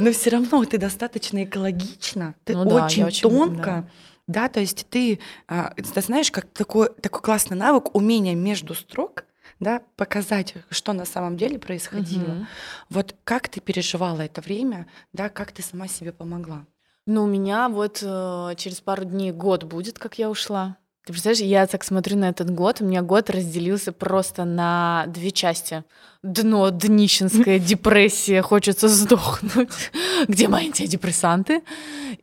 Но 0.00 0.12
все 0.12 0.30
равно 0.30 0.64
ты 0.66 0.76
достаточно 0.78 1.44
экологична, 1.44 2.34
ты 2.44 2.54
Ну 2.54 2.68
очень, 2.74 3.10
тонко. 3.22 3.88
Да, 4.30 4.48
то 4.48 4.60
есть 4.60 4.86
ты, 4.88 5.18
а, 5.48 5.74
ты 5.74 6.00
знаешь, 6.00 6.30
как 6.30 6.46
такой, 6.46 6.88
такой 7.02 7.20
классный 7.20 7.56
навык, 7.56 7.92
умение 7.96 8.36
между 8.36 8.74
строк, 8.74 9.24
да, 9.58 9.82
показать, 9.96 10.54
что 10.70 10.92
на 10.92 11.04
самом 11.04 11.36
деле 11.36 11.58
происходило. 11.58 12.34
Мгм. 12.34 12.46
Вот 12.90 13.16
как 13.24 13.48
ты 13.48 13.60
переживала 13.60 14.20
это 14.20 14.40
время, 14.40 14.86
да, 15.12 15.30
как 15.30 15.50
ты 15.50 15.62
сама 15.62 15.88
себе 15.88 16.12
помогла? 16.12 16.64
Ну, 17.06 17.24
у 17.24 17.26
меня 17.26 17.68
вот 17.68 18.04
э, 18.06 18.54
через 18.56 18.80
пару 18.80 19.04
дней 19.04 19.32
год 19.32 19.64
будет, 19.64 19.98
как 19.98 20.16
я 20.16 20.30
ушла. 20.30 20.76
Ты 21.10 21.14
представляешь, 21.14 21.42
я 21.42 21.66
так 21.66 21.82
смотрю 21.82 22.16
на 22.18 22.28
этот 22.28 22.54
год, 22.54 22.80
у 22.80 22.84
меня 22.84 23.02
год 23.02 23.30
разделился 23.30 23.90
просто 23.90 24.44
на 24.44 25.06
две 25.08 25.32
части. 25.32 25.82
Дно, 26.22 26.70
днищенская 26.70 27.58
депрессия, 27.58 28.42
хочется 28.42 28.86
сдохнуть. 28.86 29.90
Где 30.28 30.46
мои 30.46 30.66
антидепрессанты? 30.66 31.64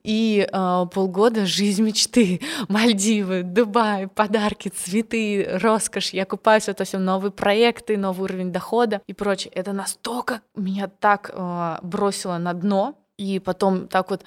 И 0.05 0.47
э, 0.49 0.85
полгода 0.93 1.45
жизнь 1.45 1.83
мечты. 1.83 2.39
Мальдивы, 2.69 3.43
Дубай, 3.43 4.07
подарки, 4.07 4.69
цветы, 4.69 5.59
роскошь. 5.61 6.11
Я 6.11 6.23
купаюсь 6.23 6.63
в 6.63 6.69
этом 6.69 6.85
всем, 6.85 7.03
новые 7.03 7.31
проекты, 7.31 7.97
новый 7.97 8.23
уровень 8.23 8.53
дохода 8.53 9.01
и 9.05 9.11
прочее. 9.11 9.51
Это 9.53 9.73
настолько 9.73 10.39
меня 10.55 10.87
так 10.87 11.31
э, 11.33 11.77
бросило 11.81 12.37
на 12.37 12.53
дно, 12.53 12.95
и 13.17 13.39
потом 13.39 13.89
так 13.89 14.11
вот 14.11 14.23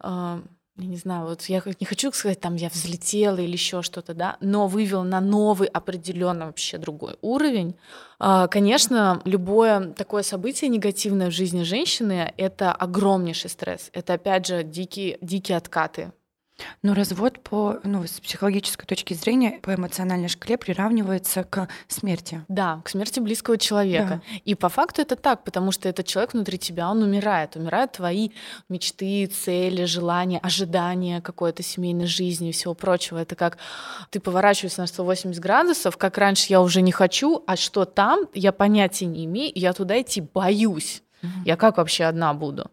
а, 0.00 0.40
я 0.76 0.86
не 0.86 0.96
знаю, 0.96 1.26
вот 1.26 1.42
я 1.42 1.62
не 1.78 1.86
хочу 1.86 2.10
сказать, 2.10 2.40
там 2.40 2.56
я 2.56 2.68
взлетела 2.68 3.36
или 3.36 3.52
еще 3.52 3.82
что-то, 3.82 4.12
да, 4.12 4.36
но 4.40 4.66
вывел 4.66 5.04
на 5.04 5.20
новый 5.20 5.68
определенно 5.68 6.46
вообще 6.46 6.78
другой 6.78 7.16
уровень. 7.22 7.76
А, 8.18 8.48
Конечно, 8.48 9.22
любое 9.24 9.92
такое 9.92 10.24
событие 10.24 10.68
негативное 10.68 11.30
в 11.30 11.32
жизни 11.32 11.62
женщины 11.62 12.32
это 12.36 12.72
огромнейший 12.72 13.50
стресс. 13.50 13.90
Это 13.92 14.14
опять 14.14 14.46
же 14.46 14.64
дикие, 14.64 15.18
дикие 15.20 15.58
откаты. 15.58 16.12
Но 16.82 16.94
развод 16.94 17.42
по, 17.42 17.80
ну, 17.82 18.04
с 18.06 18.20
психологической 18.20 18.86
точки 18.86 19.14
зрения, 19.14 19.58
по 19.62 19.74
эмоциональной 19.74 20.28
шкале 20.28 20.56
приравнивается 20.56 21.44
к 21.44 21.68
смерти. 21.88 22.44
Да, 22.48 22.80
к 22.84 22.88
смерти 22.88 23.20
близкого 23.20 23.58
человека. 23.58 24.22
И 24.44 24.54
по 24.54 24.68
факту 24.68 25.02
это 25.02 25.16
так, 25.16 25.44
потому 25.44 25.72
что 25.72 25.88
этот 25.88 26.06
человек 26.06 26.34
внутри 26.34 26.58
тебя, 26.58 26.90
он 26.90 27.02
умирает. 27.02 27.56
Умирают 27.56 27.92
твои 27.92 28.30
мечты, 28.68 29.26
цели, 29.26 29.84
желания, 29.84 30.38
ожидания 30.38 31.20
какой-то 31.20 31.62
семейной 31.62 32.06
жизни 32.06 32.50
и 32.50 32.52
всего 32.52 32.74
прочего. 32.74 33.18
Это 33.18 33.34
как 33.34 33.58
ты 34.10 34.20
поворачиваешься 34.20 34.80
на 34.80 34.86
180 34.86 35.40
градусов, 35.40 35.96
как 35.96 36.18
раньше 36.18 36.46
я 36.50 36.60
уже 36.60 36.82
не 36.82 36.92
хочу, 36.92 37.42
а 37.46 37.56
что 37.56 37.84
там, 37.84 38.26
я 38.34 38.52
понятия 38.52 39.06
не 39.06 39.24
имею, 39.24 39.52
я 39.54 39.72
туда 39.72 40.00
идти 40.00 40.20
боюсь. 40.20 41.03
Я 41.44 41.56
как 41.56 41.76
вообще 41.76 42.04
одна 42.04 42.32
буду? 42.34 42.70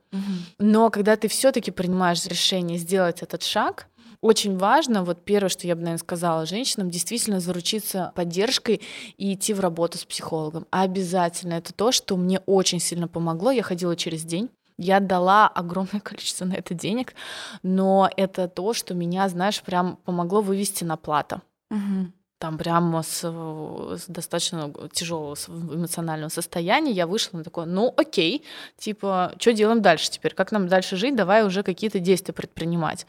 Но 0.59 0.89
когда 0.89 1.15
ты 1.15 1.27
все-таки 1.27 1.71
принимаешь 1.71 2.25
решение 2.25 2.77
сделать 2.77 3.21
этот 3.21 3.43
шаг, 3.43 3.87
очень 4.21 4.55
важно, 4.55 5.03
вот 5.03 5.25
первое, 5.25 5.49
что 5.49 5.65
я 5.65 5.75
бы, 5.75 5.81
наверное, 5.81 5.99
сказала 5.99 6.45
женщинам, 6.45 6.91
действительно 6.91 7.39
заручиться 7.39 8.11
поддержкой 8.15 8.81
и 9.17 9.33
идти 9.33 9.53
в 9.53 9.59
работу 9.59 9.97
с 9.97 10.05
психологом. 10.05 10.67
Обязательно. 10.69 11.53
Это 11.53 11.73
то, 11.73 11.91
что 11.91 12.15
мне 12.17 12.39
очень 12.45 12.79
сильно 12.79 13.07
помогло. 13.07 13.49
Я 13.49 13.63
ходила 13.63 13.95
через 13.95 14.23
день. 14.23 14.49
Я 14.77 14.97
отдала 14.97 15.47
огромное 15.47 15.99
количество 16.03 16.45
на 16.45 16.53
это 16.53 16.75
денег, 16.75 17.15
но 17.63 18.09
это 18.15 18.47
то, 18.47 18.73
что 18.73 18.93
меня, 18.93 19.27
знаешь, 19.27 19.61
прям 19.61 19.97
помогло 20.05 20.41
вывести 20.41 20.83
на 20.83 20.97
плато 20.97 21.41
Мгм. 21.69 22.13
Там 22.41 22.57
прямо 22.57 23.03
с, 23.03 23.21
э, 23.23 23.97
с 23.99 24.07
достаточно 24.07 24.73
тяжелого 24.91 25.37
эмоционального 25.47 26.29
состояния 26.29 26.91
я 26.91 27.05
вышла 27.05 27.37
на 27.37 27.43
такое, 27.43 27.65
ну 27.65 27.93
окей, 27.95 28.43
типа, 28.79 29.33
что 29.37 29.53
делаем 29.53 29.83
дальше 29.83 30.09
теперь, 30.09 30.33
как 30.33 30.51
нам 30.51 30.67
дальше 30.67 30.97
жить, 30.97 31.15
давай 31.15 31.45
уже 31.45 31.61
какие-то 31.61 31.99
действия 31.99 32.33
предпринимать. 32.33 33.05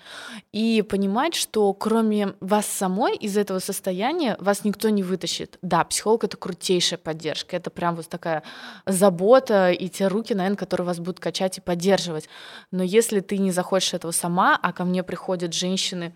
И 0.53 0.83
понимать, 0.83 1.35
что 1.35 1.73
кроме 1.73 2.35
вас 2.41 2.67
самой 2.67 3.17
из 3.17 3.39
этого 3.39 3.59
состояния 3.59 4.37
вас 4.39 4.65
никто 4.65 4.91
не 4.91 5.03
вытащит. 5.03 5.59
Да, 5.63 5.83
психолог— 5.85 6.25
это 6.25 6.37
крутейшая 6.37 6.99
поддержка, 6.99 7.57
это 7.57 7.71
прям 7.71 7.97
вот 7.97 8.09
такая 8.09 8.43
забота 8.85 9.71
и 9.71 9.89
те 9.89 10.09
руки, 10.09 10.35
наверное, 10.35 10.59
которые 10.59 10.87
вас 10.87 10.99
будут 10.99 11.21
качать 11.21 11.57
и 11.57 11.63
поддерживать. 11.63 12.29
Но 12.71 12.83
если 12.83 13.21
ты 13.21 13.39
не 13.39 13.51
захочешь 13.51 13.95
этого 13.95 14.13
сама, 14.13 14.59
а 14.63 14.75
ко 14.75 14.85
мне 14.85 15.03
приходят 15.03 15.55
женщины, 15.55 16.13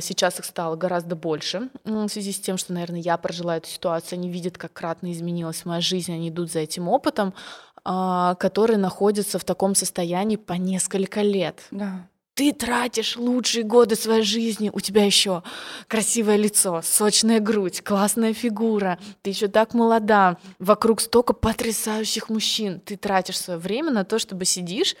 Сейчас 0.00 0.38
их 0.38 0.44
стало 0.44 0.76
гораздо 0.76 1.16
больше 1.16 1.68
в 1.84 2.08
связи 2.08 2.32
с 2.32 2.40
тем, 2.40 2.58
что, 2.58 2.72
наверное, 2.72 3.00
я 3.00 3.16
прожила 3.16 3.56
эту 3.56 3.68
ситуацию, 3.68 4.18
они 4.18 4.28
видят, 4.30 4.58
как 4.58 4.72
кратно 4.72 5.12
изменилась 5.12 5.64
моя 5.64 5.80
жизнь, 5.80 6.12
они 6.12 6.28
идут 6.28 6.50
за 6.50 6.60
этим 6.60 6.88
опытом, 6.88 7.34
а, 7.84 8.34
которые 8.36 8.78
находятся 8.78 9.38
в 9.38 9.44
таком 9.44 9.74
состоянии 9.74 10.36
по 10.36 10.54
несколько 10.54 11.22
лет. 11.22 11.62
Да. 11.70 12.06
Ты 12.38 12.52
тратишь 12.52 13.16
лучшие 13.16 13.64
годы 13.64 13.96
своей 13.96 14.22
жизни, 14.22 14.70
у 14.72 14.78
тебя 14.78 15.04
еще 15.04 15.42
красивое 15.88 16.36
лицо, 16.36 16.82
сочная 16.84 17.40
грудь, 17.40 17.80
классная 17.80 18.32
фигура, 18.32 18.96
ты 19.22 19.30
еще 19.30 19.48
так 19.48 19.74
молода, 19.74 20.36
вокруг 20.60 21.00
столько 21.00 21.32
потрясающих 21.32 22.28
мужчин. 22.28 22.78
Ты 22.78 22.96
тратишь 22.96 23.40
свое 23.40 23.58
время 23.58 23.90
на 23.90 24.04
то, 24.04 24.20
чтобы 24.20 24.44
сидишь 24.44 24.94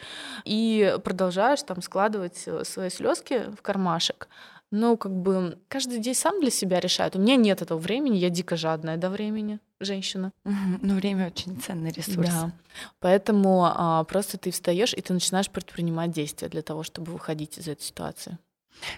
и 0.44 0.96
продолжаешь 1.04 1.62
там 1.62 1.80
складывать 1.80 2.42
э, 2.46 2.64
свои 2.64 2.90
слезки 2.90 3.44
в 3.56 3.62
кармашек. 3.62 4.26
Ну, 4.72 4.96
как 4.96 5.12
бы 5.12 5.60
каждый 5.68 6.00
день 6.00 6.16
сам 6.16 6.40
для 6.40 6.50
себя 6.50 6.80
решает. 6.80 7.14
У 7.14 7.20
меня 7.20 7.36
нет 7.36 7.62
этого 7.62 7.78
времени, 7.78 8.16
я 8.16 8.30
дико 8.30 8.56
жадная 8.56 8.96
до 8.96 9.10
времени, 9.10 9.60
женщина. 9.80 10.32
Ну, 10.44 10.94
время 10.94 11.26
очень 11.26 11.60
ценный 11.60 11.90
ресурс. 11.90 12.28
Да. 12.28 12.52
Поэтому 13.00 13.64
а, 13.64 14.04
просто 14.04 14.38
ты 14.38 14.50
встаешь 14.50 14.94
и 14.94 15.00
ты 15.00 15.12
начинаешь 15.12 15.50
предпринимать 15.50 16.10
действия 16.10 16.48
для 16.48 16.62
того, 16.62 16.82
чтобы 16.82 17.12
выходить 17.12 17.58
из 17.58 17.68
этой 17.68 17.82
ситуации. 17.82 18.38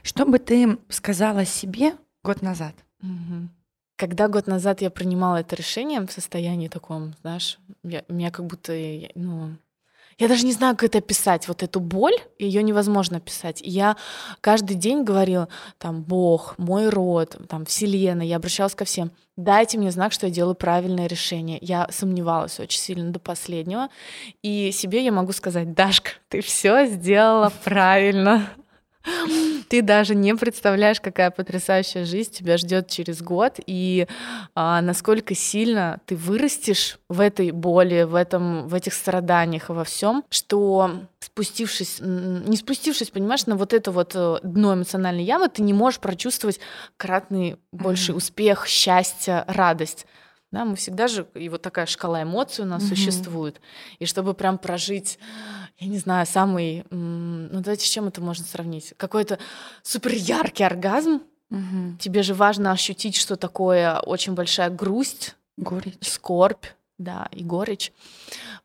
Что 0.02 0.24
бы 0.26 0.38
ты 0.38 0.78
сказала 0.88 1.44
себе 1.44 1.94
год 2.22 2.42
назад? 2.42 2.74
Когда 3.96 4.28
год 4.28 4.46
назад 4.46 4.80
я 4.80 4.90
принимала 4.90 5.36
это 5.36 5.56
решение 5.56 6.00
в 6.00 6.10
состоянии 6.10 6.68
таком, 6.68 7.14
знаешь, 7.20 7.58
я, 7.82 8.02
меня 8.08 8.30
как 8.30 8.46
будто, 8.46 8.72
ну, 9.14 9.56
я 10.20 10.28
даже 10.28 10.44
не 10.44 10.52
знаю, 10.52 10.76
как 10.76 10.90
это 10.90 10.98
описать, 10.98 11.48
вот 11.48 11.62
эту 11.62 11.80
боль, 11.80 12.14
ее 12.38 12.62
невозможно 12.62 13.16
описать. 13.16 13.60
Я 13.64 13.96
каждый 14.42 14.76
день 14.76 15.02
говорила, 15.02 15.48
там, 15.78 16.02
Бог, 16.02 16.54
мой 16.58 16.90
род, 16.90 17.38
там, 17.48 17.64
Вселенная, 17.64 18.26
я 18.26 18.36
обращалась 18.36 18.74
ко 18.74 18.84
всем, 18.84 19.12
дайте 19.36 19.78
мне 19.78 19.90
знак, 19.90 20.12
что 20.12 20.26
я 20.26 20.32
делаю 20.32 20.54
правильное 20.54 21.06
решение. 21.06 21.58
Я 21.62 21.88
сомневалась 21.90 22.60
очень 22.60 22.78
сильно 22.78 23.10
до 23.10 23.18
последнего. 23.18 23.88
И 24.42 24.70
себе 24.72 25.02
я 25.02 25.10
могу 25.10 25.32
сказать, 25.32 25.72
Дашка, 25.72 26.10
ты 26.28 26.42
все 26.42 26.84
сделала 26.84 27.50
правильно. 27.64 28.46
Ты 29.68 29.82
даже 29.82 30.14
не 30.14 30.34
представляешь, 30.34 31.00
какая 31.00 31.30
потрясающая 31.30 32.04
жизнь 32.04 32.32
тебя 32.32 32.56
ждет 32.56 32.88
через 32.88 33.22
год, 33.22 33.60
и 33.66 34.06
а, 34.54 34.82
насколько 34.82 35.34
сильно 35.34 36.00
ты 36.06 36.16
вырастешь 36.16 36.98
в 37.08 37.20
этой 37.20 37.50
боли, 37.52 38.02
в, 38.02 38.14
этом, 38.14 38.68
в 38.68 38.74
этих 38.74 38.92
страданиях 38.92 39.70
и 39.70 39.72
во 39.72 39.84
всем, 39.84 40.24
что 40.28 41.06
спустившись, 41.20 41.98
не 42.00 42.56
спустившись, 42.56 43.10
понимаешь, 43.10 43.46
на 43.46 43.56
вот 43.56 43.72
это 43.72 43.92
вот 43.92 44.12
э, 44.14 44.38
дно 44.42 44.74
эмоциональной 44.74 45.24
ямы, 45.24 45.48
ты 45.48 45.62
не 45.62 45.72
можешь 45.72 46.00
прочувствовать 46.00 46.60
кратный 46.96 47.56
больший 47.72 48.16
успех, 48.16 48.66
счастье, 48.66 49.44
радость. 49.46 50.06
Да, 50.50 50.64
мы 50.64 50.74
всегда 50.74 51.06
же, 51.06 51.26
и 51.34 51.48
вот 51.48 51.62
такая 51.62 51.86
шкала 51.86 52.22
эмоций 52.24 52.64
у 52.64 52.68
нас 52.68 52.82
Мгм. 52.82 52.88
существует. 52.88 53.60
И 54.00 54.06
чтобы 54.06 54.34
прям 54.34 54.58
прожить, 54.58 55.18
я 55.78 55.86
не 55.86 55.98
знаю, 55.98 56.26
самый, 56.26 56.84
ну 56.90 57.60
давайте 57.60 57.86
с 57.86 57.88
чем 57.90 58.08
это 58.08 58.20
можно 58.20 58.44
сравнить? 58.44 58.92
Какой-то 58.96 59.38
супер 59.82 60.12
яркий 60.12 60.64
оргазм. 60.64 61.22
Мгм. 61.50 61.98
Тебе 61.98 62.22
же 62.22 62.34
важно 62.34 62.72
ощутить, 62.72 63.16
что 63.16 63.36
такое 63.36 63.98
очень 64.00 64.34
большая 64.34 64.70
грусть, 64.70 65.36
Горечь. 65.56 65.94
скорбь, 66.00 66.64
да, 67.00 67.28
и 67.32 67.42
горечь. 67.42 67.92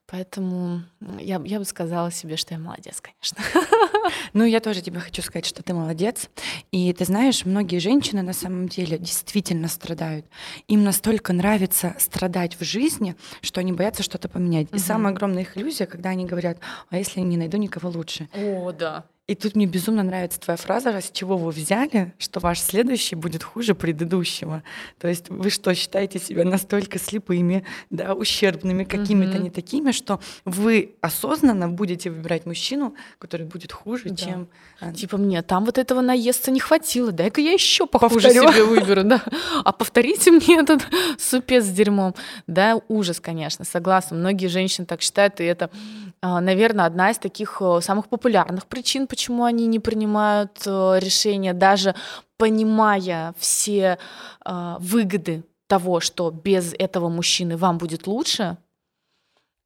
Поэтому 0.08 0.84
я, 1.20 1.42
я 1.44 1.58
бы 1.58 1.66
сказала 1.66 2.12
себе, 2.12 2.36
что 2.36 2.54
я 2.54 2.60
молодец, 2.60 3.02
конечно. 3.02 3.38
Ну, 4.34 4.44
я 4.44 4.60
тоже 4.60 4.82
тебе 4.82 5.00
хочу 5.00 5.22
сказать, 5.24 5.46
что 5.46 5.64
ты 5.64 5.74
молодец. 5.74 6.30
И 6.72 6.94
ты 6.94 7.06
знаешь, 7.06 7.46
многие 7.46 7.80
женщины 7.80 8.22
на 8.22 8.34
самом 8.34 8.68
деле 8.68 9.00
действительно 9.00 9.68
страдают. 9.68 10.28
Им 10.68 10.84
настолько 10.84 11.34
нравится 11.34 11.96
страдать 11.98 12.60
в 12.60 12.64
жизни, 12.64 13.16
что 13.42 13.62
они 13.62 13.72
боятся 13.72 14.04
что-то 14.04 14.30
поменять. 14.30 14.68
И 14.74 14.78
самая 14.78 15.14
огромная 15.14 15.42
их 15.42 15.58
иллюзия, 15.58 15.88
когда 15.88 16.10
они 16.10 16.26
говорят, 16.26 16.60
а 16.90 16.98
если 16.98 17.22
я 17.22 17.26
не 17.26 17.38
найду 17.38 17.58
никого 17.58 17.90
лучше? 17.90 18.30
О, 18.34 18.72
да. 18.72 19.06
И 19.28 19.34
тут 19.34 19.56
мне 19.56 19.66
безумно 19.66 20.04
нравится 20.04 20.40
твоя 20.40 20.56
фраза, 20.56 20.90
с 21.02 21.10
чего 21.10 21.36
вы 21.36 21.50
взяли, 21.50 22.14
что 22.20 22.40
ваш 22.40 22.60
следующий 22.60 23.16
будет 23.16 23.42
хуже 23.42 23.74
предыдущего. 23.74 24.62
То 25.00 25.08
есть 25.08 25.30
вы 25.30 25.50
что, 25.50 25.74
считаете 25.74 26.20
себя 26.20 26.44
настолько 26.44 27.00
слепыми, 27.00 27.66
да, 27.90 28.14
ущербными, 28.14 28.84
какими-то 28.84 29.38
mm-hmm. 29.38 29.44
не 29.44 29.50
такими, 29.50 29.92
что 29.94 30.20
вы 30.46 30.96
осознанно 31.02 31.68
будете 31.70 32.12
выбирать 32.12 32.46
мужчину, 32.46 32.94
который 33.18 33.48
будет 33.48 33.72
хуже, 33.72 34.10
да. 34.10 34.16
чем... 34.16 34.48
А, 34.80 34.94
типа 34.94 35.18
мне, 35.18 35.42
там 35.42 35.66
вот 35.66 35.80
этого 35.80 36.02
наесться 36.02 36.52
не 36.52 36.60
хватило, 36.60 37.12
дай-ка 37.12 37.42
я 37.42 37.52
еще 37.54 37.88
похуже 37.88 38.28
Повторю. 38.28 38.52
себе 38.52 38.64
выберу, 38.64 39.04
да. 39.06 39.24
А 39.64 39.72
повторите 39.72 40.30
мне 40.30 40.60
этот 40.60 40.86
супец 41.18 41.64
с 41.64 41.70
дерьмом. 41.70 42.14
Да, 42.46 42.80
ужас, 42.90 43.20
конечно, 43.20 43.66
согласна. 43.66 44.18
Многие 44.18 44.48
женщины 44.48 44.86
так 44.86 45.02
считают, 45.02 45.40
и 45.40 45.46
это, 45.46 45.72
наверное, 46.22 46.86
одна 46.86 47.12
из 47.12 47.18
таких 47.18 47.58
э, 47.62 47.80
самых 47.82 48.08
популярных 48.08 48.66
причин, 48.68 49.08
почему 49.08 49.44
они 49.44 49.68
не 49.68 49.80
принимают 49.80 50.62
э, 50.66 51.00
решения, 51.00 51.54
даже 51.54 51.96
понимая 52.38 53.34
все 53.38 53.98
э, 54.46 54.76
выгоды 54.80 55.44
того, 55.68 56.00
что 56.00 56.32
без 56.32 56.74
этого 56.78 57.10
мужчины 57.10 57.58
вам 57.58 57.78
будет 57.78 58.08
лучше, 58.08 58.58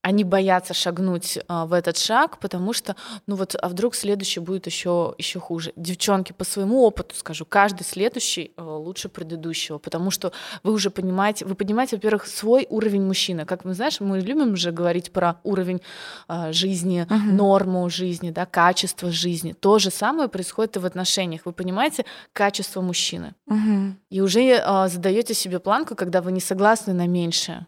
они 0.02 0.24
боятся 0.24 0.74
шагнуть 0.74 1.40
а, 1.48 1.66
в 1.66 1.74
этот 1.74 1.98
шаг, 1.98 2.40
потому 2.40 2.72
что, 2.74 2.96
ну 3.28 3.36
вот, 3.36 3.56
а 3.62 3.68
вдруг 3.68 3.96
следующий 3.96 4.40
будет 4.40 4.66
еще 4.66 5.14
еще 5.18 5.40
хуже. 5.40 5.74
Девчонки, 5.76 6.32
по 6.32 6.46
своему 6.46 6.84
опыту 6.84 7.16
скажу, 7.16 7.46
каждый 7.46 7.84
следующий 7.84 8.54
а, 8.56 8.78
лучше 8.78 9.10
предыдущего, 9.10 9.78
потому 9.78 10.10
что 10.10 10.32
вы 10.64 10.72
уже 10.72 10.90
понимаете, 10.90 11.46
вы 11.46 11.56
понимаете, 11.56 11.98
во-первых, 11.98 12.28
свой 12.28 12.66
уровень 12.70 13.04
мужчины. 13.06 13.46
Как 13.46 13.66
мы 13.66 13.74
знаешь, 13.74 14.00
мы 14.00 14.20
любим 14.20 14.54
уже 14.54 14.72
говорить 14.72 15.12
про 15.12 15.40
уровень 15.44 15.82
а, 16.28 16.54
жизни, 16.54 17.06
uh-huh. 17.10 17.34
норму 17.34 17.90
жизни, 17.90 18.32
да, 18.32 18.46
качество 18.46 19.12
жизни. 19.12 19.54
То 19.54 19.80
же 19.80 19.92
самое 19.92 20.30
происходит 20.30 20.78
и 20.78 20.80
в 20.80 20.86
отношениях. 20.86 21.42
Вы 21.46 21.52
понимаете 21.52 22.06
качество 22.32 22.82
мужчины, 22.82 23.34
uh-huh. 23.50 23.94
и 24.10 24.22
уже 24.22 24.62
а, 24.64 24.88
задаете 24.88 25.34
себе 25.34 25.60
планку, 25.60 25.96
когда 25.96 26.22
вы 26.22 26.32
не 26.32 26.40
согласны 26.40 26.94
на 26.94 27.06
меньшее. 27.06 27.68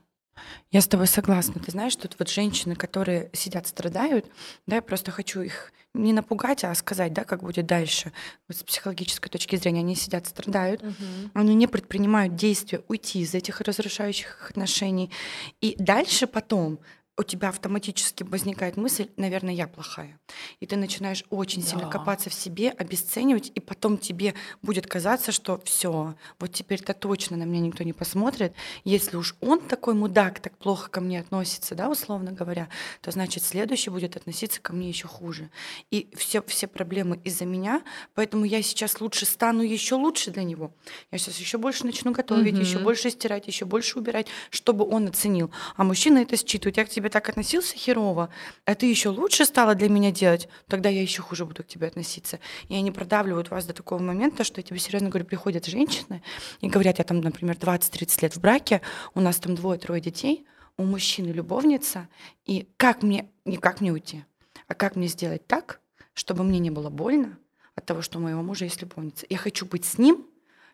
Я 0.71 0.81
с 0.81 0.87
тобой 0.87 1.07
согласна. 1.07 1.61
Ты 1.61 1.71
знаешь, 1.71 1.95
тут 1.95 2.15
вот 2.17 2.29
женщины, 2.29 2.75
которые 2.75 3.29
сидят, 3.33 3.67
страдают, 3.67 4.25
да, 4.67 4.75
я 4.77 4.81
просто 4.81 5.11
хочу 5.11 5.41
их 5.41 5.73
не 5.93 6.13
напугать, 6.13 6.63
а 6.63 6.73
сказать, 6.73 7.13
да, 7.13 7.23
как 7.23 7.43
будет 7.43 7.65
дальше. 7.65 8.13
Вот 8.47 8.57
с 8.57 8.63
психологической 8.63 9.29
точки 9.29 9.57
зрения 9.57 9.81
они 9.81 9.95
сидят, 9.95 10.27
страдают, 10.27 10.81
угу. 10.81 10.93
они 11.33 11.53
не 11.55 11.67
предпринимают 11.67 12.35
действия 12.35 12.81
уйти 12.87 13.19
из 13.19 13.33
этих 13.33 13.59
разрушающих 13.59 14.49
отношений. 14.49 15.11
И 15.59 15.75
дальше 15.77 16.27
потом 16.27 16.79
у 17.17 17.23
тебя 17.23 17.49
автоматически 17.49 18.23
возникает 18.23 18.77
мысль, 18.77 19.09
наверное, 19.17 19.53
я 19.53 19.67
плохая. 19.67 20.19
И 20.59 20.65
ты 20.65 20.77
начинаешь 20.77 21.23
очень 21.29 21.61
да. 21.61 21.67
сильно 21.67 21.89
копаться 21.89 22.29
в 22.29 22.33
себе, 22.33 22.69
обесценивать, 22.69 23.51
и 23.53 23.59
потом 23.59 23.97
тебе 23.97 24.33
будет 24.61 24.87
казаться, 24.87 25.31
что 25.31 25.61
все, 25.65 26.15
вот 26.39 26.53
теперь-то 26.53 26.93
точно 26.93 27.37
на 27.37 27.43
меня 27.43 27.61
никто 27.61 27.83
не 27.83 27.93
посмотрит. 27.93 28.53
Если 28.85 29.17
уж 29.17 29.35
он 29.41 29.59
такой 29.59 29.93
мудак, 29.93 30.39
так 30.39 30.57
плохо 30.57 30.89
ко 30.89 31.01
мне 31.01 31.19
относится, 31.19 31.75
да, 31.75 31.89
условно 31.89 32.31
говоря, 32.31 32.69
то 33.01 33.11
значит 33.11 33.43
следующий 33.43 33.89
будет 33.89 34.15
относиться 34.15 34.61
ко 34.61 34.73
мне 34.73 34.87
еще 34.87 35.07
хуже. 35.07 35.49
И 35.91 36.09
все, 36.15 36.41
все 36.41 36.67
проблемы 36.67 37.19
из-за 37.23 37.45
меня, 37.45 37.81
поэтому 38.15 38.45
я 38.45 38.61
сейчас 38.63 39.01
лучше 39.01 39.25
стану 39.25 39.61
еще 39.61 39.95
лучше 39.95 40.31
для 40.31 40.43
него. 40.43 40.73
Я 41.11 41.17
сейчас 41.17 41.37
еще 41.37 41.57
больше 41.57 41.85
начну 41.85 42.11
готовить, 42.13 42.53
угу. 42.53 42.61
еще 42.61 42.79
больше 42.79 43.09
стирать, 43.09 43.47
еще 43.47 43.65
больше 43.65 43.99
убирать, 43.99 44.27
чтобы 44.49 44.87
он 44.87 45.07
оценил. 45.07 45.51
А 45.75 45.83
мужчина 45.83 46.19
это 46.19 46.37
считывает. 46.37 46.77
Я 46.77 46.85
к 46.85 46.89
тебе 46.89 47.00
тебе 47.01 47.09
так 47.09 47.27
относился 47.29 47.75
херово, 47.75 48.29
а 48.65 48.75
ты 48.75 48.85
еще 48.85 49.09
лучше 49.09 49.45
стала 49.45 49.75
для 49.75 49.89
меня 49.89 50.11
делать, 50.11 50.47
тогда 50.67 50.87
я 50.89 51.01
еще 51.01 51.21
хуже 51.21 51.45
буду 51.45 51.63
к 51.63 51.67
тебе 51.67 51.87
относиться. 51.87 52.39
И 52.69 52.75
они 52.75 52.91
продавливают 52.91 53.49
вас 53.49 53.65
до 53.65 53.73
такого 53.73 53.99
момента, 53.99 54.43
что 54.43 54.59
я 54.59 54.63
тебе 54.63 54.79
серьезно 54.79 55.09
говорю, 55.09 55.25
приходят 55.25 55.65
женщины 55.65 56.21
и 56.61 56.69
говорят, 56.69 56.99
я 56.99 57.03
там, 57.03 57.19
например, 57.21 57.55
20-30 57.55 58.21
лет 58.21 58.35
в 58.35 58.39
браке, 58.39 58.81
у 59.15 59.19
нас 59.19 59.37
там 59.37 59.55
двое-трое 59.55 59.99
детей, 59.99 60.45
у 60.77 60.83
мужчины 60.83 61.29
любовница, 61.29 62.07
и 62.45 62.67
как 62.77 63.03
мне, 63.03 63.29
не 63.45 63.57
как 63.57 63.81
мне 63.81 63.91
уйти, 63.91 64.23
а 64.67 64.75
как 64.75 64.95
мне 64.95 65.07
сделать 65.07 65.45
так, 65.47 65.81
чтобы 66.13 66.43
мне 66.43 66.59
не 66.59 66.69
было 66.69 66.89
больно 66.89 67.37
от 67.75 67.85
того, 67.85 68.01
что 68.01 68.19
у 68.19 68.21
моего 68.21 68.43
мужа 68.43 68.65
есть 68.65 68.81
любовница. 68.81 69.25
Я 69.29 69.37
хочу 69.37 69.65
быть 69.65 69.85
с 69.85 69.97
ним, 69.97 70.25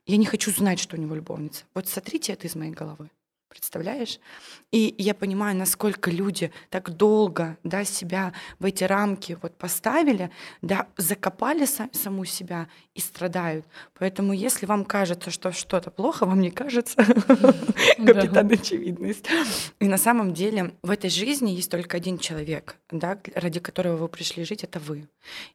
я 0.05 0.17
не 0.17 0.25
хочу 0.25 0.51
знать, 0.51 0.79
что 0.79 0.97
у 0.97 0.99
него 0.99 1.15
любовница. 1.15 1.63
Вот 1.73 1.87
смотрите 1.87 2.33
это 2.33 2.47
из 2.47 2.55
моей 2.55 2.71
головы. 2.71 3.09
Представляешь? 3.49 4.19
И 4.71 4.93
я 4.97 5.13
понимаю, 5.13 5.55
насколько 5.55 6.11
люди 6.11 6.51
так 6.69 6.89
долго 6.89 7.57
да, 7.63 7.85
себя 7.85 8.33
в 8.59 8.65
эти 8.65 8.83
рамки 8.83 9.37
вот 9.41 9.57
поставили, 9.57 10.29
да, 10.61 10.87
закопали 10.97 11.65
сам, 11.65 11.89
саму 11.93 12.25
себя 12.25 12.67
и 12.93 12.99
страдают. 12.99 13.65
Поэтому 13.97 14.33
если 14.33 14.65
вам 14.65 14.83
кажется, 14.83 15.31
что 15.31 15.53
что-то 15.53 15.91
плохо, 15.91 16.25
вам 16.25 16.41
не 16.41 16.51
кажется, 16.51 16.97
капитан 17.97 18.51
очевидность. 18.51 19.25
И 19.79 19.87
на 19.87 19.97
самом 19.97 20.33
деле 20.33 20.73
в 20.81 20.91
этой 20.91 21.09
жизни 21.09 21.51
есть 21.51 21.71
только 21.71 21.95
один 21.95 22.17
человек, 22.17 22.75
да, 22.91 23.17
ради 23.33 23.61
которого 23.61 23.95
вы 23.95 24.07
пришли 24.09 24.43
жить, 24.43 24.65
это 24.65 24.79
вы. 24.79 25.07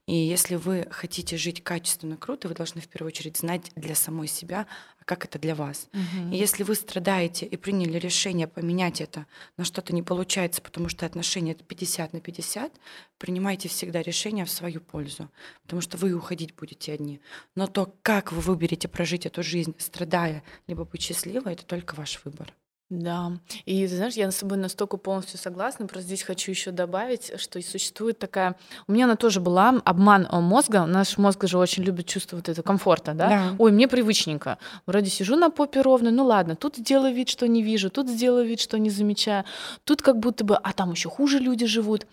И 0.06 0.14
если 0.14 0.56
вы 0.56 0.86
хотите 0.90 1.36
жить 1.36 1.62
качественно, 1.62 2.16
круто, 2.16 2.48
вы 2.48 2.54
должны 2.54 2.80
в 2.80 2.88
первую 2.88 3.08
очередь 3.08 3.36
знать 3.36 3.70
для 3.76 3.94
самой 3.94 4.28
себя, 4.28 4.66
а 5.02 5.04
как 5.04 5.24
это 5.24 5.38
для 5.40 5.56
вас. 5.56 5.88
Угу. 5.92 6.32
И 6.32 6.36
если 6.36 6.62
вы 6.62 6.76
страдаете 6.76 7.44
и 7.44 7.56
приняли 7.56 7.98
решение 7.98 8.46
поменять 8.46 9.00
это, 9.00 9.26
но 9.56 9.64
что-то 9.64 9.92
не 9.92 10.02
получается, 10.02 10.62
потому 10.62 10.88
что 10.88 11.04
отношения 11.04 11.52
это 11.52 11.64
50 11.64 12.12
на 12.12 12.20
50, 12.20 12.72
принимайте 13.18 13.68
всегда 13.68 14.00
решение 14.00 14.44
в 14.44 14.50
свою 14.50 14.80
пользу, 14.80 15.28
потому 15.62 15.82
что 15.82 15.98
вы 15.98 16.12
уходить 16.12 16.54
будете 16.54 16.92
одни. 16.92 17.20
Но 17.56 17.66
то, 17.66 17.92
как 18.02 18.30
вы 18.30 18.40
выберете 18.40 18.86
прожить 18.86 19.26
эту 19.26 19.42
жизнь, 19.42 19.74
страдая, 19.78 20.44
либо 20.68 20.84
быть 20.84 21.02
счастливой, 21.02 21.54
это 21.54 21.66
только 21.66 21.96
ваш 21.96 22.20
выбор. 22.24 22.54
Да, 22.92 23.32
и 23.64 23.86
знаешь, 23.86 24.12
я 24.16 24.30
с 24.30 24.36
тобой 24.36 24.58
настолько 24.58 24.98
полностью 24.98 25.38
согласна, 25.38 25.86
просто 25.86 26.08
здесь 26.08 26.22
хочу 26.22 26.50
еще 26.50 26.72
добавить, 26.72 27.32
что 27.40 27.58
и 27.58 27.62
существует 27.62 28.18
такая... 28.18 28.54
У 28.86 28.92
меня 28.92 29.06
она 29.06 29.16
тоже 29.16 29.40
была, 29.40 29.80
обман 29.86 30.28
э, 30.30 30.40
мозга, 30.40 30.84
наш 30.84 31.16
мозг 31.16 31.46
же 31.46 31.56
очень 31.56 31.84
любит 31.84 32.04
чувство 32.04 32.36
вот 32.36 32.50
этого 32.50 32.62
комфорта, 32.62 33.14
да? 33.14 33.28
да? 33.28 33.56
Ой, 33.58 33.72
мне 33.72 33.88
привычненько, 33.88 34.58
вроде 34.84 35.08
сижу 35.08 35.36
на 35.36 35.48
попе 35.48 35.80
ровно, 35.80 36.10
ну 36.10 36.26
ладно, 36.26 36.54
тут 36.54 36.76
сделаю 36.76 37.14
вид, 37.14 37.30
что 37.30 37.48
не 37.48 37.62
вижу, 37.62 37.88
тут 37.88 38.10
сделаю 38.10 38.46
вид, 38.46 38.60
что 38.60 38.78
не 38.78 38.90
замечаю, 38.90 39.44
тут 39.84 40.02
как 40.02 40.18
будто 40.18 40.44
бы, 40.44 40.56
а 40.56 40.74
там 40.74 40.90
еще 40.90 41.08
хуже 41.08 41.38
люди 41.38 41.64
живут. 41.64 42.06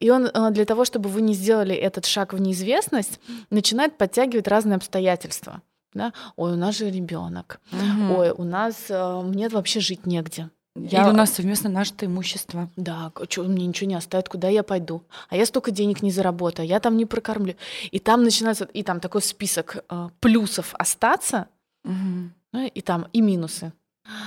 И 0.00 0.08
он 0.08 0.30
э, 0.32 0.50
для 0.50 0.64
того, 0.64 0.86
чтобы 0.86 1.10
вы 1.10 1.20
не 1.20 1.34
сделали 1.34 1.74
этот 1.74 2.06
шаг 2.06 2.32
в 2.32 2.40
неизвестность, 2.40 3.20
начинает 3.50 3.98
подтягивать 3.98 4.48
разные 4.48 4.76
обстоятельства 4.76 5.60
да, 5.94 6.12
ой, 6.36 6.52
у 6.52 6.56
нас 6.56 6.76
же 6.76 6.90
ребенок, 6.90 7.60
угу. 7.72 8.14
ой, 8.18 8.30
у 8.30 8.44
нас 8.44 8.86
э, 8.88 9.22
нет 9.34 9.52
вообще 9.52 9.80
жить 9.80 10.06
негде. 10.06 10.50
Я... 10.74 11.02
Или 11.02 11.10
у 11.10 11.12
нас 11.12 11.32
совместно 11.32 11.68
наше 11.68 11.92
имущество. 12.00 12.70
Да, 12.76 13.12
что 13.28 13.42
мне 13.44 13.66
ничего 13.66 13.90
не 13.90 13.94
оставит, 13.94 14.30
куда 14.30 14.48
я 14.48 14.62
пойду? 14.62 15.02
А 15.28 15.36
я 15.36 15.44
столько 15.44 15.70
денег 15.70 16.02
не 16.02 16.10
заработаю, 16.10 16.66
я 16.66 16.80
там 16.80 16.96
не 16.96 17.04
прокормлю. 17.04 17.56
И 17.90 17.98
там 17.98 18.24
начинается, 18.24 18.64
и 18.64 18.82
там 18.82 19.00
такой 19.00 19.20
список 19.20 19.84
э, 19.88 20.08
плюсов 20.20 20.74
остаться, 20.78 21.48
угу. 21.84 22.30
ну, 22.52 22.66
и 22.66 22.80
там 22.80 23.06
и 23.12 23.20
минусы. 23.20 23.72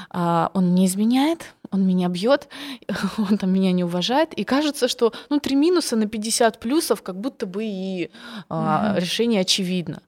А, 0.10 0.52
он 0.54 0.74
не 0.74 0.86
изменяет, 0.86 1.54
он 1.72 1.86
меня 1.86 2.08
бьет, 2.08 2.48
он 3.18 3.38
там 3.38 3.52
меня 3.52 3.72
не 3.72 3.84
уважает, 3.84 4.34
и 4.34 4.44
кажется, 4.44 4.88
что 4.88 5.14
ну 5.30 5.40
три 5.40 5.56
минуса 5.56 5.96
на 5.96 6.08
50 6.08 6.60
плюсов, 6.60 7.02
как 7.02 7.20
будто 7.20 7.46
бы 7.46 7.66
и 7.66 8.12
а, 8.50 8.92
угу. 8.92 9.02
решение 9.02 9.42
очевидно 9.42 10.02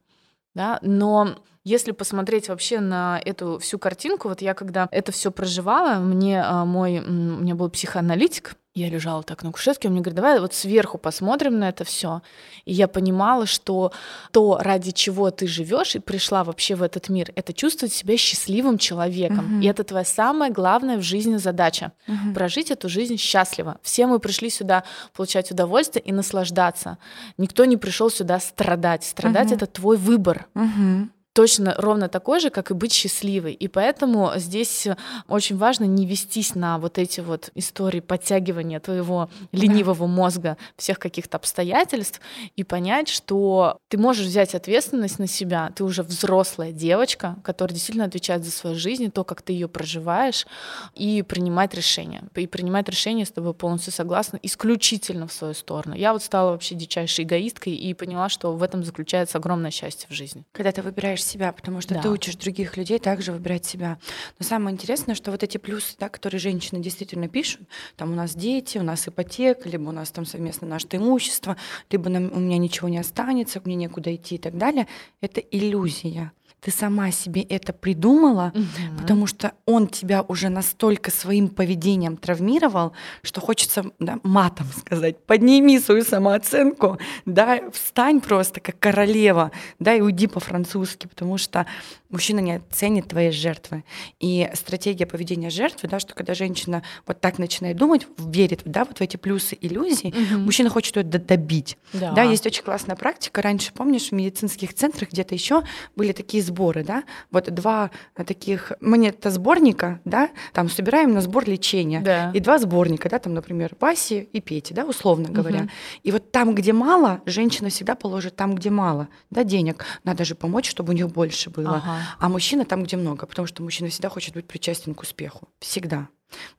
да, 0.58 0.80
но 0.82 1.38
если 1.64 1.92
посмотреть 1.92 2.50
вообще 2.50 2.80
на 2.80 3.22
эту 3.24 3.60
всю 3.60 3.78
картинку, 3.78 4.30
вот 4.30 4.42
я 4.42 4.54
когда 4.54 4.88
это 4.92 5.12
все 5.12 5.32
проживала, 5.32 6.00
мне 6.00 6.42
а, 6.42 6.66
мой, 6.66 7.00
у 7.00 7.12
меня 7.12 7.54
был 7.56 7.70
психоаналитик, 7.70 8.56
я 8.78 8.90
лежала 8.90 9.24
так 9.24 9.44
на 9.44 9.52
кушетке, 9.52 9.88
он 9.88 9.94
мне 9.94 10.02
говорит, 10.02 10.16
давай 10.16 10.40
вот 10.40 10.54
сверху 10.54 10.98
посмотрим 10.98 11.58
на 11.60 11.70
это 11.70 11.84
все. 11.84 12.22
И 12.66 12.74
я 12.74 12.88
понимала, 12.88 13.46
что 13.46 13.92
то, 14.32 14.60
ради 14.62 14.92
чего 14.92 15.32
ты 15.32 15.48
живешь 15.48 15.96
и 15.96 16.00
пришла 16.00 16.44
вообще 16.44 16.76
в 16.76 16.84
этот 16.84 17.10
мир, 17.10 17.32
это 17.36 17.54
чувствовать 17.54 17.94
себя 17.94 18.18
счастливым 18.18 18.78
человеком. 18.78 19.58
Угу. 19.58 19.64
И 19.64 19.68
это 19.68 19.84
твоя 19.84 20.06
самая 20.06 20.52
главная 20.52 20.98
в 20.98 21.02
жизни 21.02 21.38
задача. 21.38 21.92
Угу. 22.08 22.34
Прожить 22.36 22.70
эту 22.70 22.88
жизнь 22.88 23.18
счастливо. 23.18 23.78
Все 23.82 24.06
мы 24.06 24.20
пришли 24.20 24.50
сюда 24.50 24.84
получать 25.16 25.50
удовольствие 25.50 26.04
и 26.04 26.12
наслаждаться. 26.12 27.00
Никто 27.38 27.66
не 27.66 27.78
пришел 27.78 28.12
сюда 28.12 28.40
страдать. 28.40 29.04
Страдать 29.04 29.48
угу. 29.48 29.56
это 29.56 29.66
твой 29.66 29.98
выбор. 29.98 30.48
Угу. 30.54 31.10
Точно 31.38 31.76
ровно 31.78 32.10
такой 32.10 32.40
же, 32.40 32.50
как 32.50 32.72
и 32.72 32.74
быть 32.74 32.92
счастливой. 32.92 33.54
И 33.54 33.68
поэтому 33.68 34.32
здесь 34.38 34.88
очень 35.28 35.56
важно 35.56 35.84
не 35.84 36.08
вестись 36.08 36.56
на 36.56 36.80
вот 36.80 36.98
эти 36.98 37.20
вот 37.20 37.52
истории 37.54 38.00
подтягивания 38.00 38.80
твоего 38.80 39.30
ленивого 39.52 40.08
мозга 40.08 40.58
всех 40.78 40.98
каких-то 40.98 41.38
обстоятельств 41.38 42.22
и 42.56 42.64
понять, 42.64 43.08
что 43.08 43.78
ты 43.88 44.00
можешь 44.00 44.26
взять 44.26 44.56
ответственность 44.56 45.20
на 45.20 45.28
себя, 45.28 45.72
ты 45.76 45.84
уже 45.84 46.02
взрослая 46.02 46.72
девочка, 46.72 47.36
которая 47.44 47.76
действительно 47.76 48.06
отвечает 48.06 48.44
за 48.44 48.50
свою 48.50 48.76
жизнь, 48.76 49.12
то, 49.12 49.24
как 49.24 49.44
ты 49.44 49.54
ее 49.54 49.68
проживаешь, 49.68 50.48
и 50.96 51.22
принимать 51.22 51.76
решения. 51.76 52.24
И 52.34 52.48
принимать 52.48 52.90
решения 52.90 53.28
с 53.28 53.32
тобой 53.32 53.54
полностью 53.54 53.94
согласна 53.94 54.40
исключительно 54.42 55.28
в 55.28 55.34
свою 55.34 55.54
сторону. 55.54 55.94
Я 55.94 56.14
вот 56.14 56.24
стала 56.24 56.50
вообще 56.50 56.74
дичайшей 56.74 57.26
эгоисткой 57.26 57.76
и 57.76 57.94
поняла, 57.94 58.28
что 58.28 58.54
в 58.54 58.64
этом 58.64 58.84
заключается 58.84 59.38
огромное 59.38 59.70
счастье 59.70 60.08
в 60.10 60.14
жизни. 60.14 60.44
Когда 60.52 60.72
ты 60.72 60.82
выбираешь 60.82 61.27
себя, 61.28 61.52
потому 61.52 61.82
что 61.82 61.96
да. 61.96 62.02
ты 62.02 62.10
учишь 62.10 62.36
других 62.36 62.78
людей 62.78 63.00
также 63.00 63.32
выбирать 63.32 63.66
себя. 63.66 63.98
Но 64.40 64.46
самое 64.46 64.74
интересное, 64.74 65.16
что 65.16 65.32
вот 65.32 65.44
эти 65.44 65.58
плюсы, 65.58 65.96
да, 66.00 66.10
которые 66.10 66.40
женщины 66.40 66.82
действительно 66.82 67.28
пишут, 67.28 67.62
там 67.96 68.12
у 68.12 68.16
нас 68.16 68.36
дети, 68.36 68.78
у 68.78 68.84
нас 68.84 69.08
ипотека, 69.08 69.70
либо 69.70 69.90
у 69.90 69.92
нас 69.92 70.12
там 70.12 70.26
совместно 70.26 70.68
наше 70.68 70.88
имущество, 70.92 71.58
либо 71.92 72.10
нам, 72.10 72.32
у 72.34 72.40
меня 72.40 72.58
ничего 72.58 72.90
не 72.90 72.98
останется, 72.98 73.62
мне 73.64 73.76
некуда 73.76 74.16
идти 74.16 74.36
и 74.36 74.40
так 74.40 74.58
далее, 74.58 74.88
это 75.22 75.42
иллюзия 75.42 76.32
ты 76.68 76.74
сама 76.74 77.12
себе 77.12 77.44
это 77.44 77.72
придумала, 77.72 78.52
угу. 78.54 79.00
потому 79.00 79.26
что 79.26 79.54
он 79.66 79.88
тебя 79.88 80.22
уже 80.28 80.50
настолько 80.50 81.12
своим 81.12 81.48
поведением 81.48 82.18
травмировал, 82.18 82.92
что 83.24 83.40
хочется 83.40 83.86
да, 84.00 84.20
матом 84.24 84.68
сказать, 84.78 85.18
подними 85.26 85.80
свою 85.80 86.04
самооценку, 86.04 86.98
да, 87.26 87.62
встань 87.72 88.20
просто 88.20 88.60
как 88.60 88.78
королева, 88.80 89.54
да, 89.80 89.96
и 89.96 90.02
уйди 90.02 90.28
по-французски, 90.28 91.08
потому 91.08 91.38
что 91.38 91.66
мужчина 92.10 92.40
не 92.40 92.54
оценит 92.54 93.08
твои 93.08 93.32
жертвы. 93.32 93.84
И 94.20 94.50
стратегия 94.54 95.06
поведения 95.06 95.50
жертвы, 95.50 95.90
да, 95.90 96.00
что 96.00 96.14
когда 96.14 96.34
женщина 96.34 96.84
вот 97.06 97.22
так 97.22 97.38
начинает 97.38 97.78
думать, 97.78 98.08
верит 98.18 98.62
да, 98.66 98.86
вот 98.86 98.98
в 98.98 99.02
эти 99.02 99.18
плюсы 99.18 99.58
иллюзий, 99.60 100.10
угу. 100.10 100.42
мужчина 100.42 100.70
хочет 100.70 100.98
это 100.98 101.20
добить. 101.20 101.78
Да. 101.94 102.12
да, 102.12 102.24
есть 102.24 102.46
очень 102.46 102.64
классная 102.64 102.96
практика. 102.96 103.42
Раньше, 103.42 103.72
помнишь, 103.74 104.10
в 104.10 104.12
медицинских 104.14 104.74
центрах 104.74 105.12
где-то 105.12 105.36
еще 105.36 105.64
были 105.96 106.12
такие 106.12 106.44
сборы, 106.44 106.84
да, 106.84 107.04
вот 107.32 107.54
два 107.54 107.92
таких 108.26 108.74
монета-сборника, 108.82 110.00
да, 110.06 110.30
там 110.54 110.70
собираем 110.70 111.14
на 111.14 111.22
сбор 111.22 111.48
лечения, 111.48 112.02
да. 112.02 112.32
и 112.34 112.40
два 112.40 112.60
сборника, 112.60 113.10
да, 113.10 113.20
там, 113.20 113.34
например, 113.34 113.76
Васи 113.80 114.30
и 114.32 114.42
Пети, 114.42 114.74
да, 114.74 114.86
условно 114.86 115.30
говоря. 115.30 115.62
Угу. 115.62 115.70
И 116.04 116.12
вот 116.12 116.32
там, 116.32 116.56
где 116.56 116.74
мало, 116.74 117.22
женщина 117.26 117.70
всегда 117.70 117.96
положит 117.96 118.36
там, 118.36 118.56
где 118.56 118.70
мало, 118.70 119.08
да, 119.30 119.44
денег. 119.44 119.86
Надо 120.04 120.26
же 120.26 120.36
помочь, 120.36 120.70
чтобы 120.70 120.94
у 120.94 120.96
них 120.96 121.10
больше 121.10 121.50
было. 121.50 121.78
Ага. 121.78 121.97
А 122.20 122.30
мужчина 122.30 122.66
там, 122.66 122.84
где 122.84 122.98
много, 122.98 123.26
потому 123.26 123.48
что 123.48 123.64
мужчина 123.64 123.90
всегда 123.90 124.10
хочет 124.10 124.34
быть 124.34 124.48
причастен 124.48 124.96
к 124.96 125.02
успеху. 125.02 125.50
Всегда. 125.60 126.08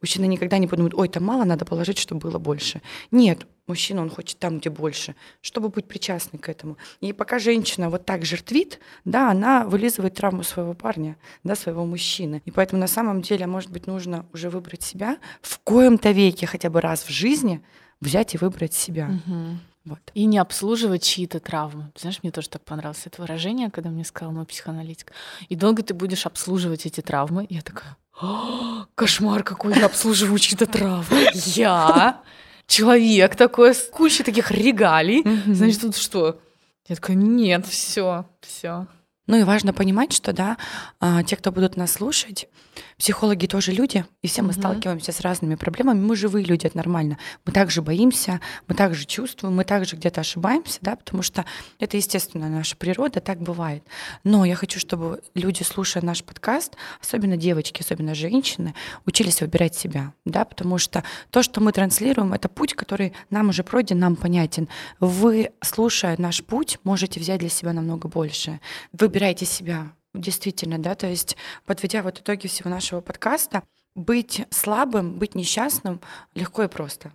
Мужчина 0.01 0.25
никогда 0.25 0.59
не 0.59 0.67
подумает, 0.67 0.95
ой, 0.95 1.09
там 1.09 1.25
мало, 1.25 1.45
надо 1.45 1.65
положить, 1.65 1.99
чтобы 1.99 2.21
было 2.21 2.39
больше. 2.39 2.81
Нет, 3.11 3.47
мужчина, 3.67 4.03
он 4.03 4.11
хочет 4.11 4.39
там, 4.39 4.59
где 4.59 4.71
больше, 4.71 5.15
чтобы 5.41 5.69
быть 5.69 5.87
причастным 5.87 6.41
к 6.41 6.49
этому. 6.49 6.77
И 7.01 7.13
пока 7.13 7.39
женщина 7.39 7.91
вот 7.91 8.07
так 8.07 8.25
жертвит, 8.25 8.81
да, 9.05 9.31
она 9.31 9.67
вылизывает 9.67 10.15
травму 10.15 10.43
своего 10.43 10.75
парня, 10.75 11.17
да, 11.45 11.55
своего 11.55 11.85
мужчины. 11.85 12.43
И 12.45 12.51
поэтому 12.51 12.81
на 12.81 12.89
самом 12.89 13.23
деле, 13.23 13.47
может 13.47 13.71
быть, 13.71 13.87
нужно 13.87 14.27
уже 14.33 14.51
выбрать 14.51 14.83
себя 14.83 15.19
в 15.43 15.59
коем-то 15.59 16.11
веке, 16.13 16.47
хотя 16.47 16.71
бы 16.71 16.81
раз 16.81 17.05
в 17.05 17.11
жизни, 17.11 17.63
взять 18.01 18.35
и 18.35 18.39
выбрать 18.39 18.75
себя. 18.75 19.11
Угу. 19.27 19.59
Вот. 19.89 20.01
И 20.13 20.27
не 20.27 20.37
обслуживать 20.37 21.03
чьи-то 21.03 21.41
травмы. 21.41 21.91
Знаешь, 21.97 22.19
мне 22.23 22.31
тоже 22.31 22.51
так 22.51 22.63
понравилось 22.63 23.07
это 23.07 23.23
выражение, 23.23 23.71
когда 23.71 23.89
мне 23.89 24.05
сказал 24.05 24.33
мой 24.33 24.45
психоаналитик. 24.45 25.13
И 25.49 25.57
долго 25.57 25.83
ты 25.83 25.95
будешь 25.95 26.27
обслуживать 26.27 26.85
эти 26.85 27.01
травмы. 27.01 27.47
Я 27.49 27.63
такая, 27.63 27.97
кошмар 28.95 29.43
какой, 29.43 29.79
я 29.79 29.87
обслуживаю 29.87 30.39
чьи-то 30.39 30.67
травмы. 30.67 31.31
Я 31.33 32.21
человек 32.67 33.35
такой, 33.35 33.75
с 33.75 33.89
кучей 33.89 34.25
таких 34.25 34.51
регалий. 34.51 35.25
Значит, 35.47 35.81
тут 35.81 35.97
что? 35.97 36.39
Я 36.87 36.97
такая, 36.97 37.17
нет, 37.17 37.67
все, 37.67 38.27
все. 38.43 38.87
Ну 39.27 39.37
и 39.37 39.43
важно 39.43 39.73
понимать, 39.73 40.13
что 40.13 40.33
да, 40.33 40.57
а, 41.01 41.23
те, 41.23 41.37
кто 41.37 41.53
будут 41.53 41.77
нас 41.77 41.93
слушать, 41.93 42.49
психологи 42.99 43.47
тоже 43.47 43.73
люди, 43.73 44.05
и 44.23 44.27
все 44.27 44.43
мы 44.43 44.49
угу. 44.49 44.59
сталкиваемся 44.59 45.13
с 45.13 45.21
разными 45.21 45.55
проблемами. 45.55 46.01
Мы 46.01 46.17
живые 46.17 46.45
люди, 46.45 46.67
это 46.67 46.77
нормально. 46.77 47.17
Мы 47.47 47.53
также 47.53 47.81
боимся, 47.81 48.41
мы 48.67 48.75
также 48.75 49.07
чувствуем, 49.07 49.55
мы 49.55 49.65
также 49.65 49.97
где-то 49.97 50.21
ошибаемся, 50.21 50.79
да, 50.83 50.97
потому 50.97 51.23
что 51.23 51.45
это 51.79 51.97
естественно 51.97 52.49
наша 52.49 52.77
природа, 52.77 53.21
так 53.21 53.41
бывает. 53.41 53.85
Но 54.25 54.45
я 54.45 54.57
хочу, 54.57 54.81
чтобы 54.81 55.23
люди, 55.35 55.63
слушая 55.63 56.03
наш 56.03 56.25
подкаст, 56.25 56.77
особенно 57.01 57.37
девочки, 57.37 57.83
особенно 57.83 58.15
женщины, 58.15 58.75
учились 59.07 59.41
выбирать 59.41 59.77
себя, 59.77 60.13
да, 60.25 60.45
потому 60.45 60.79
что 60.79 61.05
то, 61.31 61.43
что 61.43 61.61
мы 61.61 61.73
транслируем, 61.73 62.33
это 62.33 62.49
путь, 62.49 62.75
который 62.75 63.13
нам 63.31 63.51
уже 63.51 63.63
пройден, 63.63 63.99
нам 64.01 64.17
понятен. 64.17 64.69
Вы, 64.99 65.51
слушая 65.63 66.17
наш 66.19 66.43
путь, 66.43 66.79
можете 66.83 67.21
взять 67.21 67.39
для 67.39 67.49
себя 67.49 67.73
намного 67.73 68.09
больше. 68.09 68.61
Выбирайте 68.93 69.47
себя, 69.47 69.93
действительно, 70.15 70.79
да, 70.79 70.95
то 70.95 71.07
есть 71.07 71.37
подведя 71.67 72.03
вот 72.03 72.21
итоги 72.21 72.47
всего 72.47 72.71
нашего 72.71 73.01
подкаста, 73.01 73.63
быть 73.95 74.47
слабым, 74.51 75.19
быть 75.19 75.35
несчастным 75.35 76.01
легко 76.35 76.65
и 76.65 76.69
просто. 76.69 77.13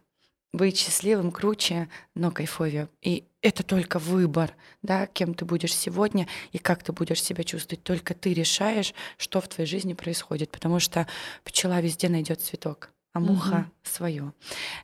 Быть 0.52 0.78
счастливым 0.78 1.32
круче, 1.32 1.90
но 2.14 2.30
кайфовее. 2.30 2.88
И 3.02 3.26
это 3.42 3.64
только 3.64 3.98
выбор, 3.98 4.56
да, 4.84 5.08
кем 5.08 5.34
ты 5.34 5.46
будешь 5.46 5.76
сегодня 5.76 6.28
и 6.52 6.60
как 6.60 6.84
ты 6.84 6.92
будешь 6.92 7.24
себя 7.24 7.44
чувствовать. 7.44 7.84
Только 7.84 8.14
ты 8.14 8.34
решаешь, 8.34 8.94
что 9.18 9.42
в 9.42 9.48
твоей 9.48 9.68
жизни 9.68 9.94
происходит, 9.94 10.52
потому 10.52 10.80
что 10.80 11.08
пчела 11.44 11.82
везде 11.82 12.08
найдет 12.08 12.42
цветок 12.42 12.93
а 13.14 13.20
муха 13.20 13.56
угу. 13.56 13.66
свое. 13.84 14.34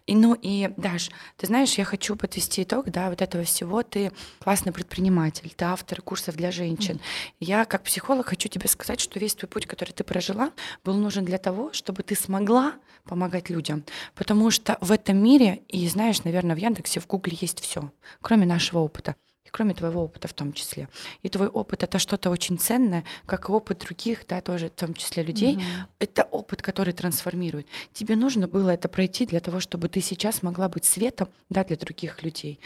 И 0.05 0.15
ну 0.15 0.35
и 0.39 0.69
Даш, 0.77 1.09
ты 1.35 1.47
знаешь, 1.47 1.73
я 1.73 1.83
хочу 1.83 2.15
подвести 2.15 2.63
итог, 2.63 2.89
да, 2.91 3.09
вот 3.09 3.21
этого 3.21 3.43
всего. 3.43 3.81
Ты 3.81 4.11
классный 4.39 4.71
предприниматель, 4.71 5.51
ты 5.55 5.65
автор 5.65 6.01
курсов 6.01 6.35
для 6.35 6.51
женщин. 6.51 6.95
Угу. 6.95 7.03
Я 7.39 7.65
как 7.65 7.83
психолог 7.83 8.27
хочу 8.27 8.47
тебе 8.47 8.67
сказать, 8.67 8.99
что 8.99 9.19
весь 9.19 9.33
твой 9.33 9.49
путь, 9.49 9.65
который 9.65 9.91
ты 9.91 10.03
прожила, 10.03 10.51
был 10.85 10.93
нужен 10.95 11.25
для 11.25 11.39
того, 11.39 11.73
чтобы 11.73 12.03
ты 12.03 12.15
смогла 12.15 12.75
помогать 13.03 13.49
людям, 13.49 13.83
потому 14.13 14.51
что 14.51 14.77
в 14.81 14.91
этом 14.91 15.17
мире 15.17 15.61
и 15.67 15.87
знаешь, 15.87 16.23
наверное, 16.23 16.55
в 16.55 16.59
Яндексе, 16.59 16.99
в 16.99 17.07
Гугле 17.07 17.35
есть 17.41 17.59
все, 17.59 17.91
кроме 18.21 18.45
нашего 18.45 18.79
опыта 18.79 19.15
и 19.49 19.51
кроме 19.51 19.73
твоего 19.73 20.03
опыта 20.03 20.27
в 20.27 20.33
том 20.33 20.53
числе. 20.53 20.87
И 21.23 21.29
твой 21.29 21.47
опыт 21.47 21.83
это 21.83 21.99
что-то 21.99 22.29
очень 22.29 22.57
ценное, 22.57 23.03
как 23.25 23.49
и 23.49 23.51
опыт 23.51 23.79
других, 23.79 24.25
да, 24.27 24.41
тоже 24.41 24.67
в 24.67 24.79
том 24.79 24.93
числе 24.93 25.23
людей. 25.23 25.55
Mm-hmm. 25.55 25.85
Это 25.99 26.23
опыт, 26.23 26.61
который 26.61 26.93
трансформирует. 26.93 27.67
Тебе 27.93 28.15
нужно 28.15 28.47
было 28.47 28.69
это 28.69 28.87
пройти 28.87 29.25
для 29.25 29.39
того, 29.39 29.59
чтобы 29.59 29.89
ты 29.89 30.01
сейчас 30.01 30.43
могла 30.43 30.69
быть 30.69 30.85
светом, 30.85 31.29
да, 31.49 31.63
для 31.63 31.75
других 31.75 32.23
людей. 32.23 32.59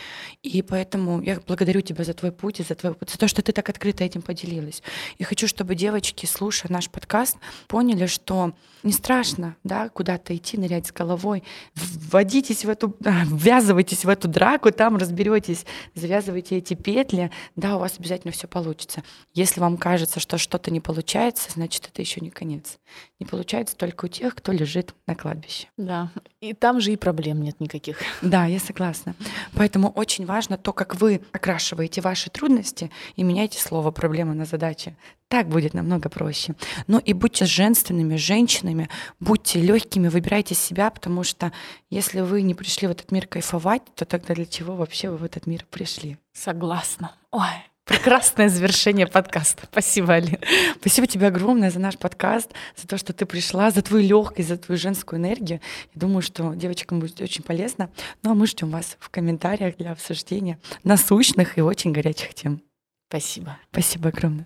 И 0.43 0.61
поэтому 0.61 1.21
я 1.21 1.39
благодарю 1.47 1.81
тебя 1.81 2.03
за 2.03 2.13
твой 2.13 2.31
путь 2.31 2.59
и 2.59 2.63
за 2.63 2.75
твой 2.75 2.91
опыт, 2.91 3.09
за 3.09 3.17
то, 3.17 3.27
что 3.27 3.41
ты 3.41 3.51
так 3.51 3.69
открыто 3.69 4.03
этим 4.03 4.21
поделилась. 4.21 4.83
И 5.17 5.23
хочу, 5.23 5.47
чтобы 5.47 5.75
девочки, 5.75 6.25
слушая 6.25 6.71
наш 6.71 6.89
подкаст, 6.89 7.37
поняли, 7.67 8.07
что 8.07 8.53
не 8.83 8.91
страшно, 8.91 9.55
да, 9.63 9.89
куда-то 9.89 10.35
идти, 10.35 10.57
нырять 10.57 10.87
с 10.87 10.91
головой, 10.91 11.43
вводитесь 11.75 12.65
в 12.65 12.69
эту, 12.69 12.95
ввязывайтесь 12.99 14.03
в 14.03 14.09
эту 14.09 14.27
драку, 14.27 14.71
там 14.71 14.97
разберетесь, 14.97 15.65
завязывайте 15.95 16.57
эти 16.57 16.72
петли, 16.75 17.31
да, 17.55 17.75
у 17.75 17.79
вас 17.79 17.99
обязательно 17.99 18.31
все 18.31 18.47
получится. 18.47 19.03
Если 19.33 19.59
вам 19.59 19.77
кажется, 19.77 20.19
что 20.19 20.37
что-то 20.37 20.71
не 20.71 20.79
получается, 20.79 21.49
значит, 21.51 21.87
это 21.87 22.01
еще 22.01 22.21
не 22.21 22.29
конец. 22.29 22.79
Не 23.19 23.25
получается 23.25 23.75
только 23.75 24.05
у 24.05 24.07
тех, 24.07 24.35
кто 24.35 24.51
лежит 24.51 24.93
на 25.07 25.15
кладбище. 25.15 25.67
Да, 25.77 26.11
и 26.41 26.53
там 26.53 26.81
же 26.81 26.93
и 26.93 26.95
проблем 26.95 27.41
нет 27.41 27.59
никаких. 27.59 27.99
Да, 28.21 28.45
я 28.45 28.59
согласна. 28.59 29.15
Поэтому 29.53 29.89
очень 29.89 30.25
важно 30.25 30.57
то, 30.57 30.73
как 30.73 30.95
вы 30.95 31.21
окрашиваете 31.31 32.01
ваши 32.01 32.29
трудности 32.29 32.91
и 33.15 33.23
меняете 33.23 33.59
слово 33.59 33.91
проблемы 33.91 34.33
на 34.33 34.45
задачи. 34.45 34.95
Так 35.33 35.47
будет 35.47 35.73
намного 35.73 36.09
проще. 36.09 36.53
Но 36.85 36.99
и 36.99 37.13
будьте 37.13 37.45
женственными, 37.45 38.17
женщинами, 38.17 38.87
будьте 39.19 39.59
легкими, 39.59 40.07
выбирайте 40.07 40.53
себя, 40.53 40.91
потому 40.91 41.23
что 41.23 41.51
если 41.89 42.21
вы 42.21 42.43
не 42.43 42.53
пришли 42.53 42.87
в 42.87 42.91
этот 42.91 43.11
мир 43.11 43.25
кайфовать, 43.25 43.81
то 43.95 44.05
тогда 44.05 44.35
для 44.35 44.45
чего 44.45 44.75
вообще 44.75 45.09
вы 45.09 45.17
в 45.17 45.23
этот 45.23 45.47
мир 45.47 45.65
пришли? 45.71 46.19
Согласна. 46.33 47.15
Ой, 47.31 47.49
Прекрасное 47.83 48.47
завершение 48.47 49.07
подкаста. 49.07 49.63
Спасибо, 49.71 50.13
Алина. 50.13 50.37
Спасибо 50.79 51.07
тебе 51.07 51.25
огромное 51.25 51.71
за 51.71 51.79
наш 51.79 51.97
подкаст, 51.97 52.51
за 52.77 52.87
то, 52.87 52.99
что 52.99 53.11
ты 53.11 53.25
пришла, 53.25 53.71
за 53.71 53.81
твою 53.81 54.07
легкость, 54.07 54.49
за 54.49 54.57
твою 54.57 54.77
женскую 54.77 55.19
энергию. 55.19 55.61
Я 55.95 55.99
думаю, 55.99 56.21
что 56.21 56.53
девочкам 56.53 56.99
будет 56.99 57.19
очень 57.21 57.41
полезно. 57.41 57.89
Ну 58.21 58.33
а 58.33 58.35
мы 58.35 58.45
ждем 58.45 58.69
вас 58.69 58.97
в 58.99 59.09
комментариях 59.09 59.77
для 59.77 59.93
обсуждения 59.93 60.59
насущных 60.83 61.57
и 61.57 61.61
очень 61.61 61.91
горячих 61.91 62.35
тем. 62.35 62.61
Спасибо. 63.09 63.57
Спасибо 63.71 64.09
огромное. 64.09 64.45